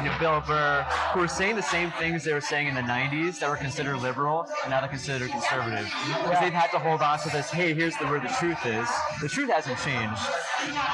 you 0.00 0.08
know 0.08 0.16
Bill 0.18 0.42
Burr, 0.46 0.82
who 1.12 1.20
are 1.20 1.28
saying 1.28 1.56
the 1.56 1.62
same 1.62 1.90
things 1.92 2.24
they 2.24 2.32
were 2.32 2.40
saying 2.40 2.68
in 2.68 2.74
the 2.74 2.80
'90s 2.80 3.38
that 3.40 3.50
were 3.50 3.56
considered 3.56 3.98
liberal, 3.98 4.48
and 4.62 4.70
now 4.70 4.80
they're 4.80 4.88
considered 4.88 5.30
conservative 5.30 5.84
because 5.84 6.40
they've 6.40 6.54
had 6.54 6.70
to 6.70 6.78
hold 6.78 7.02
on 7.02 7.18
to 7.18 7.28
this. 7.28 7.50
Hey, 7.50 7.74
here's 7.74 7.94
the 7.98 8.06
where 8.06 8.20
the 8.20 8.34
truth 8.40 8.64
is. 8.64 8.88
The 9.20 9.28
truth 9.28 9.50
hasn't 9.50 9.76
changed, 9.80 10.22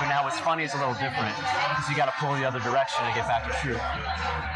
but 0.01 0.09
now 0.09 0.25
what's 0.25 0.41
funny 0.41 0.65
is 0.65 0.75
a 0.75 0.79
little 0.79 0.95
different 0.95 1.37
because 1.37 1.89
you 1.89 1.95
got 1.95 2.07
to 2.07 2.15
pull 2.19 2.35
the 2.35 2.45
other 2.45 2.59
direction 2.59 3.07
to 3.07 3.15
get 3.15 3.29
back 3.29 3.47
to 3.47 3.53
truth. 3.63 4.56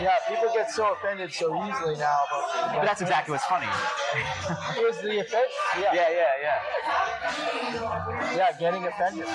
Yeah, 0.00 0.14
people 0.28 0.50
get 0.54 0.70
so 0.70 0.92
offended 0.92 1.32
so 1.32 1.54
easily 1.66 1.96
now. 1.96 2.16
But, 2.30 2.74
But 2.74 2.84
that's 2.84 3.00
exactly 3.00 3.32
what's 3.32 3.44
funny. 3.44 3.66
is 4.88 4.98
the 4.98 5.20
offense. 5.20 5.52
Yeah, 5.78 5.94
Yeah, 5.94 6.08
yeah, 6.10 6.30
yeah. 6.42 8.36
yeah, 8.36 8.52
getting 8.58 8.84
offended. 8.86 9.26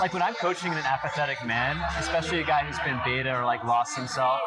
like 0.00 0.12
when 0.12 0.22
I'm 0.22 0.34
coaching 0.34 0.72
an 0.72 0.84
apathetic 0.84 1.44
man, 1.46 1.80
especially 1.98 2.40
a 2.40 2.44
guy 2.44 2.64
who's 2.64 2.78
been 2.80 3.00
beta 3.04 3.34
or 3.34 3.44
like 3.44 3.62
lost 3.64 3.96
himself, 3.96 4.40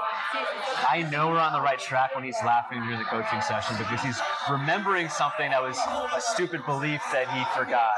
I 0.88 1.08
know 1.10 1.30
we're 1.30 1.40
on 1.40 1.54
the 1.54 1.62
right 1.62 1.80
track 1.80 2.14
when 2.14 2.24
he's 2.24 2.38
laughing 2.46 2.82
during 2.84 3.00
the 3.00 3.06
coaching 3.06 3.42
session 3.42 3.76
because 3.78 4.02
he's 4.02 4.20
remembering 4.50 5.10
something 5.10 5.52
that 5.52 5.62
was 5.62 5.78
a 6.16 6.22
stupid 6.22 6.66
belief 6.66 7.02
that 7.12 7.32
he 7.32 7.44
forgot. 7.58 7.96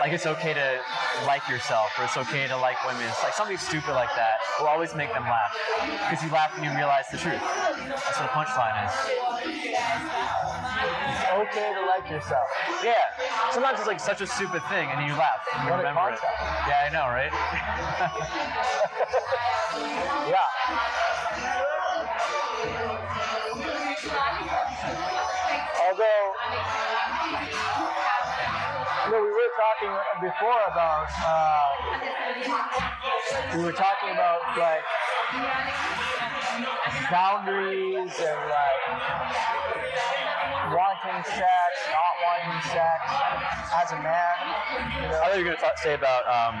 Like 0.00 0.12
it's 0.12 0.26
okay 0.26 0.54
to 0.54 0.80
like 1.26 1.46
yourself 1.48 1.90
or 1.98 2.04
it's 2.04 2.16
okay 2.16 2.46
to 2.46 2.56
like 2.56 2.82
women. 2.86 3.02
It's 3.08 3.22
like 3.22 3.34
something 3.34 3.58
stupid 3.58 3.92
like 3.92 4.14
that 4.14 4.38
will 4.60 4.68
always 4.68 4.94
make 4.94 5.12
them 5.12 5.24
laugh 5.24 5.52
because 5.80 6.22
you 6.22 6.30
laugh 6.30 6.52
and 6.56 6.64
you 6.64 6.72
realize 6.76 7.08
the 7.10 7.18
truth. 7.18 7.40
That's 7.40 8.20
what 8.20 8.28
a 8.28 8.34
punchline 8.34 8.76
is. 8.86 8.92
It's 11.04 11.24
okay 11.32 11.72
to 11.74 11.82
like 11.86 12.08
yourself. 12.10 12.48
Yeah. 12.82 12.94
Sometimes 13.52 13.78
it's 13.78 13.88
like 13.88 14.00
such 14.00 14.20
a 14.20 14.26
stupid 14.26 14.62
thing 14.68 14.88
and 14.88 15.06
you 15.06 15.14
laugh 15.14 15.46
and 15.54 15.64
you 15.64 15.70
What 15.70 15.78
remember 15.78 16.10
it. 16.10 16.20
Yeah, 16.68 16.86
I 16.86 16.90
know, 16.92 17.08
right? 17.08 17.32
Yeah. 20.24 20.38
Talking 29.56 29.94
before 30.20 30.60
about, 30.70 31.06
uh, 31.24 31.62
we 33.56 33.62
were 33.62 33.72
talking 33.72 34.10
about 34.10 34.40
like 34.58 34.82
boundaries 37.10 38.12
and 38.18 38.40
like 38.50 38.80
wanting 40.72 41.22
sex, 41.24 41.70
not 41.92 42.14
wanting 42.24 42.60
sex 42.70 43.00
as 43.74 43.92
a 43.92 44.00
man. 44.00 44.36
You 45.02 45.08
know? 45.08 45.20
I 45.20 45.28
thought 45.28 45.38
you 45.38 45.44
were 45.44 45.50
going 45.50 45.58
to 45.58 45.82
say 45.82 45.94
about 45.94 46.24
um, 46.28 46.56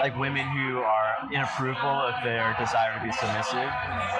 like 0.00 0.16
women 0.18 0.46
who 0.48 0.78
are 0.80 1.28
in 1.30 1.40
approval 1.40 1.90
of 1.90 2.14
their 2.24 2.54
desire 2.58 2.98
to 2.98 3.02
be 3.04 3.12
submissive. 3.12 3.70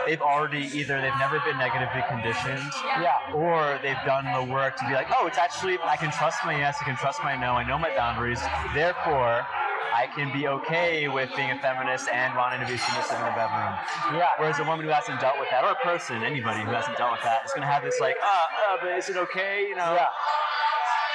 They've 0.07 0.21
already 0.23 0.71
either 0.75 1.01
they've 1.01 1.19
never 1.19 1.41
been 1.41 1.59
negatively 1.59 2.03
conditioned, 2.09 2.63
Yeah. 3.01 3.17
or 3.35 3.79
they've 3.83 4.01
done 4.05 4.27
the 4.31 4.53
work 4.53 4.77
to 4.77 4.85
be 4.87 4.95
like, 4.95 5.09
oh, 5.17 5.27
it's 5.27 5.39
actually 5.39 5.79
I 5.83 5.97
can 5.97 6.11
trust 6.11 6.45
my 6.45 6.57
yes, 6.57 6.79
I 6.81 6.85
can 6.85 6.97
trust 6.97 7.23
my 7.23 7.37
no, 7.37 7.53
I 7.55 7.65
know 7.65 7.79
my 7.79 7.95
boundaries. 7.97 8.41
Therefore, 8.75 9.47
I 9.93 10.09
can 10.09 10.33
be 10.33 10.49
okay 10.49 11.09
with 11.09 11.29
being 11.37 11.51
a 11.51 11.59
feminist 11.61 12.09
and 12.09 12.35
wanting 12.35 12.61
to 12.61 12.67
be 12.67 12.79
submissive 12.81 13.21
in 13.21 13.27
the 13.29 13.37
bedroom. 13.37 13.77
Yeah. 14.17 14.33
Whereas 14.41 14.59
a 14.59 14.65
woman 14.65 14.87
who 14.87 14.91
hasn't 14.93 15.21
dealt 15.21 15.39
with 15.39 15.51
that, 15.53 15.65
or 15.65 15.77
a 15.77 15.83
person, 15.85 16.25
anybody 16.25 16.65
who 16.65 16.73
hasn't 16.73 16.97
dealt 16.97 17.13
with 17.13 17.23
that, 17.29 17.45
is 17.45 17.53
going 17.53 17.61
to 17.61 17.69
have 17.69 17.85
this 17.85 18.01
like, 18.01 18.17
ah, 18.23 18.49
uh, 18.73 18.77
but 18.81 18.97
is 18.97 19.11
it 19.11 19.17
okay? 19.17 19.69
You 19.69 19.77
know? 19.77 19.93
Yeah. 19.93 20.09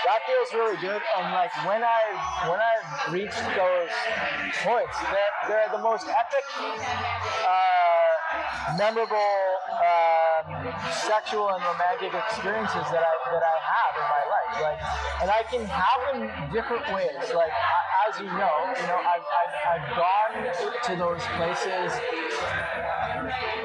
That 0.06 0.22
feels 0.24 0.54
really 0.54 0.78
good, 0.80 1.02
and 1.18 1.34
like 1.34 1.52
when 1.66 1.84
I 1.84 2.00
when 2.48 2.62
I've 2.62 3.12
reached 3.12 3.44
those 3.60 3.92
points, 4.64 4.96
they're, 5.04 5.34
they're 5.50 5.68
the 5.74 5.84
most 5.84 6.08
epic, 6.08 6.46
uh, 7.44 8.78
memorable, 8.78 9.36
um, 9.84 10.72
sexual 10.94 11.50
and 11.50 11.60
romantic 11.60 12.14
experiences 12.14 12.88
that 12.94 13.04
I 13.04 13.14
that 13.36 13.44
I 13.44 13.56
have 13.60 13.94
in 14.00 14.08
my 14.08 14.24
life. 14.32 14.54
Like, 14.64 14.80
and 15.24 15.30
I 15.34 15.44
can 15.44 15.66
have 15.66 16.00
them 16.14 16.54
different 16.54 16.88
ways. 16.94 17.34
Like 17.36 17.52
I- 17.52 17.97
as 18.08 18.20
you 18.20 18.26
know, 18.28 18.56
you 18.80 18.88
know 18.88 19.00
I've 19.04 19.26
I've, 19.26 19.56
I've 19.74 19.88
gone 19.96 20.36
to 20.86 20.94
those 20.96 21.22
places 21.36 21.92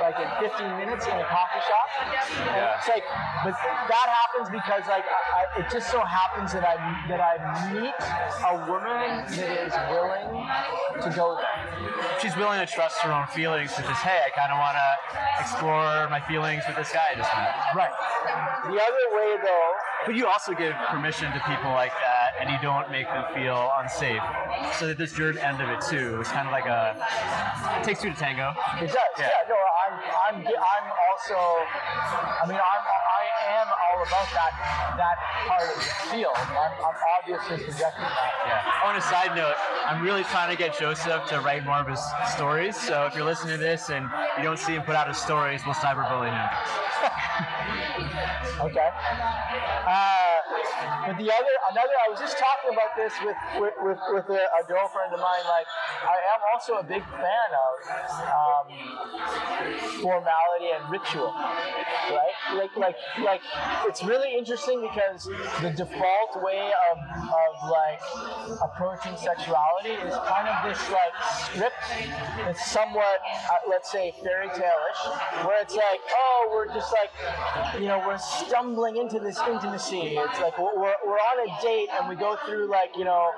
like 0.00 0.16
in 0.18 0.28
15 0.50 0.78
minutes 0.78 1.06
in 1.06 1.12
a 1.14 1.24
coffee 1.24 1.62
shop. 1.62 1.88
And 2.02 2.56
Yeah. 2.56 2.78
it's 2.78 2.88
like, 2.88 3.04
but 3.44 3.54
that 3.88 4.08
happens 4.10 4.48
because 4.50 4.82
like 4.88 5.04
I, 5.06 5.20
I, 5.38 5.60
it 5.60 5.66
just 5.70 5.90
so 5.90 6.00
happens 6.02 6.52
that 6.52 6.64
I 6.64 6.76
that 7.08 7.20
I 7.20 7.34
meet 7.72 7.94
a 8.42 8.54
woman 8.70 9.24
that 9.30 9.50
is 9.66 9.74
willing 9.90 10.46
to 11.02 11.08
go 11.14 11.36
there. 11.38 12.18
She's 12.20 12.36
willing 12.36 12.58
to 12.60 12.66
trust 12.66 12.98
her 13.02 13.12
own 13.12 13.26
feelings 13.28 13.74
to 13.74 13.82
just, 13.82 14.02
hey, 14.02 14.20
I 14.26 14.30
kind 14.30 14.50
of 14.52 14.58
want 14.58 14.76
to 14.78 14.88
explore 15.40 16.08
my 16.08 16.20
feelings 16.26 16.62
with 16.66 16.76
this 16.76 16.90
guy 16.92 17.12
I 17.12 17.16
just 17.16 17.30
met. 17.36 17.54
Right. 17.76 17.94
The 18.66 18.78
other 18.78 19.06
way 19.14 19.36
though, 19.42 19.70
But 20.04 20.14
you 20.16 20.26
also 20.26 20.52
give 20.52 20.74
permission 20.90 21.32
to 21.32 21.40
people 21.46 21.70
like 21.70 21.92
that, 22.02 22.34
and 22.40 22.50
you 22.50 22.58
don't 22.60 22.90
make 22.90 23.06
them 23.06 23.24
feel 23.34 23.70
unsafe. 23.78 24.22
So 24.78 24.86
that 24.88 24.98
this 24.98 25.16
your 25.16 25.36
end 25.38 25.60
of 25.62 25.68
it 25.68 25.80
too. 25.88 26.18
It's 26.20 26.30
kind 26.30 26.48
of 26.48 26.52
like 26.52 26.66
a 26.66 26.96
it 27.78 27.84
takes 27.84 28.02
two 28.02 28.10
to 28.10 28.16
tango. 28.16 28.52
it 28.80 28.86
does. 28.88 28.96
Yeah. 29.18 29.30
Yeah. 29.30 29.48
no, 29.48 29.56
I'm 29.56 29.94
I'm 30.26 30.36
I'm 30.46 30.86
also. 31.10 31.38
I 31.38 32.44
mean, 32.48 32.58
I'm 32.58 32.84
I 32.84 33.24
am 33.62 33.68
all 33.70 34.02
about 34.02 34.28
that 34.34 34.52
that 34.98 35.16
part 35.46 35.68
of 35.70 35.76
the 35.76 35.82
field. 36.10 36.34
I'm, 36.36 36.72
I'm 36.82 36.96
obviously 37.18 37.64
projecting 37.64 38.02
that. 38.02 38.32
Yeah. 38.46 38.82
Oh, 38.84 38.88
On 38.88 38.96
a 38.96 39.00
side 39.00 39.36
note, 39.36 39.54
I'm 39.86 40.02
really 40.02 40.24
trying 40.24 40.50
to 40.50 40.56
get 40.56 40.78
Joseph 40.78 41.26
to 41.28 41.40
write 41.40 41.64
more 41.64 41.78
of 41.78 41.86
his 41.86 42.00
stories. 42.34 42.76
So 42.76 43.06
if 43.06 43.14
you're 43.14 43.24
listening 43.24 43.54
to 43.54 43.62
this 43.62 43.90
and 43.90 44.08
you 44.38 44.42
don't 44.44 44.58
see 44.58 44.74
him 44.74 44.82
put 44.82 44.96
out 44.96 45.06
his 45.08 45.18
stories, 45.18 45.62
we'll 45.64 45.74
cyberbully 45.74 46.30
him. 46.30 46.48
Okay. 48.60 48.90
Uh, 49.86 50.38
but 51.06 51.16
the 51.18 51.30
other, 51.30 51.54
another, 51.70 51.96
I 52.06 52.10
was 52.10 52.20
just 52.20 52.38
talking 52.38 52.72
about 52.72 52.96
this 52.96 53.12
with 53.24 53.36
with, 53.58 53.74
with, 53.82 53.98
with 54.14 54.26
a, 54.30 54.42
a 54.60 54.62
girlfriend 54.66 55.12
of 55.12 55.20
mine. 55.20 55.44
Like, 55.46 55.66
I 56.02 56.16
am 56.34 56.40
also 56.52 56.74
a 56.78 56.82
big 56.84 57.02
fan 57.02 57.50
of 57.66 57.74
um, 58.30 58.66
formality 60.00 60.68
and 60.74 60.90
ritual, 60.90 61.32
right? 61.32 62.36
Like, 62.54 62.76
like, 62.76 62.96
like, 63.24 63.42
it's 63.86 64.02
really 64.04 64.34
interesting 64.36 64.80
because 64.82 65.24
the 65.60 65.70
default 65.70 66.42
way 66.42 66.70
of, 66.92 66.98
of 67.22 67.70
like 67.70 68.00
approaching 68.62 69.16
sexuality 69.16 69.98
is 70.06 70.14
kind 70.26 70.48
of 70.48 70.56
this 70.68 70.80
like 70.90 71.14
script 71.44 71.82
that's 72.46 72.70
somewhat, 72.70 73.18
uh, 73.26 73.68
let's 73.68 73.90
say, 73.90 74.14
fairy 74.22 74.48
tale-ish, 74.48 75.46
where 75.46 75.60
it's 75.60 75.74
like, 75.74 76.00
oh, 76.14 76.50
we're 76.52 76.72
just 76.72 76.92
like, 76.92 77.10
you 77.80 77.88
know, 77.88 77.91
we're 77.98 78.18
stumbling 78.18 78.96
into 78.96 79.18
this 79.18 79.38
intimacy. 79.48 80.16
It's 80.16 80.40
like 80.40 80.58
we're, 80.58 80.76
we're, 80.76 81.22
on 81.22 81.48
a 81.48 81.62
date 81.62 81.88
and 81.98 82.08
we 82.08 82.16
go 82.16 82.36
through 82.46 82.68
like, 82.68 82.96
you 82.96 83.04
know, 83.04 83.30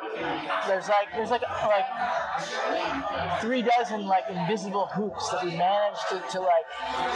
there's 0.66 0.88
like 0.88 1.08
there's 1.14 1.30
like 1.30 1.42
like 1.42 3.40
three 3.40 3.62
dozen 3.62 4.06
like 4.06 4.24
invisible 4.28 4.86
hoops 4.86 5.30
that 5.30 5.44
we 5.44 5.56
managed 5.56 6.08
to, 6.10 6.22
to 6.32 6.40
like 6.40 6.64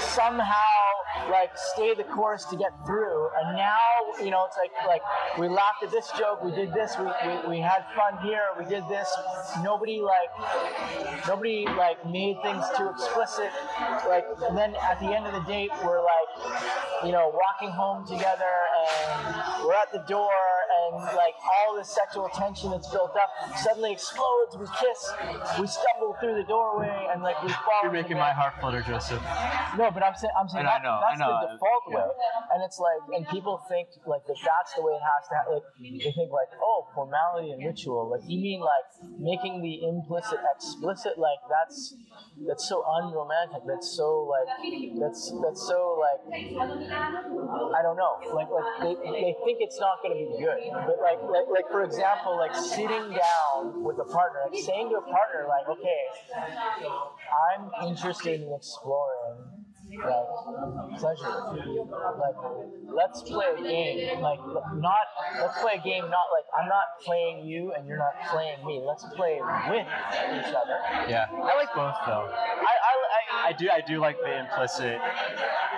somehow 0.00 0.54
like 1.30 1.50
stay 1.74 1.94
the 1.94 2.04
course 2.04 2.44
to 2.46 2.56
get 2.56 2.72
through. 2.86 3.28
And 3.40 3.56
now, 3.56 3.76
you 4.22 4.30
know, 4.30 4.46
it's 4.46 4.56
like 4.56 4.72
like 4.86 5.02
we 5.38 5.48
laughed 5.48 5.82
at 5.82 5.90
this 5.90 6.10
joke, 6.18 6.42
we 6.42 6.52
did 6.52 6.72
this, 6.72 6.96
we, 6.98 7.04
we, 7.04 7.56
we 7.56 7.58
had 7.58 7.84
fun 7.96 8.18
here, 8.22 8.42
we 8.58 8.64
did 8.64 8.84
this. 8.88 9.08
Nobody 9.62 10.00
like 10.00 10.30
nobody 11.26 11.66
like 11.76 11.98
made 12.08 12.36
things 12.42 12.64
too 12.76 12.88
explicit. 12.88 13.50
Like 14.08 14.24
and 14.48 14.56
then 14.56 14.74
at 14.76 15.00
the 15.00 15.06
end 15.06 15.26
of 15.26 15.32
the 15.32 15.44
date 15.50 15.70
we're 15.84 16.02
like, 16.02 17.04
you 17.04 17.12
know, 17.12 17.32
walking 17.32 17.70
home 17.70 18.06
together 18.06 18.54
and 18.78 19.64
we're 19.64 19.74
at 19.74 19.92
the 19.92 20.04
door 20.08 20.30
and 20.30 21.04
like 21.16 21.34
all 21.44 21.76
this 21.76 21.88
sexual 21.88 22.28
tension 22.34 22.70
that's 22.70 22.88
built 22.90 23.12
up 23.16 23.58
suddenly 23.58 23.92
explodes, 23.92 24.56
we 24.56 24.66
kiss, 24.80 25.12
we 25.60 25.66
stumble 25.66 26.16
through 26.20 26.34
the 26.34 26.44
doorway 26.44 27.08
and 27.12 27.22
like 27.22 27.40
we 27.42 27.48
fall. 27.50 27.82
You're 27.82 27.92
making 27.92 28.16
my 28.16 28.32
heart 28.32 28.54
flutter, 28.60 28.82
Joseph. 28.82 29.22
No, 29.76 29.90
but 29.90 30.02
I'm 30.02 30.14
saying 30.14 30.32
I'm 30.38 30.48
saying 30.48 30.66
And 30.66 30.68
I 30.68 30.78
know, 30.82 31.00
that's 31.16 31.20
know. 31.20 31.40
the 31.40 31.52
default 31.56 31.84
Yeah. 31.88 31.96
way, 31.96 32.10
and 32.54 32.60
it's 32.64 32.78
like, 32.78 33.02
and 33.16 33.22
people 33.28 33.62
think 33.68 33.88
like 34.06 34.26
that 34.26 34.36
that's 34.44 34.74
the 34.74 34.82
way 34.82 34.92
it 34.92 35.04
has 35.04 35.22
to. 35.28 35.34
Ha- 35.38 35.48
like 35.54 35.66
they 35.80 36.12
think 36.12 36.30
like, 36.32 36.52
oh, 36.60 36.88
formality 36.94 37.50
and 37.52 37.64
ritual. 37.64 38.10
Like 38.10 38.22
you 38.26 38.40
mean 38.40 38.60
like 38.60 38.88
making 39.18 39.62
the 39.62 39.86
implicit 39.86 40.40
explicit? 40.54 41.18
Like 41.18 41.40
that's 41.48 41.94
that's 42.46 42.68
so 42.68 42.84
unromantic. 42.86 43.62
That's 43.66 43.88
so 43.96 44.28
like 44.28 44.48
that's 44.98 45.32
that's 45.42 45.62
so 45.66 45.98
like 45.98 46.20
I 46.58 47.80
don't 47.82 47.96
know. 47.96 48.18
Like 48.32 48.48
like 48.50 48.68
they, 48.82 48.94
they 48.94 49.34
think 49.44 49.58
it's 49.60 49.80
not 49.80 50.02
going 50.02 50.14
to 50.14 50.20
be 50.20 50.28
good. 50.44 50.58
But 50.86 50.98
like, 51.00 51.20
like 51.22 51.48
like 51.48 51.68
for 51.70 51.82
example, 51.84 52.36
like 52.36 52.54
sitting 52.54 53.10
down 53.10 53.82
with 53.82 53.98
a 53.98 54.04
partner, 54.04 54.40
like 54.50 54.60
saying 54.62 54.88
to 54.90 54.96
a 54.96 55.06
partner, 55.06 55.46
like, 55.48 55.68
okay, 55.68 56.02
I'm 57.48 57.88
interested 57.88 58.40
in 58.40 58.52
exploring 58.52 59.57
like 60.04 60.98
pleasure. 60.98 61.28
Like 62.18 62.38
let's 62.94 63.22
play 63.22 63.46
a 63.56 63.62
game. 63.62 64.20
Like 64.20 64.40
not 64.76 65.06
let's 65.40 65.60
play 65.60 65.74
a 65.78 65.82
game 65.82 66.04
not 66.10 66.28
like 66.34 66.46
I'm 66.58 66.68
not 66.68 66.98
playing 67.04 67.46
you 67.46 67.72
and 67.76 67.86
you're 67.86 67.98
not 67.98 68.14
playing 68.30 68.64
me. 68.64 68.82
Let's 68.86 69.04
play 69.16 69.40
with 69.68 69.86
each 69.86 70.54
other. 70.54 70.78
Yeah, 71.08 71.26
I 71.30 71.54
like 71.56 71.74
both 71.74 71.96
though. 72.06 72.28
I, 72.28 72.74
I, 72.74 72.94
I 73.44 73.48
I 73.48 73.52
do 73.52 73.68
I 73.70 73.80
do 73.80 73.98
like 73.98 74.18
the 74.20 74.38
implicit. 74.40 75.00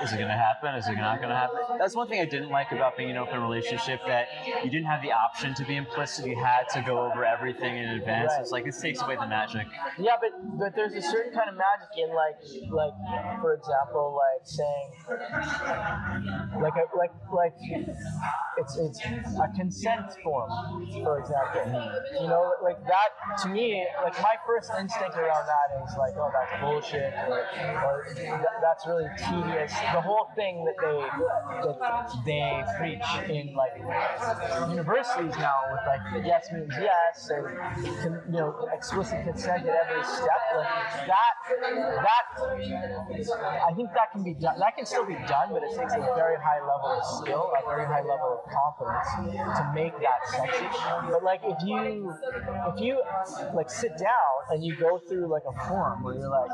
Is 0.03 0.13
it 0.13 0.19
gonna 0.19 0.37
happen? 0.37 0.75
Is 0.75 0.89
it 0.89 0.97
not 0.97 1.21
gonna 1.21 1.37
happen? 1.37 1.59
That's 1.79 1.95
one 1.95 2.09
thing 2.09 2.21
I 2.21 2.25
didn't 2.25 2.51
like 2.51 2.73
about 2.73 2.97
being 2.97 3.11
in 3.11 3.17
an 3.17 3.23
open 3.23 3.41
relationship 3.43 4.01
that 4.07 4.29
you 4.65 4.71
didn't 4.71 4.87
have 4.87 5.03
the 5.03 5.13
option 5.13 5.55
to 5.55 5.65
be 5.65 5.77
implicit. 5.77 6.27
You 6.27 6.37
had 6.37 6.69
to 6.75 6.83
go 6.83 7.01
over 7.01 7.25
everything 7.25 7.77
in 7.77 7.89
advance. 7.91 8.33
Right. 8.33 8.41
It's 8.41 8.51
like 8.51 8.65
this 8.65 8.81
takes 8.81 9.03
away 9.03 9.17
the 9.17 9.27
magic. 9.27 9.67
Yeah, 9.99 10.17
but 10.21 10.31
but 10.59 10.75
there's 10.75 10.95
a 10.95 11.03
certain 11.03 11.33
kind 11.33 11.51
of 11.51 11.57
magic 11.57 11.91
in 11.99 12.15
like 12.15 12.37
like 12.71 12.95
for 13.41 13.55
example 13.55 14.10
like 14.13 14.45
saying 14.45 14.91
like 16.61 16.75
a, 16.77 16.97
like 16.97 17.13
like 17.33 17.55
it's 18.59 18.77
it's 18.79 19.01
a 19.39 19.49
consent 19.57 20.07
form 20.23 20.51
for 21.03 21.21
example. 21.21 21.93
You 22.21 22.29
know 22.29 22.53
like 22.63 22.79
that 22.87 23.43
to 23.43 23.49
me 23.49 23.87
like 24.03 24.21
my 24.23 24.35
first 24.47 24.71
instinct 24.79 25.17
around 25.17 25.47
that 25.47 25.85
is 25.85 25.97
like 25.97 26.15
oh 26.17 26.31
that's 26.33 26.61
bullshit 26.63 27.13
or, 27.29 27.47
or 27.85 28.07
that's 28.63 28.87
really 28.87 29.09
tedious. 29.17 29.73
The 29.95 30.01
whole 30.01 30.29
thing 30.37 30.65
that 30.65 30.77
they 30.81 31.01
that 31.67 32.11
they 32.25 32.63
preach 32.79 33.31
in 33.31 33.55
like 33.55 33.77
universities 34.71 35.35
now 35.39 35.59
with 35.73 35.81
like 35.87 36.27
yes 36.27 36.49
means 36.53 36.73
yes 36.79 37.31
and 37.31 38.21
you 38.33 38.41
know 38.41 38.69
explicit 38.75 39.25
consent 39.25 39.67
at 39.67 39.75
every 39.87 40.05
step 40.05 40.43
like 40.57 41.07
that 41.07 41.35
that 42.03 42.31
I 43.11 43.73
think 43.75 43.90
that 43.95 44.11
can 44.13 44.23
be 44.23 44.35
done 44.35 44.59
that 44.59 44.77
can 44.77 44.87
still 44.87 45.05
be 45.07 45.15
done 45.27 45.49
but 45.53 45.63
it 45.63 45.71
takes 45.77 45.95
a 45.95 46.03
very 46.15 46.37
high 46.37 46.61
level 46.61 46.91
of 46.97 47.05
skill 47.23 47.51
a 47.57 47.63
very 47.69 47.87
high 47.87 48.03
level 48.03 48.41
of 48.41 48.43
confidence 48.51 49.09
to 49.59 49.65
make 49.75 49.93
that 50.01 50.21
sexy 50.31 50.67
but 51.11 51.23
like 51.23 51.41
if 51.45 51.59
you 51.65 52.13
if 52.75 52.81
you 52.81 53.03
like 53.55 53.71
sit 53.71 53.93
down 53.99 54.33
and 54.51 54.65
you 54.65 54.75
go 54.77 54.99
through 55.09 55.27
like 55.31 55.43
a 55.49 55.69
form 55.69 56.03
where 56.03 56.15
you're 56.15 56.29
like 56.31 56.51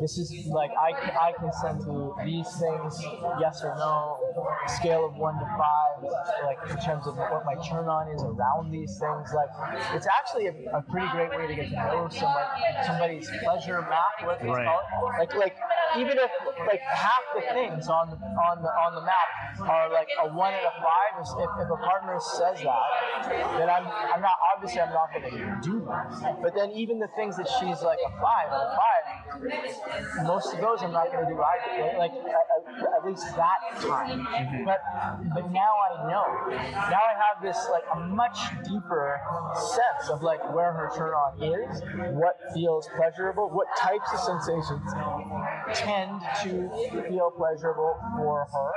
this 0.00 0.18
is 0.18 0.46
like 0.46 0.70
I, 0.78 0.92
I 1.18 1.32
consent 1.38 1.82
to 1.84 2.14
these 2.24 2.48
things, 2.58 2.98
yes 3.40 3.60
or 3.62 3.74
no, 3.78 4.18
scale 4.66 5.06
of 5.06 5.14
one 5.16 5.34
to 5.34 5.46
five, 5.58 6.02
like 6.44 6.58
in 6.70 6.76
terms 6.84 7.06
of 7.06 7.16
what 7.16 7.44
my 7.44 7.54
turn 7.68 7.86
on 7.88 8.08
is 8.14 8.22
around 8.22 8.70
these 8.70 8.90
things. 8.98 9.28
Like 9.34 9.50
it's 9.94 10.06
actually 10.06 10.46
a, 10.46 10.54
a 10.76 10.82
pretty 10.82 11.06
great 11.12 11.30
way 11.36 11.46
to 11.46 11.54
get 11.54 11.68
to 11.70 11.76
know 11.76 12.08
someone, 12.10 12.44
somebody's 12.86 13.28
pleasure 13.42 13.80
map, 13.82 14.26
what 14.26 14.40
they 14.40 14.48
Right. 14.48 14.66
call 14.66 14.80
it. 14.80 15.18
Like 15.18 15.34
like 15.34 15.56
even 15.98 16.16
if 16.18 16.30
like 16.66 16.80
half 16.80 17.24
the 17.34 17.42
things 17.52 17.88
on 17.88 18.10
the 18.10 18.16
on 18.16 18.62
the 18.62 18.68
on 18.68 18.94
the 18.94 19.04
map 19.04 19.68
are 19.68 19.92
like 19.92 20.08
a 20.22 20.28
one 20.32 20.54
and 20.54 20.64
a 20.64 20.74
five, 20.80 21.12
if, 21.20 21.50
if 21.60 21.68
a 21.70 21.80
partner 21.84 22.18
says 22.20 22.62
that, 22.62 23.58
then 23.58 23.68
I'm 23.68 23.86
I'm 23.86 24.20
not 24.20 24.36
obviously 24.54 24.80
I'm 24.80 24.92
not 24.92 25.12
going 25.12 25.30
to 25.30 25.58
do 25.62 25.84
that. 25.88 26.40
But 26.42 26.54
then 26.54 26.70
even 26.72 26.98
the 26.98 27.10
things 27.16 27.36
that 27.36 27.48
she's 27.60 27.82
like 27.82 27.98
a 28.00 28.12
five 28.20 28.48
a 28.48 28.76
five, 28.76 29.04
most 30.24 30.54
of 30.54 30.60
those 30.60 30.82
I'm 30.82 30.92
not 30.92 31.10
going 31.12 31.24
to 31.26 31.30
do 31.32 31.40
either. 31.40 31.82
right? 31.82 31.98
Like 31.98 32.12
at, 32.12 32.26
at- 32.26 32.92
least 33.04 33.26
that 33.34 33.58
time. 33.80 34.20
Mm-hmm. 34.20 34.64
But 34.64 34.78
but 35.34 35.50
now 35.50 35.72
I 35.90 36.08
know. 36.08 36.24
Now 36.54 37.00
I 37.02 37.14
have 37.18 37.42
this 37.42 37.58
like 37.70 37.82
a 37.94 38.00
much 38.00 38.38
deeper 38.64 39.20
sense 39.56 40.10
of 40.10 40.22
like 40.22 40.40
where 40.54 40.72
her 40.72 40.90
turn 40.96 41.12
on 41.12 41.42
is, 41.42 41.82
what 42.14 42.38
feels 42.54 42.88
pleasurable, 42.96 43.50
what 43.50 43.66
types 43.76 44.08
of 44.12 44.20
sensations 44.20 44.82
tend 45.74 46.20
to 46.42 46.70
feel 47.08 47.30
pleasurable 47.36 47.96
for 48.16 48.46
her. 48.52 48.72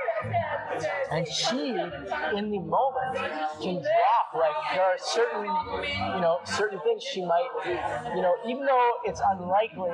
And 1.11 1.27
she, 1.27 1.69
in 1.69 2.49
the 2.51 2.59
moment, 2.59 3.17
can 3.61 3.75
drop. 3.75 4.25
Like 4.35 4.55
there 4.73 4.83
are 4.83 4.97
certain, 4.97 5.45
you 6.15 6.21
know, 6.21 6.39
certain 6.43 6.79
things 6.81 7.03
she 7.03 7.23
might, 7.23 7.47
you 8.15 8.21
know, 8.21 8.35
even 8.47 8.65
though 8.65 8.91
it's 9.05 9.21
unlikely, 9.31 9.91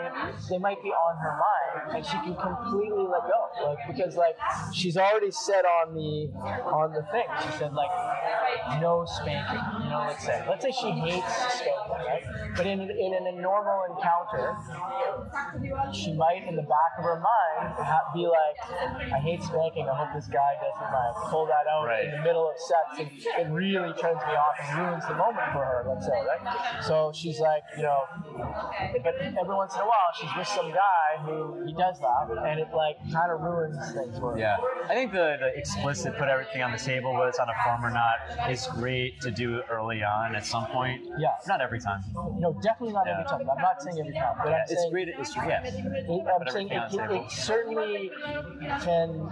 they 0.51 0.59
might 0.59 0.83
be 0.83 0.89
on 0.91 1.15
her 1.17 1.33
mind, 1.39 1.95
and 1.97 2.05
she 2.05 2.17
can 2.19 2.35
completely 2.35 3.07
let 3.07 3.23
go. 3.25 3.39
Like 3.63 3.79
because 3.87 4.15
like 4.15 4.35
she's 4.73 4.97
already 4.97 5.31
said 5.31 5.63
on 5.65 5.95
the 5.95 6.27
on 6.67 6.91
the 6.93 7.03
thing, 7.11 7.25
she 7.41 7.57
said 7.57 7.73
like 7.73 7.89
no 8.81 9.05
spanking. 9.07 9.63
You 9.83 9.89
know, 9.89 10.03
let's 10.07 10.23
say 10.25 10.43
let's 10.47 10.61
say 10.63 10.71
she 10.71 10.91
hates 10.91 11.31
spanking, 11.57 11.95
right? 12.05 12.23
But 12.55 12.67
in 12.67 12.81
in 12.81 13.11
a 13.15 13.41
normal 13.41 13.87
encounter, 13.95 14.53
she 15.93 16.13
might 16.13 16.43
in 16.47 16.55
the 16.55 16.67
back 16.67 16.91
of 16.99 17.03
her 17.05 17.15
mind 17.23 17.73
ha- 17.79 18.11
be 18.13 18.27
like, 18.27 18.59
I 19.13 19.19
hate 19.23 19.41
spanking. 19.43 19.87
I 19.87 19.95
hope 19.95 20.13
this 20.13 20.27
guy 20.27 20.53
doesn't 20.59 20.91
like 20.91 21.15
pull 21.31 21.45
that 21.47 21.65
out 21.71 21.85
Right. 21.87 22.05
in 22.05 22.11
the 22.11 22.21
middle 22.21 22.49
of 22.49 22.55
sex 22.59 22.99
and 22.99 23.09
it 23.39 23.51
really 23.51 23.93
turns 23.93 24.19
me 24.19 24.33
off 24.35 24.55
and 24.59 24.79
ruins 24.79 25.03
the 25.07 25.15
moment 25.15 25.47
for 25.53 25.63
her, 25.63 25.85
let's 25.87 26.05
say, 26.05 26.19
right? 26.27 26.43
So 26.83 27.11
she's 27.15 27.39
like, 27.39 27.63
you 27.77 27.83
know, 27.83 28.03
but 29.03 29.15
every 29.21 29.55
once 29.55 29.73
in 29.75 29.81
a 29.81 29.85
while 29.85 30.11
she's 30.19 30.29
with 30.41 30.47
some 30.49 30.71
guy 30.71 31.21
who 31.23 31.63
he 31.65 31.73
does 31.73 31.99
that 31.99 32.27
and 32.47 32.59
it 32.59 32.67
like 32.75 32.97
kind 33.11 33.31
of 33.31 33.41
ruins 33.41 33.77
things 33.93 34.17
for 34.19 34.33
her. 34.33 34.39
Yeah, 34.39 34.57
I 34.89 34.93
think 34.95 35.11
the, 35.11 35.37
the 35.39 35.51
explicit 35.57 36.17
put 36.17 36.27
everything 36.27 36.61
on 36.63 36.71
the 36.71 36.77
table, 36.77 37.13
whether 37.13 37.29
it's 37.29 37.39
on 37.39 37.47
a 37.49 37.53
form 37.63 37.85
or 37.85 37.91
not, 37.91 38.15
is 38.49 38.67
great 38.75 39.21
to 39.21 39.31
do 39.31 39.61
early 39.69 40.03
on 40.03 40.35
at 40.35 40.45
some 40.45 40.65
point. 40.67 41.01
Yeah. 41.19 41.29
Not 41.47 41.61
every 41.61 41.79
time. 41.79 42.01
No, 42.39 42.57
definitely 42.63 42.93
not 42.93 43.05
Yeah. 43.05 43.13
every 43.19 43.25
time. 43.25 43.49
I'm 43.49 43.61
not 43.61 43.81
saying 43.81 43.99
every 43.99 44.13
time, 44.13 44.35
but 44.37 44.49
Yeah, 44.49 44.55
I'm 44.55 44.61
it's 44.63 44.73
saying 44.81 44.91
great. 44.91 45.07
It's 45.09 45.35
yeah. 45.35 45.63
It, 45.63 46.25
I'm 46.27 46.51
saying 46.51 46.69
it, 46.69 46.93
it, 46.93 47.11
it 47.11 47.31
certainly 47.31 48.11
can 48.81 49.29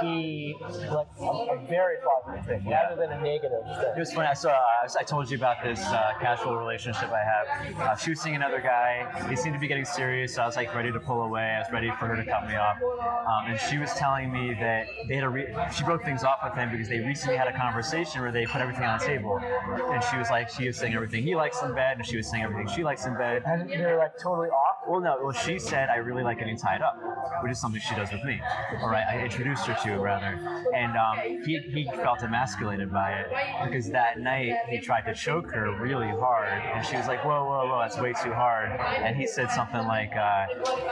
be 0.00 0.56
like 0.90 1.06
a, 1.20 1.24
a 1.24 1.66
very 1.68 1.96
positive 2.04 2.46
thing 2.46 2.64
Yeah. 2.68 2.82
rather 2.82 2.96
than 3.00 3.12
a 3.18 3.22
negative 3.22 3.60
It 3.66 3.80
thing. 3.80 3.98
was 3.98 4.12
funny. 4.12 4.28
I 4.28 4.34
saw. 4.34 4.50
I 4.50 4.86
I 4.98 5.02
told 5.02 5.30
you 5.30 5.36
about 5.36 5.62
this 5.64 5.80
uh, 5.86 6.12
casual 6.20 6.56
relationship 6.56 7.10
I 7.10 7.22
have. 7.24 7.80
Uh, 7.80 7.96
she 7.96 8.10
was 8.10 8.20
seeing 8.20 8.36
another 8.36 8.60
guy. 8.60 9.06
He 9.28 9.36
seemed 9.36 9.54
to 9.54 9.60
be 9.60 9.68
getting 9.68 9.84
serious. 9.84 10.34
So 10.34 10.42
was 10.50 10.56
like 10.56 10.74
ready 10.74 10.90
to 10.90 10.98
pull 10.98 11.22
away. 11.22 11.42
I 11.42 11.60
was 11.60 11.70
ready 11.72 11.90
for 12.00 12.06
her 12.08 12.16
to 12.16 12.24
cut 12.24 12.48
me 12.48 12.56
off. 12.56 12.76
Um, 12.82 13.52
and 13.52 13.60
she 13.70 13.78
was 13.78 13.92
telling 13.94 14.32
me 14.32 14.52
that 14.58 14.88
they 15.06 15.14
had 15.14 15.22
a. 15.22 15.28
Re- 15.28 15.54
she 15.76 15.84
broke 15.84 16.02
things 16.02 16.24
off 16.24 16.40
with 16.42 16.54
him 16.54 16.72
because 16.72 16.88
they 16.88 16.98
recently 16.98 17.36
had 17.36 17.46
a 17.46 17.56
conversation 17.56 18.20
where 18.20 18.32
they 18.32 18.46
put 18.46 18.60
everything 18.60 18.82
on 18.82 18.98
the 18.98 19.04
table. 19.04 19.38
And 19.38 20.02
she 20.10 20.16
was 20.16 20.28
like, 20.28 20.50
she 20.50 20.66
was 20.66 20.76
saying 20.76 20.94
everything 20.94 21.22
he 21.22 21.36
likes 21.36 21.62
in 21.62 21.72
bed, 21.72 21.98
and 21.98 22.06
she 22.06 22.16
was 22.16 22.28
saying 22.28 22.42
everything 22.42 22.66
she 22.74 22.82
likes 22.82 23.06
in 23.06 23.16
bed. 23.16 23.44
And 23.46 23.70
they're 23.70 23.96
like 23.96 24.18
totally 24.18 24.48
off. 24.48 24.88
Well, 24.88 25.00
no. 25.00 25.18
Well, 25.22 25.32
she 25.32 25.60
said 25.60 25.88
I 25.88 25.96
really 25.96 26.24
like 26.24 26.40
getting 26.40 26.56
tied 26.56 26.82
up, 26.82 26.98
which 27.44 27.52
is 27.52 27.60
something 27.60 27.80
she 27.80 27.94
does 27.94 28.10
with 28.10 28.24
me. 28.24 28.40
All 28.82 28.88
right, 28.88 29.04
I 29.08 29.20
introduced 29.20 29.66
her 29.66 29.76
to 29.84 29.94
it 29.94 29.98
rather, 29.98 30.34
and 30.74 30.96
um, 30.96 31.44
he 31.46 31.60
he 31.60 31.84
felt 32.02 32.24
emasculated 32.24 32.92
by 32.92 33.12
it 33.12 33.28
because 33.64 33.88
that 33.90 34.18
night 34.18 34.54
he 34.68 34.80
tried 34.80 35.02
to 35.02 35.14
choke 35.14 35.52
her 35.52 35.80
really 35.80 36.08
hard, 36.08 36.48
and 36.48 36.84
she 36.84 36.96
was 36.96 37.06
like, 37.06 37.24
"Whoa, 37.24 37.44
whoa, 37.44 37.66
whoa, 37.68 37.78
that's 37.82 37.98
way 38.00 38.14
too 38.14 38.32
hard." 38.32 38.70
And 38.80 39.16
he 39.16 39.26
said 39.26 39.50
something 39.50 39.86
like, 39.86 40.16
uh, 40.16 40.39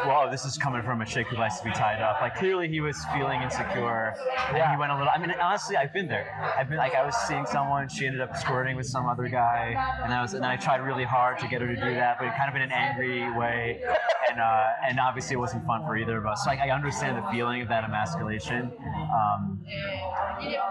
"Whoa, 0.04 0.30
this 0.30 0.44
is 0.44 0.56
coming 0.58 0.82
from 0.82 1.00
a 1.00 1.06
chick 1.06 1.26
who 1.28 1.36
likes 1.36 1.58
to 1.58 1.64
be 1.64 1.72
tied 1.72 2.00
up." 2.00 2.20
Like 2.20 2.36
clearly 2.36 2.68
he 2.68 2.80
was 2.80 2.96
feeling 3.14 3.42
insecure, 3.42 4.14
and 4.48 4.56
Yeah. 4.56 4.70
he 4.72 4.76
went 4.78 4.92
a 4.92 4.96
little. 4.96 5.10
I 5.14 5.18
mean, 5.18 5.30
honestly, 5.40 5.76
I've 5.76 5.92
been 5.92 6.08
there. 6.08 6.26
I've 6.58 6.68
been 6.68 6.78
like 6.78 6.94
I 6.94 7.04
was 7.04 7.16
seeing 7.26 7.46
someone, 7.46 7.88
she 7.88 8.06
ended 8.06 8.20
up 8.20 8.36
squirting 8.36 8.76
with 8.76 8.86
some 8.86 9.06
other 9.06 9.28
guy, 9.28 9.74
and 10.04 10.12
I 10.12 10.20
was 10.22 10.34
and 10.34 10.44
I 10.44 10.56
tried 10.56 10.78
really 10.78 11.04
hard 11.04 11.38
to 11.40 11.48
get 11.48 11.60
her 11.60 11.66
to 11.68 11.74
do 11.76 11.94
that, 11.94 12.18
but 12.18 12.34
kind 12.36 12.48
of 12.48 12.56
in 12.56 12.62
an 12.62 12.72
angry 12.72 13.20
way, 13.38 13.82
and 14.30 14.40
uh, 14.40 14.66
and 14.88 14.98
obviously 15.00 15.34
it 15.34 15.38
wasn't 15.38 15.64
fun 15.66 15.82
for 15.84 15.96
either 15.96 16.16
of 16.18 16.26
us. 16.26 16.44
So 16.44 16.50
like, 16.50 16.60
I 16.60 16.70
understand 16.70 17.16
the 17.18 17.26
feeling 17.30 17.62
of 17.62 17.68
that 17.68 17.84
emasculation. 17.84 18.72
Um, 19.12 19.60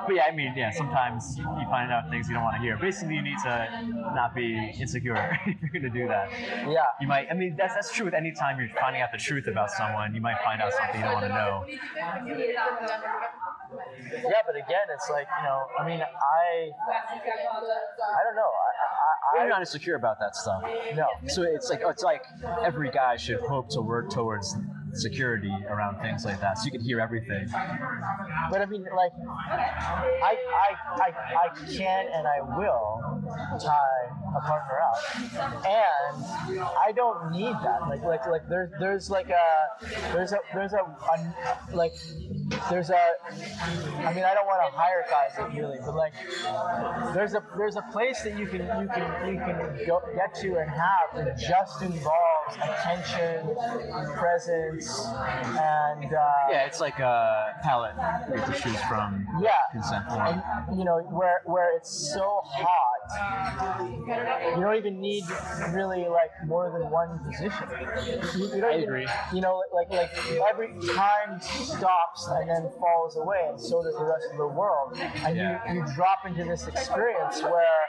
but 0.05 0.15
yeah, 0.15 0.23
I 0.32 0.36
mean, 0.36 0.53
yeah, 0.55 0.71
sometimes 0.71 1.38
you 1.38 1.65
find 1.69 1.91
out 1.91 2.09
things 2.09 2.28
you 2.28 2.34
don't 2.36 2.43
want 2.43 2.55
to 2.55 2.61
hear. 2.61 2.78
Basically, 2.78 3.15
you 3.15 3.21
need 3.21 3.38
to 3.43 4.11
not 4.15 4.34
be 4.36 4.55
insecure 4.80 5.38
if 5.45 5.57
you're 5.61 5.69
going 5.71 5.84
to 5.84 5.89
do 5.89 6.07
that. 6.07 6.30
Yeah. 6.69 6.84
You 7.01 7.07
might, 7.07 7.28
I 7.30 7.34
mean, 7.34 7.55
that's, 7.57 7.73
that's 7.75 7.91
true 7.93 8.05
with 8.05 8.13
any 8.13 8.32
time 8.32 8.59
you're 8.59 8.66
finding 8.80 9.01
out 9.01 9.11
the 9.11 9.18
truth 9.18 9.47
about 9.47 9.72
someone, 9.72 10.13
you 10.13 10.22
might 10.22 10.38
find 10.43 10.61
out 10.61 10.74
something 10.74 10.99
you 10.99 11.05
don't 11.05 11.13
want 11.13 11.26
to 11.26 11.34
know. 11.34 11.65
Yeah, 14.13 14.41
but 14.45 14.55
again, 14.55 14.88
it's 14.93 15.09
like 15.09 15.28
you 15.38 15.43
know. 15.43 15.68
I 15.80 15.86
mean, 15.86 16.01
I, 16.01 16.72
I 16.72 18.24
don't 18.24 18.36
know. 18.36 18.47
I, 18.47 19.38
I, 19.38 19.43
You're 19.43 19.45
I, 19.45 19.49
not 19.49 19.59
insecure 19.59 19.95
about 19.95 20.20
that 20.20 20.36
stuff. 20.36 20.63
No. 20.95 21.07
So 21.28 21.43
it's 21.43 21.70
like 21.70 21.82
it's 21.84 22.03
like 22.03 22.24
every 22.63 22.89
guy 22.91 23.18
should 23.18 23.41
hope 23.41 23.70
to 23.72 23.82
work 23.82 24.09
towards 24.09 24.55
security 24.93 25.53
around 25.70 25.99
things 26.01 26.24
like 26.26 26.39
that, 26.39 26.57
so 26.57 26.65
you 26.65 26.72
can 26.72 26.82
hear 26.82 26.99
everything. 26.99 27.47
But 28.49 28.61
I 28.61 28.65
mean, 28.65 28.86
like, 28.95 29.11
I, 29.51 29.68
I, 30.24 30.76
I, 30.95 31.13
I 31.45 31.49
can 31.68 32.07
and 32.13 32.26
I 32.28 32.41
will 32.57 33.59
tie 33.59 34.26
a 34.36 34.41
partner 34.41 34.80
up, 34.82 35.65
and 35.65 36.25
I 36.78 36.91
don't 36.95 37.32
need 37.32 37.53
that. 37.63 37.88
Like, 37.89 38.03
like, 38.03 38.28
like, 38.28 38.47
there's, 38.49 38.71
there's 38.80 39.09
like 39.09 39.30
a, 39.30 39.86
there's 40.13 40.32
a, 40.34 40.38
there's 40.53 40.73
a, 40.73 40.78
a 40.78 41.75
like, 41.75 41.93
there's 42.69 42.89
a, 42.89 42.95
I 44.03 44.13
mean, 44.13 44.23
I 44.23 44.34
don't 44.34 44.45
want 44.47 44.61
to 44.71 44.78
hire 44.78 45.05
guys 45.09 45.32
it 45.38 45.57
really, 45.59 45.78
but 45.86 45.95
like, 45.95 46.13
there's 47.13 47.34
a, 47.34 47.43
there's 47.57 47.75
a 47.75 47.84
place 47.91 48.21
that 48.23 48.38
you 48.38 48.47
can, 48.47 48.61
you 48.61 48.88
can, 48.93 49.34
you 49.34 49.39
can 49.39 49.80
go 49.88 50.01
get 50.15 50.34
to 50.41 50.57
and 50.57 50.69
have 50.69 51.25
that 51.25 51.38
just 51.39 51.82
involves 51.82 52.55
attention, 52.61 53.55
presence, 54.15 55.05
and 55.07 56.13
uh, 56.13 56.30
Yeah, 56.51 56.65
it's 56.65 56.80
like 56.80 56.99
a 56.99 57.53
palette 57.63 57.93
you 58.30 58.38
have 58.38 58.55
to 58.55 58.61
choose 58.61 58.82
from. 58.89 59.25
yeah, 59.41 59.51
Consent 59.71 60.07
form. 60.09 60.41
and 60.67 60.78
you 60.80 60.86
know 60.86 60.99
where 61.09 61.41
where 61.45 61.75
it's 61.78 61.89
so 62.13 62.41
hot, 62.43 62.97
you 64.55 64.62
don't 64.62 64.76
even 64.76 64.99
need 64.99 65.24
really 65.72 66.08
like 66.08 66.32
more 66.45 66.72
than 66.72 66.89
one 66.89 67.20
position. 67.26 67.68
You, 68.38 68.55
you 68.55 68.62
don't 68.62 68.64
I 68.66 68.78
even, 68.78 68.84
agree. 68.84 69.08
You 69.34 69.41
know, 69.41 69.64
like 69.74 69.89
like 69.89 70.12
every 70.49 70.70
time 70.95 71.39
stops 71.39 72.28
and 72.28 72.49
then 72.49 72.70
falls 72.80 73.18
away, 73.18 73.47
and 73.49 73.60
so 73.60 73.84
does 73.84 73.95
the 73.95 74.05
rest 74.05 74.28
of 74.32 74.38
the 74.38 74.47
world. 74.47 74.97
And 75.26 75.36
Yeah. 75.38 75.74
you 75.74 75.82
you 75.82 75.86
drop 75.95 76.26
into 76.26 76.43
this 76.43 76.68
experience 76.68 77.41
where 77.43 77.80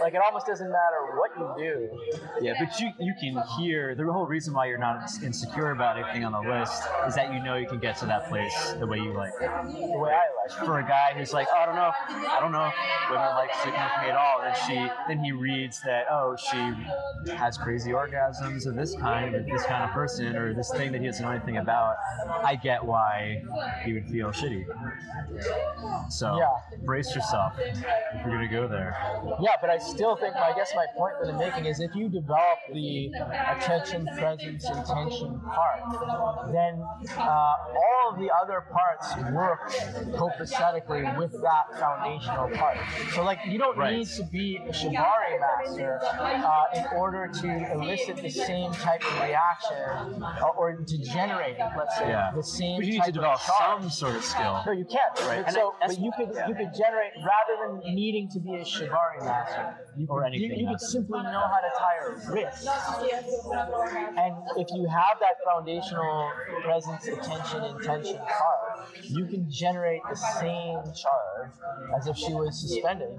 like 0.00 0.14
it 0.14 0.20
almost 0.24 0.46
doesn't 0.46 0.70
matter 0.70 1.16
what 1.16 1.30
you 1.38 1.64
do. 1.64 2.00
Yeah, 2.40 2.54
but 2.58 2.78
you 2.80 2.90
you 2.98 3.14
can 3.20 3.42
hear 3.58 3.94
the 3.94 4.04
whole 4.12 4.26
reason 4.26 4.54
why 4.54 4.66
you're 4.66 4.78
not 4.78 5.08
insecure 5.22 5.70
about 5.70 5.98
anything 5.98 6.24
on 6.24 6.32
the 6.32 6.50
list 6.50 6.82
is 7.06 7.14
that 7.14 7.32
you 7.32 7.42
know 7.42 7.56
you 7.56 7.68
can 7.68 7.78
get 7.78 7.96
to 7.98 8.06
that 8.06 8.28
place 8.28 8.74
the 8.78 8.86
way 8.86 8.98
you 8.98 9.12
like. 9.12 9.32
The 9.38 9.98
way 9.98 10.10
I 10.12 10.26
like. 10.42 10.66
For 10.66 10.80
a 10.80 10.82
guy 10.82 11.14
who's 11.16 11.32
like, 11.32 11.46
oh, 11.52 11.56
I 11.56 11.66
don't 11.66 11.76
know, 11.76 11.92
I 12.28 12.40
don't 12.40 12.52
know 12.52 12.70
women 13.10 13.34
like 13.36 13.50
me 13.66 13.72
at 14.08 14.16
all, 14.16 14.42
and 14.42 14.56
she 14.66 14.88
then 15.08 15.22
he 15.24 15.32
reads 15.32 15.80
that 15.82 16.06
oh 16.10 16.36
she 16.36 16.72
has 17.34 17.56
crazy 17.58 17.90
orgasms 17.92 18.66
of 18.66 18.74
this 18.76 18.94
kind 18.96 19.32
with 19.32 19.50
this 19.50 19.64
kind 19.64 19.84
of 19.84 19.90
person 19.90 20.36
or 20.36 20.54
this 20.54 20.70
thing 20.72 20.92
that 20.92 21.00
he 21.00 21.06
doesn't 21.06 21.24
know 21.24 21.30
anything 21.32 21.58
about. 21.58 21.96
I 22.44 22.56
get 22.56 22.84
why 22.84 23.42
he 23.84 23.92
would 23.92 24.08
feel 24.10 24.28
shitty. 24.30 24.64
So 26.10 26.36
Yeah. 26.36 26.46
brace 26.84 27.14
yourself 27.14 27.52
if 27.58 27.76
you're 28.24 28.34
gonna 28.34 28.48
go 28.48 28.68
there. 28.68 28.96
Yeah, 29.40 29.56
but 29.60 29.70
I 29.70 29.78
still 29.78 30.16
think, 30.16 30.34
I 30.36 30.52
guess 30.54 30.72
my 30.74 30.86
point 30.96 31.14
that 31.20 31.28
I'm 31.30 31.38
making 31.38 31.66
is 31.66 31.80
if 31.80 31.94
you 31.94 32.08
develop 32.08 32.58
the 32.72 33.12
attention, 33.50 34.06
presence, 34.18 34.68
intention 34.68 35.40
part, 35.40 36.52
then 36.52 36.82
uh, 37.18 37.22
all 37.22 38.10
of 38.12 38.18
the 38.18 38.30
other 38.42 38.62
parts 38.72 39.14
work 39.32 39.60
co 40.16 40.32
copacetically 40.32 41.16
with 41.16 41.32
that 41.42 41.78
foundational 41.78 42.48
part. 42.50 42.76
So 43.14 43.22
like 43.22 43.38
you 43.46 43.58
don't 43.58 43.76
Right. 43.76 43.91
Need 43.98 44.08
to 44.08 44.24
be 44.24 44.56
a 44.56 44.72
shibari 44.72 45.40
master 45.40 46.00
uh, 46.02 46.64
in 46.74 46.84
order 46.96 47.28
to 47.40 47.72
elicit 47.72 48.16
the 48.16 48.30
same 48.30 48.72
type 48.72 49.02
of 49.04 49.20
reaction 49.22 50.22
or, 50.42 50.50
or 50.56 50.76
to 50.76 50.98
generate, 50.98 51.56
let's 51.76 51.96
say, 51.98 52.08
Yeah. 52.08 52.32
the 52.34 52.42
same. 52.42 52.78
But 52.78 52.86
you 52.86 52.92
need 52.94 53.04
to 53.04 53.12
develop 53.12 53.40
some 53.40 53.90
sort 53.90 54.16
of 54.16 54.24
skill. 54.24 54.62
No, 54.66 54.72
you 54.72 54.84
can't. 54.84 55.18
Right. 55.26 55.44
And 55.46 55.54
so, 55.54 55.74
but 55.86 55.98
you 55.98 56.12
could 56.16 56.30
yeah. 56.34 56.48
you 56.48 56.54
could 56.54 56.72
generate 56.74 57.12
rather 57.24 57.54
than 57.82 57.94
needing 57.94 58.28
to 58.30 58.40
be 58.40 58.54
a 58.54 58.64
shibari 58.64 59.24
master, 59.24 59.76
you 59.96 60.06
Or 60.08 60.22
could, 60.22 60.28
anything 60.28 60.58
You, 60.58 60.64
you 60.64 60.68
could 60.68 60.80
simply 60.80 61.22
know 61.22 61.44
how 61.52 61.60
to 61.60 61.70
tie 61.78 61.98
a 62.06 62.32
wrist. 62.32 62.68
And 64.18 64.34
if 64.56 64.68
you 64.74 64.86
have 64.88 65.18
that 65.20 65.36
foundational 65.44 66.30
presence, 66.62 67.06
attention, 67.06 67.64
intention 67.64 68.16
card, 68.18 68.88
you 69.04 69.26
can 69.26 69.50
generate 69.50 70.02
the 70.08 70.16
same 70.16 70.78
charge 70.94 71.52
as 71.96 72.06
if 72.06 72.16
she 72.16 72.32
was 72.32 72.60
suspended. 72.60 73.16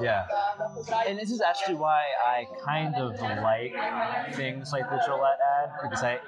Yeah. 0.00 0.26
And 1.06 1.18
this 1.18 1.30
is 1.30 1.40
actually 1.40 1.76
why 1.76 2.02
I 2.26 2.44
kind 2.64 2.94
of 2.96 3.20
like 3.20 3.74
things 4.34 4.72
like 4.72 4.88
the 4.90 5.00
Gillette 5.06 5.38
ad 5.62 5.70
because 5.82 6.02
I 6.02 6.20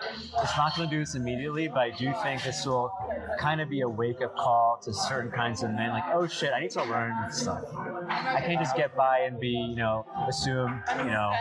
it's 0.43 0.57
not 0.57 0.77
going 0.77 0.89
to 0.89 0.95
do 0.95 1.01
this 1.01 1.15
immediately, 1.15 1.69
but 1.69 1.79
I 1.79 1.91
do 1.91 2.13
think 2.23 2.43
this 2.43 2.65
will 2.67 2.93
kind 3.39 3.61
of 3.61 3.69
be 3.69 3.81
a 3.81 3.89
wake 3.89 4.23
up 4.23 4.37
call 4.37 4.79
to 4.83 4.93
certain 4.93 5.31
kinds 5.31 5.63
of 5.63 5.71
men. 5.71 5.91
Like, 5.91 6.05
oh 6.13 6.27
shit, 6.27 6.53
I 6.53 6.61
need 6.61 6.71
to 6.73 6.85
learn 6.85 7.15
stuff. 7.31 7.65
I 8.09 8.43
can't 8.45 8.61
just 8.61 8.77
get 8.77 8.97
by 8.97 9.21
and 9.21 9.39
be, 9.41 9.49
you 9.49 9.77
know, 9.77 10.07
assume, 10.29 10.83
you 10.99 11.05
know, 11.05 11.33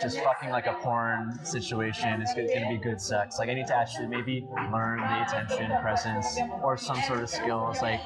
just 0.00 0.18
fucking 0.20 0.50
like 0.50 0.66
a 0.66 0.74
porn 0.74 1.38
situation 1.44 2.20
is 2.22 2.32
going 2.34 2.48
to 2.48 2.68
be 2.68 2.78
good 2.78 3.00
sex. 3.00 3.38
Like, 3.38 3.48
I 3.48 3.54
need 3.54 3.66
to 3.68 3.76
actually 3.76 4.06
maybe 4.06 4.46
learn 4.72 5.00
the 5.00 5.22
attention, 5.22 5.70
presence, 5.80 6.38
or 6.62 6.76
some 6.76 7.00
sort 7.02 7.22
of 7.22 7.30
skills. 7.30 7.82
Like, 7.82 8.00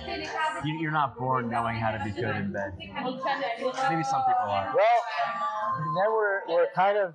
you, 0.65 0.79
you're 0.81 0.91
not 0.91 1.17
born 1.19 1.51
knowing 1.51 1.77
how 1.77 1.91
to 1.91 2.03
be 2.05 2.11
good 2.11 2.37
in 2.37 2.53
bed. 2.53 2.73
Maybe 2.89 4.05
some 4.05 4.23
people 4.23 4.49
are. 4.49 4.73
Well, 4.75 5.01
then 5.77 6.13
we're 6.13 6.41
we're 6.49 6.67
kind 6.75 6.99
of 6.99 7.15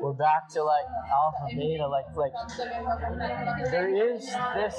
we're 0.00 0.12
back 0.12 0.48
to 0.50 0.62
like 0.62 0.84
alpha 1.10 1.56
beta, 1.56 1.86
like 1.88 2.04
like 2.16 2.32
there 3.70 3.88
is 3.88 4.24
this 4.54 4.74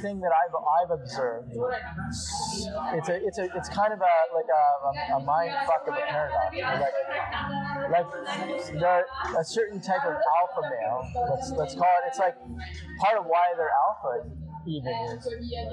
thing 0.00 0.20
that 0.20 0.32
I've 0.32 0.54
I've 0.54 0.90
observed. 1.00 1.52
It's 1.52 3.08
a 3.08 3.26
it's 3.26 3.38
a 3.38 3.48
it's 3.56 3.68
kind 3.68 3.92
of 3.92 4.00
a 4.00 4.14
like 4.34 4.46
a, 4.48 5.14
a, 5.14 5.16
a 5.16 5.24
mind 5.24 5.52
fuck 5.66 5.86
of 5.88 5.94
a 5.94 6.06
paradox. 6.08 6.54
Like 6.56 7.90
like 7.90 8.06
there 8.80 9.06
a 9.38 9.44
certain 9.44 9.80
type 9.80 10.04
of 10.04 10.14
alpha 10.14 10.62
male. 10.62 11.26
Let's 11.30 11.52
let's 11.52 11.74
call 11.74 11.92
it. 12.04 12.08
It's 12.08 12.18
like 12.18 12.36
part 13.00 13.18
of 13.18 13.26
why 13.26 13.52
they're 13.56 13.72
alpha 13.88 14.28
even 14.66 14.92
is 15.10 15.28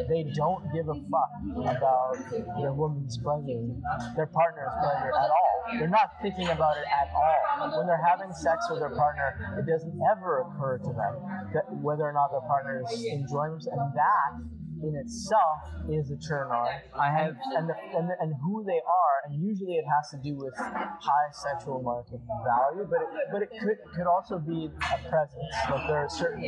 they 0.07 0.23
don't 0.35 0.63
give 0.73 0.89
a 0.89 0.95
fuck 1.09 1.31
about 1.63 2.17
their 2.59 2.73
woman's 2.73 3.17
pleasure, 3.17 3.67
their 4.15 4.27
partner's 4.27 4.73
pleasure 4.81 5.13
at 5.13 5.29
all. 5.29 5.77
They're 5.77 5.87
not 5.87 6.11
thinking 6.21 6.49
about 6.49 6.77
it 6.77 6.85
at 6.89 7.09
all. 7.13 7.77
When 7.77 7.87
they're 7.87 8.03
having 8.03 8.33
sex 8.33 8.67
with 8.69 8.79
their 8.79 8.95
partner, 8.95 9.57
it 9.59 9.69
doesn't 9.69 9.99
ever 10.11 10.41
occur 10.41 10.77
to 10.79 10.91
them 10.93 11.13
that 11.53 11.65
whether 11.81 12.03
or 12.03 12.13
not 12.13 12.31
their 12.31 12.41
partner 12.47 12.81
is 12.81 13.05
enjoying 13.05 13.51
themselves, 13.51 13.67
and 13.67 13.93
that 13.93 14.58
in 14.83 14.95
itself 14.95 15.59
is 15.89 16.11
a 16.11 16.17
turn 16.17 16.47
on. 16.51 16.69
I 16.97 17.09
have 17.11 17.35
and 17.57 17.69
the, 17.69 17.75
and, 17.95 18.09
the, 18.09 18.15
and 18.21 18.33
who 18.43 18.63
they 18.63 18.79
are, 18.79 19.15
and 19.25 19.41
usually 19.41 19.75
it 19.75 19.85
has 19.85 20.09
to 20.11 20.17
do 20.23 20.35
with 20.35 20.53
high 20.57 21.29
sexual 21.31 21.81
market 21.81 22.19
value, 22.45 22.87
but 22.89 23.01
it, 23.01 23.09
but 23.31 23.41
it 23.41 23.49
could 23.59 23.77
could 23.95 24.07
also 24.07 24.39
be 24.39 24.69
a 24.69 25.09
presence. 25.09 25.53
Like 25.69 25.87
there 25.87 25.97
are 26.05 26.09
certain 26.09 26.41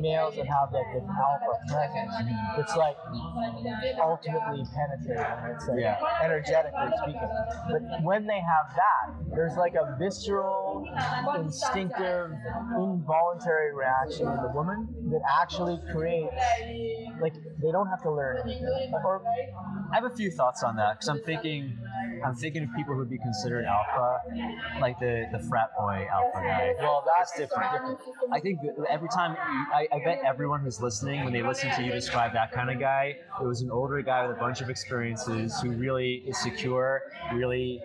males 0.00 0.36
that 0.36 0.46
have 0.46 0.72
like 0.72 0.86
this 0.94 1.04
alpha 1.08 1.54
presence. 1.68 2.12
It's 2.58 2.76
like 2.76 2.96
ultimately 4.00 4.64
penetrating. 4.74 5.54
It's 5.54 5.68
like 5.68 5.80
Yeah. 5.80 5.98
energetically 6.22 6.90
speaking. 7.02 7.30
But 7.70 7.82
when 8.02 8.26
they 8.26 8.40
have 8.40 8.66
that, 8.76 9.34
there's 9.34 9.56
like 9.56 9.74
a 9.74 9.96
visceral, 9.98 10.86
instinctive, 11.36 12.30
involuntary 12.76 13.74
reaction 13.74 14.28
in 14.28 14.36
the 14.42 14.52
woman 14.54 14.88
that 15.10 15.20
actually 15.40 15.80
creates 15.92 16.32
like 17.20 17.34
they 17.62 17.70
don't 17.72 17.88
have 17.88 18.02
to 18.02 18.10
learn 18.10 18.38
anything. 18.44 18.92
Or 19.04 19.22
I 19.92 19.94
have 19.94 20.04
a 20.04 20.14
few 20.14 20.30
thoughts 20.30 20.62
on 20.62 20.76
that 20.76 20.94
because 20.94 21.08
I'm 21.08 21.20
thinking, 21.22 21.76
I'm 22.24 22.34
thinking 22.34 22.64
of 22.64 22.68
people 22.76 22.94
who'd 22.94 23.10
be 23.10 23.18
considered 23.18 23.64
alpha, 23.64 24.20
like 24.80 24.98
the 24.98 25.26
the 25.32 25.38
frat 25.48 25.70
boy 25.78 26.06
alpha 26.10 26.40
guy. 26.40 26.74
well, 26.80 27.04
that's 27.06 27.30
It's 27.38 27.50
different. 27.50 27.98
I 28.32 28.40
think 28.40 28.58
every 28.90 29.08
time, 29.08 29.36
I, 29.72 29.86
I 29.92 29.98
bet 30.04 30.22
everyone 30.24 30.60
who's 30.60 30.80
listening, 30.80 31.24
when 31.24 31.32
they 31.32 31.42
listen 31.42 31.70
to 31.76 31.82
you 31.82 31.92
describe 31.92 32.32
that 32.34 32.52
kind 32.52 32.70
of 32.70 32.78
guy, 32.78 33.16
it 33.40 33.46
was 33.46 33.60
an 33.62 33.70
older 33.70 34.00
guy 34.02 34.26
with 34.26 34.36
a 34.36 34.40
bunch 34.40 34.60
of 34.60 34.68
experiences 34.70 35.58
who 35.60 35.70
really 35.72 36.24
is 36.26 36.38
secure, 36.42 37.02
really. 37.32 37.80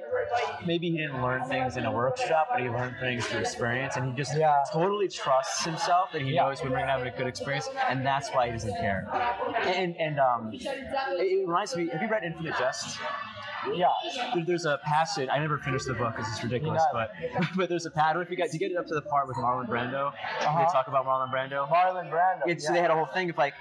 Maybe 0.66 0.92
he 0.92 0.98
didn't 0.98 1.22
learn 1.22 1.44
things 1.46 1.78
in 1.78 1.86
a 1.86 1.92
workshop, 1.92 2.48
but 2.52 2.62
he 2.62 2.70
learned 2.70 2.96
things 3.00 3.26
through 3.26 3.40
experience, 3.42 3.96
and 3.96 4.06
he 4.10 4.16
just 4.16 4.36
Yeah. 4.38 4.56
totally 4.72 5.08
trusts 5.08 5.64
himself 5.66 6.12
that 6.14 6.22
he 6.22 6.32
Yeah. 6.34 6.44
knows 6.46 6.62
women 6.64 6.80
are 6.82 6.86
having 6.88 7.08
a 7.08 7.16
good 7.18 7.28
experience, 7.28 7.70
and 7.90 8.06
that's 8.06 8.30
why 8.34 8.48
he 8.48 8.52
doesn't 8.52 8.76
care. 8.78 9.08
And 9.66 9.96
and 9.98 10.20
um, 10.20 10.52
it, 10.54 11.46
reminds 11.48 11.76
me. 11.76 11.90
Have 11.90 12.02
you 12.02 12.08
read 12.10 12.24
Infinite 12.24 12.56
Jest? 12.58 13.00
Yeah. 13.74 13.90
There's 14.46 14.66
a 14.66 14.80
passage. 14.86 15.28
I 15.32 15.38
never 15.40 15.58
finished 15.58 15.86
the 15.88 15.94
book 15.94 16.16
because 16.16 16.32
it's 16.32 16.44
ridiculous, 16.44 16.84
but 16.94 17.12
but 17.56 17.70
there's 17.70 17.86
a 17.86 17.92
pattern. 17.92 18.22
If 18.22 18.30
you 18.30 18.38
guys, 18.38 18.54
you 18.54 18.60
get 18.60 18.72
it 18.72 18.78
up 18.78 18.86
to 18.88 18.94
the 18.96 19.02
part 19.02 19.28
with 19.28 19.38
Marlon 19.38 19.68
Brando, 19.68 20.08
Uh-huh. 20.08 20.60
they 20.60 20.66
talk 20.72 20.88
about 20.88 21.06
Marlon 21.06 21.32
Brando. 21.32 21.68
Marlon 21.70 22.10
Brando. 22.10 22.42
It's, 22.48 22.64
yeah. 22.66 22.72
They 22.74 22.80
had 22.82 22.92
a 22.92 22.96
whole 22.96 23.06
thing 23.08 23.30
of 23.30 23.38
like, 23.38 23.54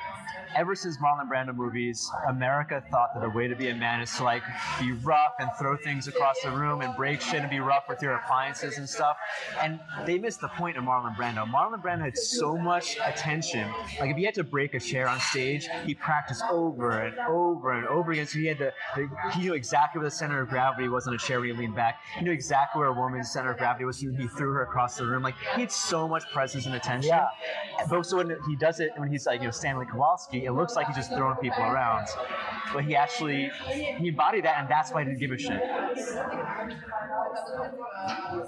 ever 0.56 0.74
since 0.76 0.96
Marlon 0.98 1.28
Brando 1.28 1.54
movies, 1.54 2.08
America 2.28 2.82
thought 2.90 3.10
that 3.14 3.20
the 3.22 3.30
way 3.30 3.48
to 3.48 3.56
be 3.56 3.68
a 3.70 3.74
man 3.74 4.00
is 4.00 4.14
to 4.16 4.24
like 4.24 4.42
be 4.80 4.92
rough 4.92 5.32
and 5.40 5.50
throw 5.58 5.76
things 5.76 6.06
across 6.08 6.36
the 6.42 6.50
room 6.50 6.57
and 6.62 6.96
break 6.96 7.20
shit 7.20 7.40
and 7.40 7.50
be 7.50 7.60
rough 7.60 7.84
with 7.88 8.02
your 8.02 8.14
appliances 8.14 8.78
and 8.78 8.88
stuff. 8.88 9.16
And 9.60 9.80
they 10.06 10.18
missed 10.18 10.40
the 10.40 10.48
point 10.48 10.76
of 10.76 10.84
Marlon 10.84 11.16
Brando. 11.16 11.46
Marlon 11.46 11.82
Brando 11.82 12.02
had 12.02 12.16
so 12.16 12.56
much 12.56 12.96
attention. 13.04 13.68
Like 14.00 14.10
if 14.10 14.16
he 14.16 14.24
had 14.24 14.34
to 14.34 14.44
break 14.44 14.74
a 14.74 14.80
chair 14.80 15.08
on 15.08 15.20
stage, 15.20 15.68
he 15.84 15.94
practiced 15.94 16.44
over 16.50 17.00
and 17.00 17.18
over 17.18 17.72
and 17.72 17.86
over 17.86 18.12
again. 18.12 18.26
So 18.26 18.38
he 18.38 18.46
had 18.46 18.58
the, 18.58 18.72
the 18.96 19.08
he 19.34 19.42
knew 19.42 19.54
exactly 19.54 20.00
where 20.00 20.08
the 20.08 20.14
center 20.14 20.40
of 20.42 20.48
gravity 20.48 20.88
was 20.88 21.06
on 21.06 21.14
a 21.14 21.18
chair 21.18 21.40
when 21.40 21.50
he 21.50 21.54
leaned 21.54 21.76
back. 21.76 22.00
He 22.16 22.24
knew 22.24 22.32
exactly 22.32 22.80
where 22.80 22.88
a 22.88 22.92
woman's 22.92 23.30
center 23.30 23.50
of 23.50 23.58
gravity 23.58 23.84
was 23.84 24.02
when 24.02 24.16
he 24.16 24.28
threw 24.28 24.52
her 24.52 24.62
across 24.62 24.96
the 24.96 25.06
room. 25.06 25.22
Like 25.22 25.36
he 25.54 25.60
had 25.60 25.72
so 25.72 26.08
much 26.08 26.24
presence 26.32 26.66
and 26.66 26.74
attention. 26.74 27.10
Yeah. 27.10 27.26
But 27.88 28.04
so 28.04 28.18
when 28.18 28.36
he 28.48 28.56
does 28.56 28.80
it, 28.80 28.92
when 28.96 29.10
he's 29.10 29.26
like, 29.26 29.40
you 29.40 29.46
know, 29.46 29.52
Stanley 29.52 29.86
Kowalski, 29.86 30.44
it 30.44 30.52
looks 30.52 30.76
like 30.76 30.86
he's 30.86 30.96
just 30.96 31.12
throwing 31.12 31.36
people 31.36 31.62
around. 31.62 32.06
But 32.72 32.84
he 32.84 32.96
actually, 32.96 33.50
he 33.66 34.08
embodied 34.08 34.44
that, 34.44 34.60
and 34.60 34.68
that's 34.68 34.92
why 34.92 35.02
he 35.02 35.08
didn't 35.08 35.20
give 35.20 35.32
a 35.32 35.38
shit. 35.38 35.60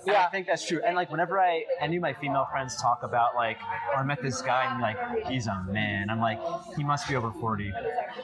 Yeah, 0.07 0.25
I 0.27 0.31
think 0.31 0.47
that's 0.47 0.67
true. 0.67 0.81
And 0.85 0.97
like, 0.97 1.11
whenever 1.11 1.41
I, 1.41 1.65
any 1.81 1.97
of 1.97 2.03
my 2.03 2.13
female 2.15 2.47
friends 2.51 2.81
talk 2.81 3.03
about 3.03 3.35
like, 3.35 3.59
oh, 3.95 3.99
I 3.99 4.03
met 4.03 4.23
this 4.23 4.41
guy 4.43 4.71
and 4.73 4.81
like, 4.81 5.29
he's 5.29 5.47
a 5.47 5.65
man. 5.69 6.11
I'm 6.11 6.21
like, 6.21 6.39
he 6.77 6.85
must 6.85 7.09
be 7.09 7.17
over 7.17 7.31
40. 7.33 7.73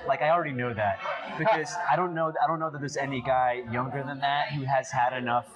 Like, 0.07 0.23
I 0.23 0.31
already 0.31 0.53
know 0.53 0.73
that 0.75 0.99
because 1.39 1.73
I 1.91 1.97
don't 1.97 2.15
know, 2.15 2.33
I 2.43 2.47
don't 2.47 2.59
know 2.59 2.71
that 2.71 2.79
there's 2.79 2.97
any 2.97 3.21
guy 3.21 3.63
younger 3.71 4.03
than 4.07 4.21
that 4.21 4.53
who 4.53 4.63
has 4.63 4.91
had 4.91 5.17
enough 5.17 5.47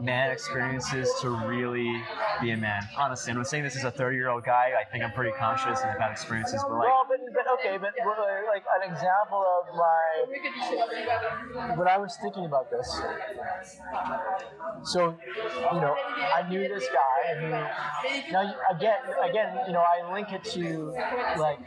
man 0.00 0.30
experiences 0.30 1.10
to 1.20 1.30
really 1.30 2.02
be 2.40 2.50
a 2.50 2.56
man. 2.56 2.82
Honestly, 2.96 3.30
and 3.30 3.38
I'm 3.38 3.44
saying 3.44 3.62
this 3.64 3.76
as 3.76 3.84
a 3.84 3.90
30 3.90 4.16
year 4.16 4.28
old 4.28 4.44
guy. 4.44 4.72
I 4.78 4.84
think 4.90 5.04
I'm 5.04 5.12
pretty 5.12 5.32
conscious 5.38 5.80
and 5.80 5.90
I've 5.90 5.98
had 5.98 6.10
experiences, 6.10 6.62
but 6.62 6.72
like, 6.72 6.88
well, 6.88 7.06
but, 7.08 7.20
but 7.32 7.46
okay, 7.54 7.78
but 7.78 7.94
like 8.48 8.64
an 8.82 8.92
example 8.92 9.44
of 9.44 9.74
my 9.76 11.76
when 11.76 11.88
I 11.88 11.98
was 11.98 12.16
thinking 12.22 12.46
about 12.46 12.70
this. 12.70 12.88
So, 14.84 15.16
you 15.72 15.80
know, 15.80 15.96
I 16.34 16.48
knew 16.48 16.66
this 16.68 16.88
guy 16.88 17.34
who 17.40 17.48
now 18.32 18.54
again, 18.74 18.98
again, 19.28 19.58
you 19.66 19.72
know, 19.72 19.82
I 19.82 20.12
link 20.12 20.32
it 20.32 20.44
to 20.52 20.94
like 21.38 21.58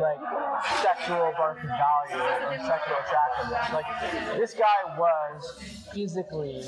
like 0.00 0.18
sexual 0.82 1.32
market 1.38 1.68
value 1.68 2.22
or 2.22 2.58
sexual 2.66 2.96
attractiveness. 3.04 3.72
Like 3.72 3.86
this 4.38 4.54
guy 4.54 4.98
was 4.98 5.58
physically 5.92 6.62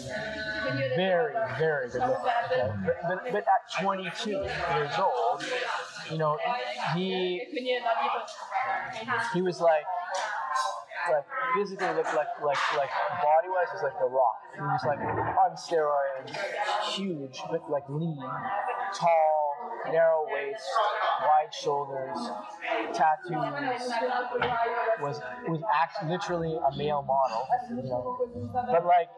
very, 0.97 1.35
very 1.59 1.89
good 1.91 2.01
looking. 2.01 2.15
Okay? 2.15 2.73
But, 2.85 3.03
but, 3.09 3.33
but 3.33 3.45
at 3.45 3.83
22 3.83 4.31
years 4.31 4.93
old, 4.99 5.45
you 6.11 6.19
know, 6.19 6.37
he 6.95 7.41
he 9.33 9.43
was 9.43 9.61
like 9.61 9.85
like 11.11 11.25
physically 11.55 11.87
looked 11.89 12.15
like 12.15 12.29
like 12.45 12.59
like 12.77 12.91
body 13.23 13.49
wise 13.49 13.67
was 13.73 13.83
like 13.83 13.99
the 13.99 14.07
rock. 14.07 14.39
He 14.55 14.61
was 14.61 14.85
like 14.87 15.01
on 15.01 15.57
steroids, 15.57 16.37
huge, 16.95 17.41
but 17.51 17.69
like 17.71 17.85
lean, 17.89 18.19
tall, 18.95 19.57
narrow 19.91 20.27
waist, 20.31 20.65
wide 21.23 21.53
shoulders, 21.55 22.19
tattoos, 22.95 23.83
was 25.01 25.21
was 25.49 25.63
actually 25.73 26.11
literally 26.11 26.55
a 26.57 26.77
male 26.77 27.03
model, 27.03 27.47
you 27.71 27.89
know, 27.89 28.19
but 28.53 28.85
like 28.85 29.09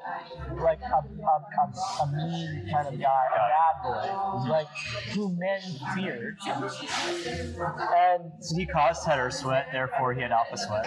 like 0.61 0.81
a, 0.81 1.01
a, 1.01 1.37
a, 1.61 1.67
a 2.03 2.07
mean 2.13 2.69
kind 2.73 2.89
of 2.89 3.01
guy, 3.01 3.25
a 3.33 3.39
bad 3.55 3.77
boy, 3.83 4.09
mm-hmm. 4.09 4.51
like 4.51 4.69
who 5.13 5.37
men 5.39 5.61
feared, 5.95 6.39
and 6.47 8.33
So 8.41 8.57
he 8.57 8.67
caused 8.67 9.05
terror 9.05 9.31
sweat, 9.31 9.69
therefore 9.73 10.15
he 10.15 10.23
had 10.23 10.33
alpha 10.33 10.57
sweat. 10.57 10.87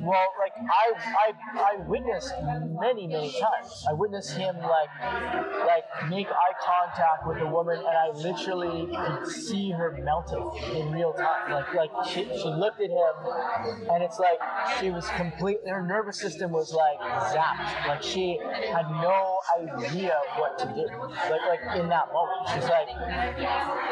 well, 0.00 0.26
like 0.38 0.52
I, 0.56 0.92
I, 0.96 1.32
I 1.56 1.88
witnessed 1.88 2.32
many, 2.80 3.06
many 3.06 3.32
times. 3.32 3.84
I 3.88 3.92
witnessed 3.92 4.36
him 4.36 4.56
like, 4.58 4.90
like 5.66 5.84
make 6.08 6.28
eye 6.28 6.54
contact 6.64 7.26
with 7.26 7.38
a 7.38 7.46
woman, 7.46 7.78
and 7.78 7.86
I 7.86 8.08
literally 8.14 8.86
could 8.94 9.26
see 9.26 9.70
her 9.70 9.96
melting 10.02 10.35
in 10.74 10.92
real 10.92 11.12
time. 11.12 11.50
Like, 11.50 11.74
like 11.74 11.90
she, 12.08 12.24
she 12.24 12.48
looked 12.48 12.80
at 12.80 12.90
him, 12.90 13.16
and 13.90 14.02
it's 14.02 14.18
like 14.18 14.38
she 14.80 14.90
was 14.90 15.08
completely. 15.16 15.70
Her 15.70 15.86
nervous 15.86 16.18
system 16.20 16.50
was 16.50 16.72
like 16.72 16.98
zapped. 17.32 17.88
Like 17.88 18.02
she 18.02 18.38
had 18.72 18.88
no 19.02 19.38
idea 19.58 20.16
what 20.38 20.58
to 20.58 20.66
do. 20.66 20.86
Like, 21.30 21.42
like 21.48 21.76
in 21.80 21.88
that 21.88 22.12
moment, 22.12 22.48
she's 22.54 22.68
like, 22.68 22.88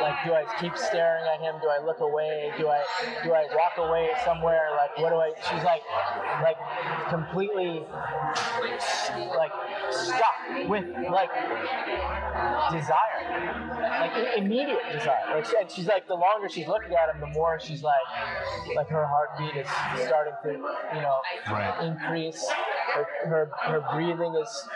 like, 0.00 0.16
do 0.24 0.32
I 0.32 0.44
keep 0.60 0.76
staring 0.76 1.24
at 1.32 1.40
him? 1.40 1.56
Do 1.60 1.68
I 1.68 1.84
look 1.84 2.00
away? 2.00 2.52
Do 2.58 2.68
I, 2.68 2.82
do 3.22 3.32
I 3.32 3.46
walk 3.54 3.78
away 3.78 4.10
somewhere? 4.24 4.68
Like, 4.76 4.98
what 4.98 5.10
do 5.10 5.16
I? 5.16 5.32
She's 5.50 5.64
like, 5.64 5.82
like 6.42 6.56
completely 7.08 7.84
like 9.36 9.52
stuck 9.90 10.68
with 10.68 10.84
like 11.10 11.30
desire, 12.70 13.20
like 14.00 14.38
immediate 14.38 14.82
desire. 14.92 15.34
Like, 15.34 15.46
and 15.60 15.70
she's 15.70 15.86
like, 15.86 16.06
the 16.08 16.16
longer 16.34 16.48
she's 16.48 16.66
looking 16.66 16.92
at 16.92 17.14
him, 17.14 17.20
the 17.20 17.26
more 17.28 17.58
she's 17.60 17.82
like, 17.82 17.94
like 18.76 18.88
her 18.88 19.06
heartbeat 19.06 19.56
is 19.56 19.68
starting 20.06 20.34
to, 20.42 20.50
you 20.52 21.00
know, 21.02 21.18
Right. 21.50 21.84
increase. 21.84 22.44
Her, 22.94 23.06
her 23.26 23.50
her 23.62 23.80
breathing 23.92 24.34
is 24.34 24.68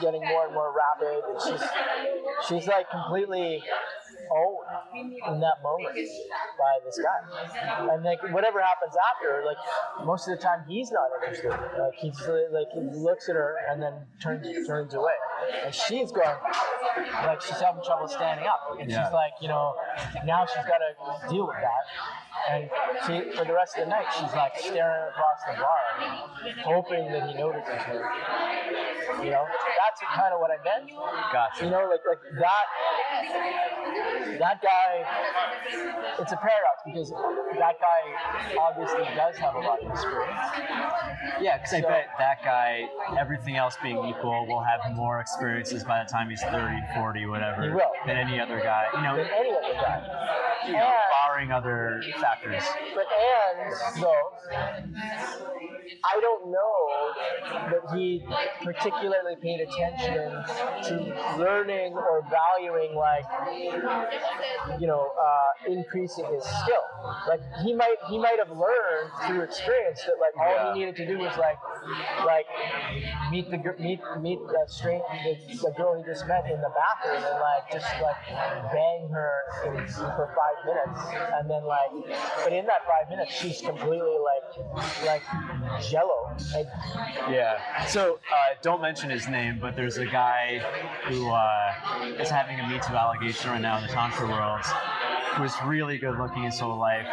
getting 0.00 0.24
more 0.24 0.46
and 0.46 0.54
more 0.54 0.72
rapid, 0.74 1.22
and 1.28 1.40
she's 1.40 1.68
she's 2.48 2.66
like 2.68 2.90
completely 2.90 3.62
owned 4.30 5.12
in 5.12 5.40
that 5.40 5.62
moment 5.62 5.94
by 5.94 6.72
this 6.84 6.98
guy. 6.98 7.92
And 7.92 8.04
like 8.04 8.22
whatever 8.32 8.60
happens 8.60 8.94
after, 9.14 9.42
like 9.44 9.56
most 10.06 10.28
of 10.28 10.36
the 10.38 10.42
time 10.42 10.64
he's 10.68 10.90
not 10.90 11.08
interested. 11.20 11.50
Like 11.50 11.94
he's 11.98 12.18
like 12.52 12.68
he 12.72 12.80
looks 12.98 13.28
at 13.28 13.34
her 13.36 13.56
and 13.70 13.82
then 13.82 13.94
turns 14.22 14.46
turns 14.66 14.94
away. 14.94 15.12
And 15.64 15.74
she's 15.74 16.10
going 16.12 16.36
like 17.24 17.40
she's 17.40 17.60
having 17.60 17.82
trouble 17.84 18.08
standing 18.08 18.46
up. 18.46 18.76
And 18.80 18.90
Yeah. 18.90 19.04
she's 19.04 19.12
like, 19.12 19.32
you 19.40 19.48
know, 19.48 19.74
now 20.24 20.46
she's 20.46 20.64
gotta 20.64 21.28
deal 21.28 21.46
with 21.46 21.56
that. 21.60 21.84
And 22.48 22.70
she 23.06 23.36
for 23.36 23.44
the 23.44 23.52
rest 23.52 23.76
of 23.76 23.84
the 23.84 23.90
night 23.90 24.06
she's 24.14 24.32
like 24.32 24.56
staring 24.58 25.08
across 25.10 25.40
the 25.46 25.60
bar, 25.60 25.80
hoping 26.64 27.12
that 27.12 27.28
he 27.28 27.34
notices 27.34 27.68
her. 27.68 28.08
You 29.22 29.30
know? 29.30 29.44
That's 29.44 30.00
kind 30.14 30.32
of 30.32 30.40
what 30.40 30.50
I 30.50 30.58
meant. 30.64 30.90
Gotcha. 31.32 31.64
You 31.64 31.70
know, 31.70 31.88
like 31.90 32.00
like 32.08 32.20
that 32.38 32.66
that 34.38 34.62
guy 34.62 35.04
it's 36.18 36.32
a 36.32 36.36
paradox 36.36 36.80
because 36.86 37.10
that 37.58 37.76
guy 37.80 38.56
obviously 38.58 39.04
does 39.14 39.36
have 39.36 39.54
a 39.54 39.60
lot 39.60 39.82
of 39.82 39.90
experience. 39.90 40.38
Yeah, 41.40 41.58
because 41.58 41.74
I 41.74 41.80
bet 41.80 42.06
that 42.18 42.42
guy, 42.44 42.88
everything 43.18 43.56
else 43.56 43.76
being 43.82 44.02
equal, 44.06 44.46
will 44.46 44.62
have 44.62 44.80
more 44.94 45.20
experiences 45.20 45.84
by 45.84 46.02
the 46.04 46.10
time 46.10 46.30
he's 46.30 46.42
30, 46.42 46.76
40, 46.94 47.26
whatever, 47.26 47.62
He 47.62 47.70
will. 47.70 47.90
than 48.06 48.16
any 48.16 48.40
other 48.40 48.60
guy. 48.60 48.86
You 48.94 49.02
know, 49.02 49.16
Than 49.16 49.26
any 49.26 49.50
other 49.50 49.74
guy. 49.74 50.49
You 50.66 50.72
know, 50.72 50.78
And- 50.78 51.10
barring 51.26 51.52
other 51.52 52.02
factors. 52.20 52.62
But 52.94 53.06
and 53.10 54.02
though 54.02 54.30
I 56.02 56.18
don't 56.20 56.50
know 56.50 57.12
that 57.70 57.96
he 57.96 58.24
particularly 58.64 59.36
paid 59.42 59.60
attention 59.60 60.32
to 60.84 61.36
learning 61.38 61.92
or 61.94 62.22
valuing 62.30 62.94
like 62.94 63.24
you 64.80 64.86
know 64.86 65.10
uh, 65.12 65.72
increasing 65.72 66.24
his 66.32 66.44
skill. 66.44 66.84
Like 67.28 67.40
he 67.64 67.74
might 67.74 67.96
he 68.08 68.18
might 68.18 68.38
have 68.38 68.50
learned 68.56 69.10
through 69.26 69.42
experience 69.42 70.00
that 70.06 70.16
like 70.20 70.34
all 70.38 70.54
Yeah. 70.54 70.72
he 70.72 70.80
needed 70.80 70.96
to 70.96 71.06
do 71.06 71.18
was 71.18 71.36
like 71.36 71.58
like 72.24 72.46
meet 73.30 73.50
the 73.50 73.58
meet 73.78 74.00
meet 74.20 74.38
the 74.40 74.66
the, 74.80 75.56
the 75.62 75.72
girl 75.76 75.96
he 75.98 76.04
just 76.10 76.26
met 76.26 76.44
in 76.50 76.60
the 76.60 76.70
bathroom 76.72 77.22
and 77.24 77.40
like 77.40 77.70
just 77.72 77.88
like 78.00 78.16
bang 78.72 79.08
her 79.12 79.32
for 80.16 80.26
five 80.36 80.49
minutes 80.64 81.00
and 81.34 81.50
then 81.50 81.64
like 81.64 81.90
but 82.44 82.52
in 82.52 82.66
that 82.66 82.80
five 82.86 83.08
minutes 83.08 83.32
she's 83.32 83.60
completely 83.60 84.16
like 84.18 84.48
like 85.04 85.22
jello 85.90 86.30
and 86.56 86.66
Yeah. 87.30 87.86
So 87.86 88.18
uh, 88.32 88.54
don't 88.62 88.82
mention 88.82 89.10
his 89.10 89.28
name, 89.28 89.58
but 89.60 89.76
there's 89.76 89.98
a 89.98 90.06
guy 90.06 90.60
who 91.06 91.28
uh, 91.28 92.16
is 92.18 92.28
having 92.28 92.58
a 92.60 92.66
Me 92.68 92.78
Too 92.86 92.94
allegation 92.94 93.50
right 93.50 93.60
now 93.60 93.78
in 93.78 93.86
the 93.86 93.92
tantra 93.92 94.26
world, 94.26 94.64
was 95.40 95.54
really 95.64 95.98
good 95.98 96.18
looking 96.18 96.42
his 96.42 96.58
whole 96.58 96.78
life, 96.78 97.06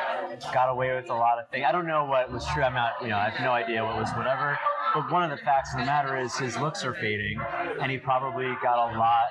got 0.53 0.69
away 0.69 0.95
with 0.95 1.09
a 1.09 1.13
lot 1.13 1.39
of 1.39 1.49
things. 1.49 1.65
I 1.67 1.71
don't 1.71 1.87
know 1.87 2.05
what 2.05 2.31
was 2.31 2.45
true. 2.47 2.63
I'm 2.63 2.73
not, 2.73 2.93
you 3.01 3.09
know, 3.09 3.17
I 3.17 3.29
have 3.29 3.41
no 3.43 3.51
idea 3.51 3.83
what 3.83 3.97
was 3.97 4.09
whatever. 4.15 4.57
But 4.93 5.11
one 5.11 5.23
of 5.23 5.37
the 5.37 5.43
facts 5.43 5.73
of 5.73 5.79
the 5.79 5.85
matter 5.85 6.17
is 6.19 6.35
his 6.37 6.57
looks 6.57 6.83
are 6.85 6.93
fading, 6.93 7.39
and 7.81 7.91
he 7.91 7.97
probably 7.97 8.51
got 8.63 8.93
a 8.93 8.97
lot. 8.97 9.27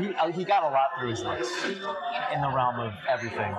He, 0.00 0.14
uh, 0.14 0.30
he 0.32 0.44
got 0.44 0.62
a 0.62 0.68
lot 0.68 0.88
through 0.98 1.10
his 1.10 1.22
looks 1.22 1.50
in 1.64 2.40
the 2.40 2.50
realm 2.54 2.80
of 2.80 2.92
everything, 3.08 3.54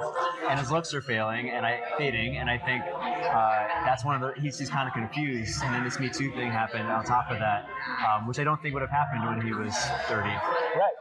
and 0.49 0.59
his 0.59 0.71
looks 0.71 0.93
are 0.93 1.01
failing 1.01 1.49
and 1.49 1.65
I 1.65 1.81
fading. 1.97 2.37
And 2.37 2.49
I 2.49 2.57
think 2.57 2.83
uh, 2.83 3.67
that's 3.85 4.03
one 4.05 4.21
of 4.21 4.35
the 4.35 4.41
he's 4.41 4.57
just 4.57 4.71
kind 4.71 4.87
of 4.87 4.93
confused. 4.93 5.61
And 5.63 5.73
then 5.73 5.83
this 5.83 5.99
Me 5.99 6.09
Too 6.09 6.31
thing 6.31 6.51
happened 6.51 6.87
on 6.87 7.03
top 7.05 7.31
of 7.31 7.39
that, 7.39 7.67
um, 8.07 8.27
which 8.27 8.39
I 8.39 8.43
don't 8.43 8.61
think 8.61 8.73
would 8.73 8.81
have 8.81 8.89
happened 8.89 9.25
when 9.25 9.41
he 9.45 9.53
was 9.53 9.73
30. 10.07 10.27
Right. 10.27 10.37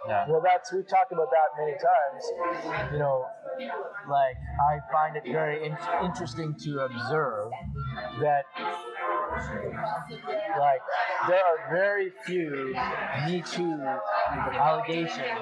Yeah. 0.08 0.26
Well, 0.28 0.42
that's 0.42 0.72
we've 0.72 0.86
talked 0.86 1.12
about 1.12 1.28
that 1.30 1.48
many 1.58 1.72
times. 1.72 2.92
You 2.92 2.98
know, 2.98 3.26
like 4.08 4.36
I 4.70 4.78
find 4.92 5.16
it 5.16 5.24
very 5.30 5.66
in- 5.66 5.76
interesting 6.04 6.54
to 6.64 6.80
observe 6.80 7.50
that, 8.20 8.44
like, 10.58 10.80
there 11.28 11.40
are 11.40 11.70
very 11.70 12.12
few 12.24 12.74
Me 13.26 13.42
Too 13.42 13.78
allegations 14.58 15.40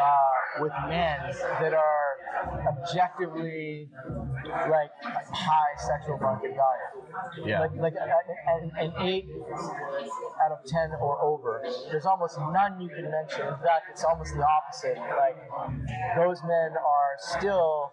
uh, 0.00 0.16
with 0.60 0.72
men 0.88 1.18
that 1.60 1.74
are 1.74 2.08
objectively 2.68 3.88
like 4.70 4.90
high 5.32 5.74
sexual 5.76 6.18
market 6.18 6.52
value. 6.56 7.48
Yeah. 7.48 7.60
Like, 7.60 7.74
like 7.76 7.94
an, 7.94 8.70
an 8.78 8.92
eight 9.06 9.26
out 10.44 10.52
of 10.52 10.64
10 10.66 10.92
or 11.00 11.20
over. 11.22 11.62
There's 11.90 12.06
almost 12.06 12.38
none 12.52 12.80
you 12.80 12.88
can 12.88 13.10
mention. 13.10 13.46
In 13.46 13.58
fact, 13.64 13.86
it's 13.90 14.04
almost 14.04 14.34
the 14.34 14.46
opposite. 14.46 14.96
Like, 14.96 15.36
those 16.16 16.42
men 16.42 16.72
are 16.76 17.16
still 17.18 17.92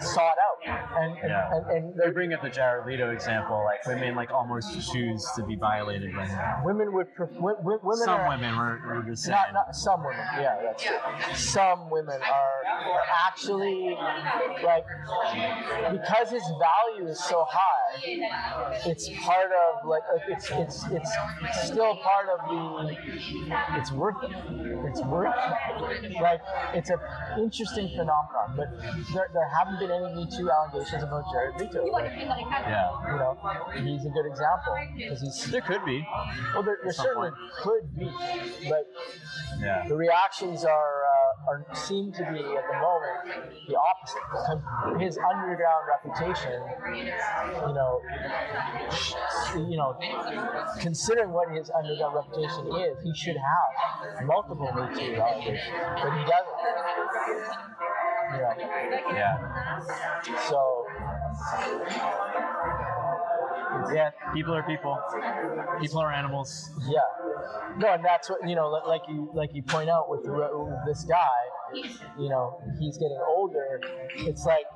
sought 0.00 0.36
out. 0.38 0.58
And, 0.64 1.12
and, 1.18 1.28
Yeah. 1.28 1.50
and, 1.52 1.66
and 1.70 1.94
They 1.94 2.04
they're- 2.04 2.12
bring 2.12 2.32
up 2.34 2.42
the 2.42 2.50
Jared 2.50 2.86
Leto 2.86 3.10
example, 3.10 3.64
like 3.64 3.84
women 3.86 4.14
like 4.14 4.30
almost 4.30 4.92
choose 4.92 5.26
to 5.36 5.44
be 5.44 5.56
violated 5.56 6.14
by 6.14 6.26
him. 6.26 6.64
women 6.64 6.92
would 6.92 7.12
pref- 7.14 7.34
w- 7.34 7.56
w- 7.56 7.80
women 7.82 8.04
Some 8.04 8.20
are, 8.20 8.28
women 8.28 8.56
were, 8.56 8.78
were 8.86 9.02
just 9.02 9.24
saying. 9.24 9.36
Not, 9.36 9.52
not 9.54 9.74
some 9.74 10.00
women. 10.04 10.24
Yeah, 10.38 10.58
that's 10.62 10.82
true. 10.82 10.96
Some 11.34 11.90
women 11.90 12.20
are 12.22 12.62
actually 13.26 13.96
like 14.64 14.84
because 15.92 16.30
his 16.30 16.42
value 16.60 17.08
is 17.10 17.22
so 17.24 17.44
high. 17.48 18.80
It's 18.86 19.08
part 19.24 19.50
of 19.50 19.88
like 19.88 20.02
like, 20.12 20.22
it's 20.28 20.50
it's 20.50 20.84
it's, 20.90 21.10
it's 21.42 21.66
still 21.66 21.96
part 21.96 22.26
of 22.28 22.38
the. 22.48 22.96
It's 23.78 23.92
worth 23.92 24.22
it. 24.24 24.30
It's 24.88 25.00
worth 25.02 25.34
it. 25.34 26.12
Like 26.20 26.40
it's 26.74 26.90
an 26.90 26.98
interesting 27.38 27.88
phenomenon, 27.88 28.54
but 28.56 28.68
there, 29.14 29.28
there 29.32 29.41
haven't 29.50 29.78
been 29.80 29.90
any 29.90 30.14
Me 30.14 30.26
Too 30.30 30.50
allegations 30.50 31.02
about 31.02 31.24
Jared 31.32 31.58
Leto. 31.60 31.84
Like, 31.86 32.12
Yeah. 32.12 32.90
you 33.06 33.16
know, 33.18 33.38
he's 33.82 34.04
a 34.06 34.10
good 34.10 34.26
example 34.26 34.76
because 34.96 35.20
he's 35.20 35.50
There 35.50 35.60
could 35.62 35.84
be. 35.84 36.06
well, 36.54 36.62
there, 36.62 36.78
there 36.82 36.92
certainly 36.92 37.30
point. 37.30 37.52
could 37.62 37.96
be, 37.96 38.10
but 38.68 38.86
Yeah. 39.58 39.84
the 39.88 39.96
reactions 39.96 40.64
are, 40.64 41.04
uh, 41.04 41.50
are 41.50 41.66
seem 41.74 42.12
to 42.12 42.22
be 42.32 42.38
at 42.56 42.64
the 42.70 42.78
moment 42.78 43.66
the 43.68 43.76
opposite. 43.78 45.00
His 45.00 45.18
underground 45.18 45.86
reputation, 45.88 46.62
you 46.94 47.74
know, 47.74 48.00
you 49.56 49.76
know, 49.76 49.96
considering 50.80 51.32
what 51.32 51.48
his 51.50 51.70
underground 51.70 52.14
reputation 52.14 52.66
is, 52.76 53.02
he 53.02 53.14
should 53.14 53.36
have 53.36 54.24
multiple 54.26 54.70
Me 54.72 54.82
Too 54.94 55.14
allegations, 55.16 55.60
but 56.02 56.12
he 56.12 56.24
doesn't. 56.24 56.58
Yeah. 58.34 58.54
Yeah. 59.12 59.80
So 60.48 60.86
Yeah. 63.92 64.10
People 64.34 64.54
are 64.54 64.62
people. 64.62 64.98
People 65.80 65.98
are 65.98 66.12
animals. 66.12 66.70
yeah. 66.88 67.00
No, 67.78 67.92
and 67.94 68.04
that's 68.04 68.28
what 68.30 68.46
you 68.48 68.54
know. 68.54 68.68
Like 68.68 69.02
you, 69.08 69.30
like 69.34 69.50
you 69.54 69.62
point 69.62 69.88
out 69.88 70.08
with, 70.08 70.22
with 70.24 70.78
this 70.86 71.04
guy, 71.04 71.28
you 72.18 72.28
know, 72.28 72.60
he's 72.78 72.98
getting 72.98 73.18
older, 73.26 73.80
it's 74.16 74.44
like 74.44 74.66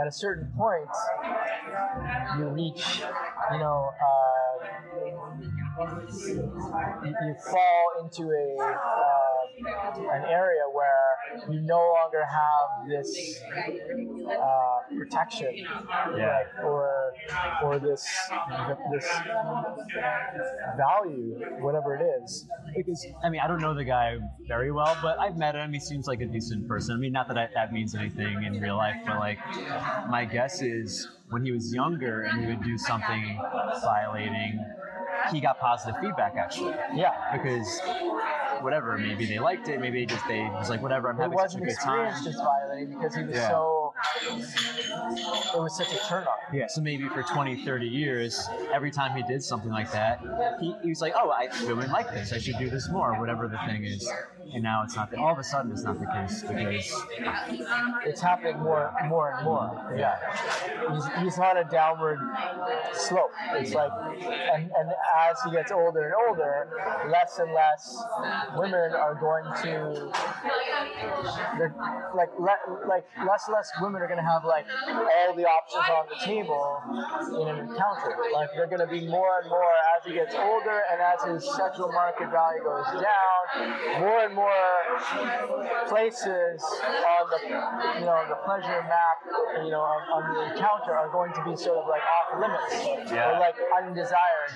at 0.00 0.06
a 0.06 0.12
certain 0.12 0.50
point, 0.56 0.88
you 2.38 2.44
reach, 2.48 3.02
you 3.52 3.58
know, 3.58 3.90
uh, 4.00 4.64
you, 7.04 7.34
fall 7.50 7.92
into 8.02 8.22
a 8.22 8.56
uh, 8.62 9.35
an 10.12 10.24
area 10.28 10.62
where 10.72 11.50
you 11.50 11.60
no 11.62 11.78
longer 11.78 12.24
have 12.24 12.88
this 12.88 13.40
uh, 14.28 14.96
protection, 14.96 15.54
Yeah. 16.16 16.38
like, 16.38 16.64
or 16.64 17.12
or 17.64 17.78
this 17.78 18.04
this 18.92 19.08
value, 20.76 21.38
whatever 21.60 21.96
it 21.96 22.22
is. 22.22 22.46
because 22.76 23.06
I 23.24 23.28
mean 23.30 23.40
I 23.42 23.46
don't 23.46 23.60
know 23.60 23.74
the 23.74 23.84
guy 23.84 24.18
very 24.48 24.72
well, 24.72 24.96
but 25.02 25.18
I've 25.18 25.36
met 25.36 25.54
him. 25.54 25.72
He 25.72 25.80
seems 25.80 26.06
like 26.06 26.20
a 26.20 26.26
decent 26.26 26.68
person. 26.68 26.94
I 26.96 26.98
mean, 26.98 27.12
not 27.12 27.28
that 27.28 27.38
I, 27.38 27.48
that 27.54 27.72
means 27.72 27.94
anything 27.94 28.44
in 28.44 28.60
real 28.60 28.76
life, 28.76 28.96
but 29.06 29.18
like 29.18 29.38
my 30.08 30.24
guess 30.24 30.62
is 30.62 31.08
when 31.30 31.44
he 31.44 31.52
was 31.52 31.72
younger 31.74 32.22
and 32.22 32.40
he 32.40 32.46
would 32.46 32.62
do 32.62 32.78
something 32.78 33.38
violating, 33.82 34.64
he 35.32 35.40
got 35.40 35.58
positive 35.58 35.96
feedback 36.00 36.34
actually 36.38 36.74
Yeah. 36.94 37.12
because 37.36 37.80
whatever 38.62 38.96
maybe 38.98 39.26
they 39.26 39.38
liked 39.38 39.68
it, 39.68 39.80
maybe 39.80 40.00
they 40.00 40.06
just 40.06 40.26
they 40.28 40.40
was 40.40 40.68
like 40.70 40.82
whatever 40.82 41.08
I'm 41.10 41.18
It 41.18 41.22
having 41.22 41.38
such 41.38 41.42
a 41.42 41.44
wasn't 41.44 41.64
good 41.64 41.76
time. 41.76 42.06
experienced 42.06 42.26
as 42.28 42.34
violating 42.36 42.96
because 42.96 43.14
he 43.14 43.22
was 43.24 43.34
Yeah. 43.36 43.48
so. 43.48 43.94
It 45.54 45.58
was 45.60 45.76
such 45.76 45.92
a 45.92 45.98
turn 46.06 46.24
on. 46.24 46.36
Yeah, 46.54 46.66
so 46.68 46.80
maybe 46.80 47.08
for 47.08 47.22
20, 47.22 47.64
30 47.64 47.86
years, 47.86 48.48
every 48.72 48.90
time 48.90 49.16
he 49.16 49.22
did 49.24 49.42
something 49.42 49.70
like 49.70 49.90
that, 49.92 50.20
he, 50.60 50.74
he 50.82 50.88
was 50.90 51.00
like, 51.00 51.14
oh, 51.16 51.30
I 51.30 51.48
women 51.66 51.90
like 51.90 52.10
this. 52.12 52.32
I 52.32 52.38
should 52.38 52.58
do 52.58 52.68
this 52.70 52.88
more, 52.90 53.18
whatever 53.18 53.48
the 53.48 53.58
thing 53.66 53.84
is. 53.84 54.08
And 54.54 54.62
now 54.62 54.82
it's 54.84 54.96
not. 54.96 55.10
The, 55.10 55.18
all 55.18 55.32
of 55.32 55.38
a 55.38 55.44
sudden, 55.44 55.72
it's 55.72 55.82
not 55.82 55.98
the 55.98 56.06
case 56.06 56.42
because 56.42 57.04
It's 58.04 58.20
happening 58.20 58.58
more, 58.60 58.92
more 59.06 59.32
and 59.32 59.44
more. 59.44 59.94
Yeah, 59.96 60.16
he's, 60.92 61.04
he's 61.22 61.38
on 61.38 61.56
a 61.58 61.64
downward 61.64 62.18
slope. 62.92 63.32
It's 63.54 63.74
like, 63.74 63.90
and 63.92 64.70
and 64.70 64.90
as 65.28 65.36
he 65.44 65.50
gets 65.50 65.72
older 65.72 66.04
and 66.06 66.14
older, 66.28 66.68
less 67.10 67.38
and 67.38 67.52
less 67.52 68.02
women 68.56 68.92
are 68.92 69.14
going 69.14 69.44
to, 69.64 70.12
like 72.14 72.30
le, 72.38 72.54
like 72.88 73.04
less 73.26 73.44
and 73.46 73.54
less 73.54 73.70
women 73.80 74.02
are 74.02 74.08
going 74.08 74.20
to 74.20 74.24
have 74.24 74.44
like 74.44 74.66
all 74.94 75.34
the 75.34 75.44
options 75.44 75.84
on 75.90 76.06
the 76.08 76.24
table 76.24 76.80
in 77.42 77.48
an 77.48 77.58
encounter. 77.68 78.16
Like 78.32 78.50
they're 78.54 78.68
going 78.68 78.86
to 78.86 78.86
be 78.86 79.06
more 79.06 79.40
and 79.40 79.50
more 79.50 79.72
as 79.96 80.06
he 80.06 80.14
gets 80.14 80.34
older 80.34 80.82
and 80.92 81.00
as 81.00 81.22
his 81.24 81.56
sexual 81.56 81.90
market 81.92 82.30
value 82.30 82.62
goes 82.62 82.86
down, 83.02 84.00
more 84.00 84.20
and 84.24 84.34
more 84.36 84.52
places 85.88 86.62
on 86.62 87.24
the 87.32 87.38
you 88.00 88.04
know 88.06 88.20
the 88.28 88.36
pleasure 88.44 88.82
map 88.84 89.18
you 89.64 89.70
know 89.70 89.80
on, 89.80 90.00
on 90.12 90.22
the 90.34 90.52
encounter 90.52 90.92
are 90.92 91.08
going 91.10 91.32
to 91.32 91.42
be 91.44 91.56
sort 91.56 91.78
of 91.78 91.88
like 91.88 92.02
off 92.02 92.40
limits 92.40 93.10
Yeah. 93.10 93.36
or 93.36 93.40
like 93.40 93.56
undesired 93.80 94.52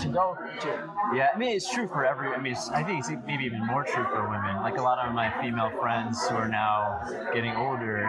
to 0.00 0.08
go 0.08 0.36
to. 0.60 0.90
Yeah, 1.14 1.30
I 1.34 1.38
mean 1.38 1.56
it's 1.56 1.68
true 1.72 1.88
for 1.88 2.04
every. 2.04 2.28
I 2.28 2.40
mean, 2.40 2.52
it's, 2.52 2.68
I 2.70 2.82
think 2.82 3.00
it's 3.00 3.10
maybe 3.26 3.44
even 3.44 3.64
more 3.66 3.84
true 3.84 4.04
for 4.04 4.28
women. 4.28 4.56
Like 4.62 4.78
a 4.78 4.82
lot 4.82 4.98
of 5.04 5.12
my 5.14 5.32
female 5.40 5.70
friends 5.80 6.26
who 6.28 6.36
are 6.36 6.48
now 6.48 7.00
getting 7.34 7.54
older 7.56 8.04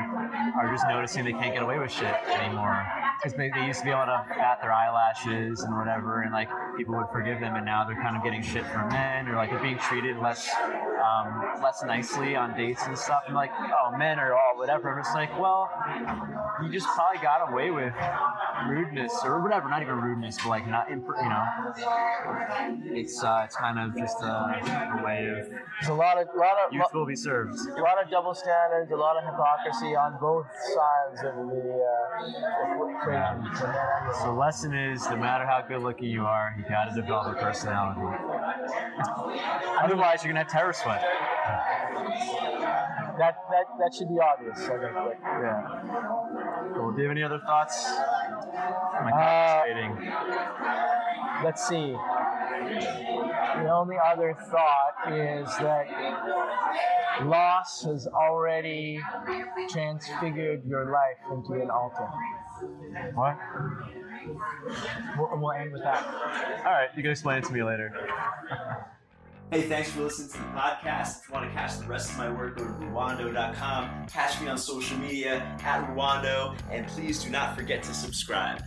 are 0.59 0.71
just 0.71 0.85
noticing 0.87 1.25
they 1.25 1.31
can't 1.31 1.53
get 1.53 1.63
away 1.63 1.79
with 1.79 1.91
shit 1.91 2.13
anymore 2.29 2.85
because 3.17 3.35
they, 3.37 3.49
they 3.55 3.65
used 3.65 3.79
to 3.79 3.85
be 3.85 3.91
able 3.91 4.05
to 4.05 4.25
bat 4.37 4.59
their 4.61 4.71
eyelashes 4.73 5.61
and 5.61 5.75
whatever, 5.75 6.21
and 6.21 6.31
like 6.33 6.49
people 6.77 6.95
would 6.95 7.07
forgive 7.11 7.39
them, 7.39 7.55
and 7.55 7.65
now 7.65 7.83
they're 7.85 8.01
kind 8.01 8.15
of 8.15 8.23
getting 8.23 8.41
shit 8.43 8.65
from 8.67 8.89
men 8.89 9.27
or 9.27 9.35
like 9.35 9.49
they're 9.49 9.59
being 9.63 9.79
treated 9.79 10.17
less 10.17 10.47
um, 10.67 11.61
less 11.63 11.83
nicely 11.85 12.35
on 12.35 12.55
dates 12.57 12.81
and 12.85 12.97
stuff. 12.97 13.23
And 13.27 13.35
like, 13.35 13.51
oh, 13.57 13.97
men 13.97 14.19
are 14.19 14.33
all 14.33 14.57
whatever. 14.57 14.89
I'm 14.89 15.03
just 15.03 15.15
like, 15.15 15.37
well, 15.39 15.69
you 16.63 16.71
just 16.71 16.87
probably 16.87 17.21
got 17.21 17.51
away 17.51 17.71
with 17.71 17.93
rudeness 18.69 19.13
or 19.23 19.41
whatever, 19.41 19.69
not 19.69 19.81
even 19.81 19.95
rudeness, 19.95 20.37
but 20.43 20.49
like 20.49 20.67
not, 20.67 20.91
imp- 20.91 21.05
you 21.21 21.29
know, 21.29 21.43
it's 22.97 23.23
uh, 23.23 23.41
it's 23.45 23.55
kind 23.55 23.79
of 23.79 23.95
just 23.97 24.21
a, 24.21 24.25
a 24.27 25.01
way 25.05 25.27
of 25.27 25.47
There's 25.49 25.89
a 25.89 25.93
lot 25.93 26.17
of 26.17 26.27
lot 26.35 26.57
of 26.65 26.73
youth 26.73 26.85
will 26.93 27.05
be 27.05 27.15
served. 27.15 27.57
a 27.77 27.81
lot 27.81 28.01
of 28.03 28.09
double 28.09 28.33
standards, 28.33 28.91
a 28.91 28.95
lot 28.95 29.17
of 29.17 29.23
hypocrisy 29.23 29.95
on 29.95 30.17
both 30.19 30.47
sides 30.73 31.23
of 31.25 31.35
the 31.47 31.83
uh. 31.83 33.09
Yeah, 33.09 34.11
So 34.19 34.25
the 34.27 34.31
lesson 34.31 34.73
is, 34.73 35.03
no 35.09 35.15
matter 35.17 35.45
how 35.45 35.63
good 35.67 35.81
looking 35.81 36.09
you 36.09 36.23
are, 36.25 36.55
you 36.57 36.63
got 36.67 36.85
to 36.93 36.95
develop 36.99 37.37
a 37.37 37.39
personality. 37.39 38.01
Otherwise, 39.83 40.23
you're 40.23 40.33
gonna 40.33 40.43
have 40.43 40.51
terror 40.51 40.73
sweat. 40.73 41.01
that, 43.17 43.35
that 43.49 43.65
that 43.79 43.93
should 43.97 44.09
be 44.09 44.19
obvious. 44.19 44.59
I 44.59 44.77
think. 44.77 44.95
Like, 44.95 45.19
Yeah. 45.23 45.61
Cool. 46.75 46.91
Do 46.91 47.01
you 47.01 47.07
have 47.07 47.11
any 47.17 47.23
other 47.23 47.39
thoughts? 47.39 47.87
I 47.87 49.11
Uh, 49.13 49.63
let's 51.43 51.67
see. 51.67 51.95
The 53.63 53.69
only 53.69 53.97
other 54.03 54.35
thought 54.51 55.13
is 55.13 55.47
that 55.57 55.87
loss 57.23 57.83
has 57.83 58.07
already 58.07 58.99
transfigured 59.69 60.65
your 60.65 60.91
life 60.91 61.17
into 61.31 61.53
an 61.61 61.69
altar. 61.69 62.09
What? 63.13 63.37
We'll, 65.17 65.29
we'll 65.37 65.51
end 65.51 65.71
with 65.71 65.83
that. 65.83 66.05
All 66.65 66.71
right, 66.71 66.89
you 66.95 67.01
can 67.01 67.11
explain 67.11 67.39
it 67.39 67.45
to 67.45 67.53
me 67.53 67.63
later. 67.63 67.93
Hey, 69.49 69.61
thanks 69.61 69.89
for 69.89 70.01
listening 70.01 70.27
to 70.27 70.37
the 70.39 70.43
podcast. 70.59 71.21
If 71.21 71.29
you 71.29 71.33
want 71.33 71.49
to 71.49 71.55
catch 71.55 71.77
the 71.77 71.85
rest 71.85 72.11
of 72.11 72.17
my 72.17 72.29
work, 72.29 72.57
go 72.57 72.65
to 72.65 72.69
Rwando.com. 72.69 74.05
Catch 74.07 74.41
me 74.41 74.49
on 74.49 74.57
social 74.57 74.97
media 74.97 75.37
at 75.63 75.87
Rwando, 75.87 76.53
and 76.69 76.85
please 76.85 77.23
do 77.23 77.29
not 77.29 77.55
forget 77.55 77.81
to 77.83 77.93
subscribe. 77.93 78.61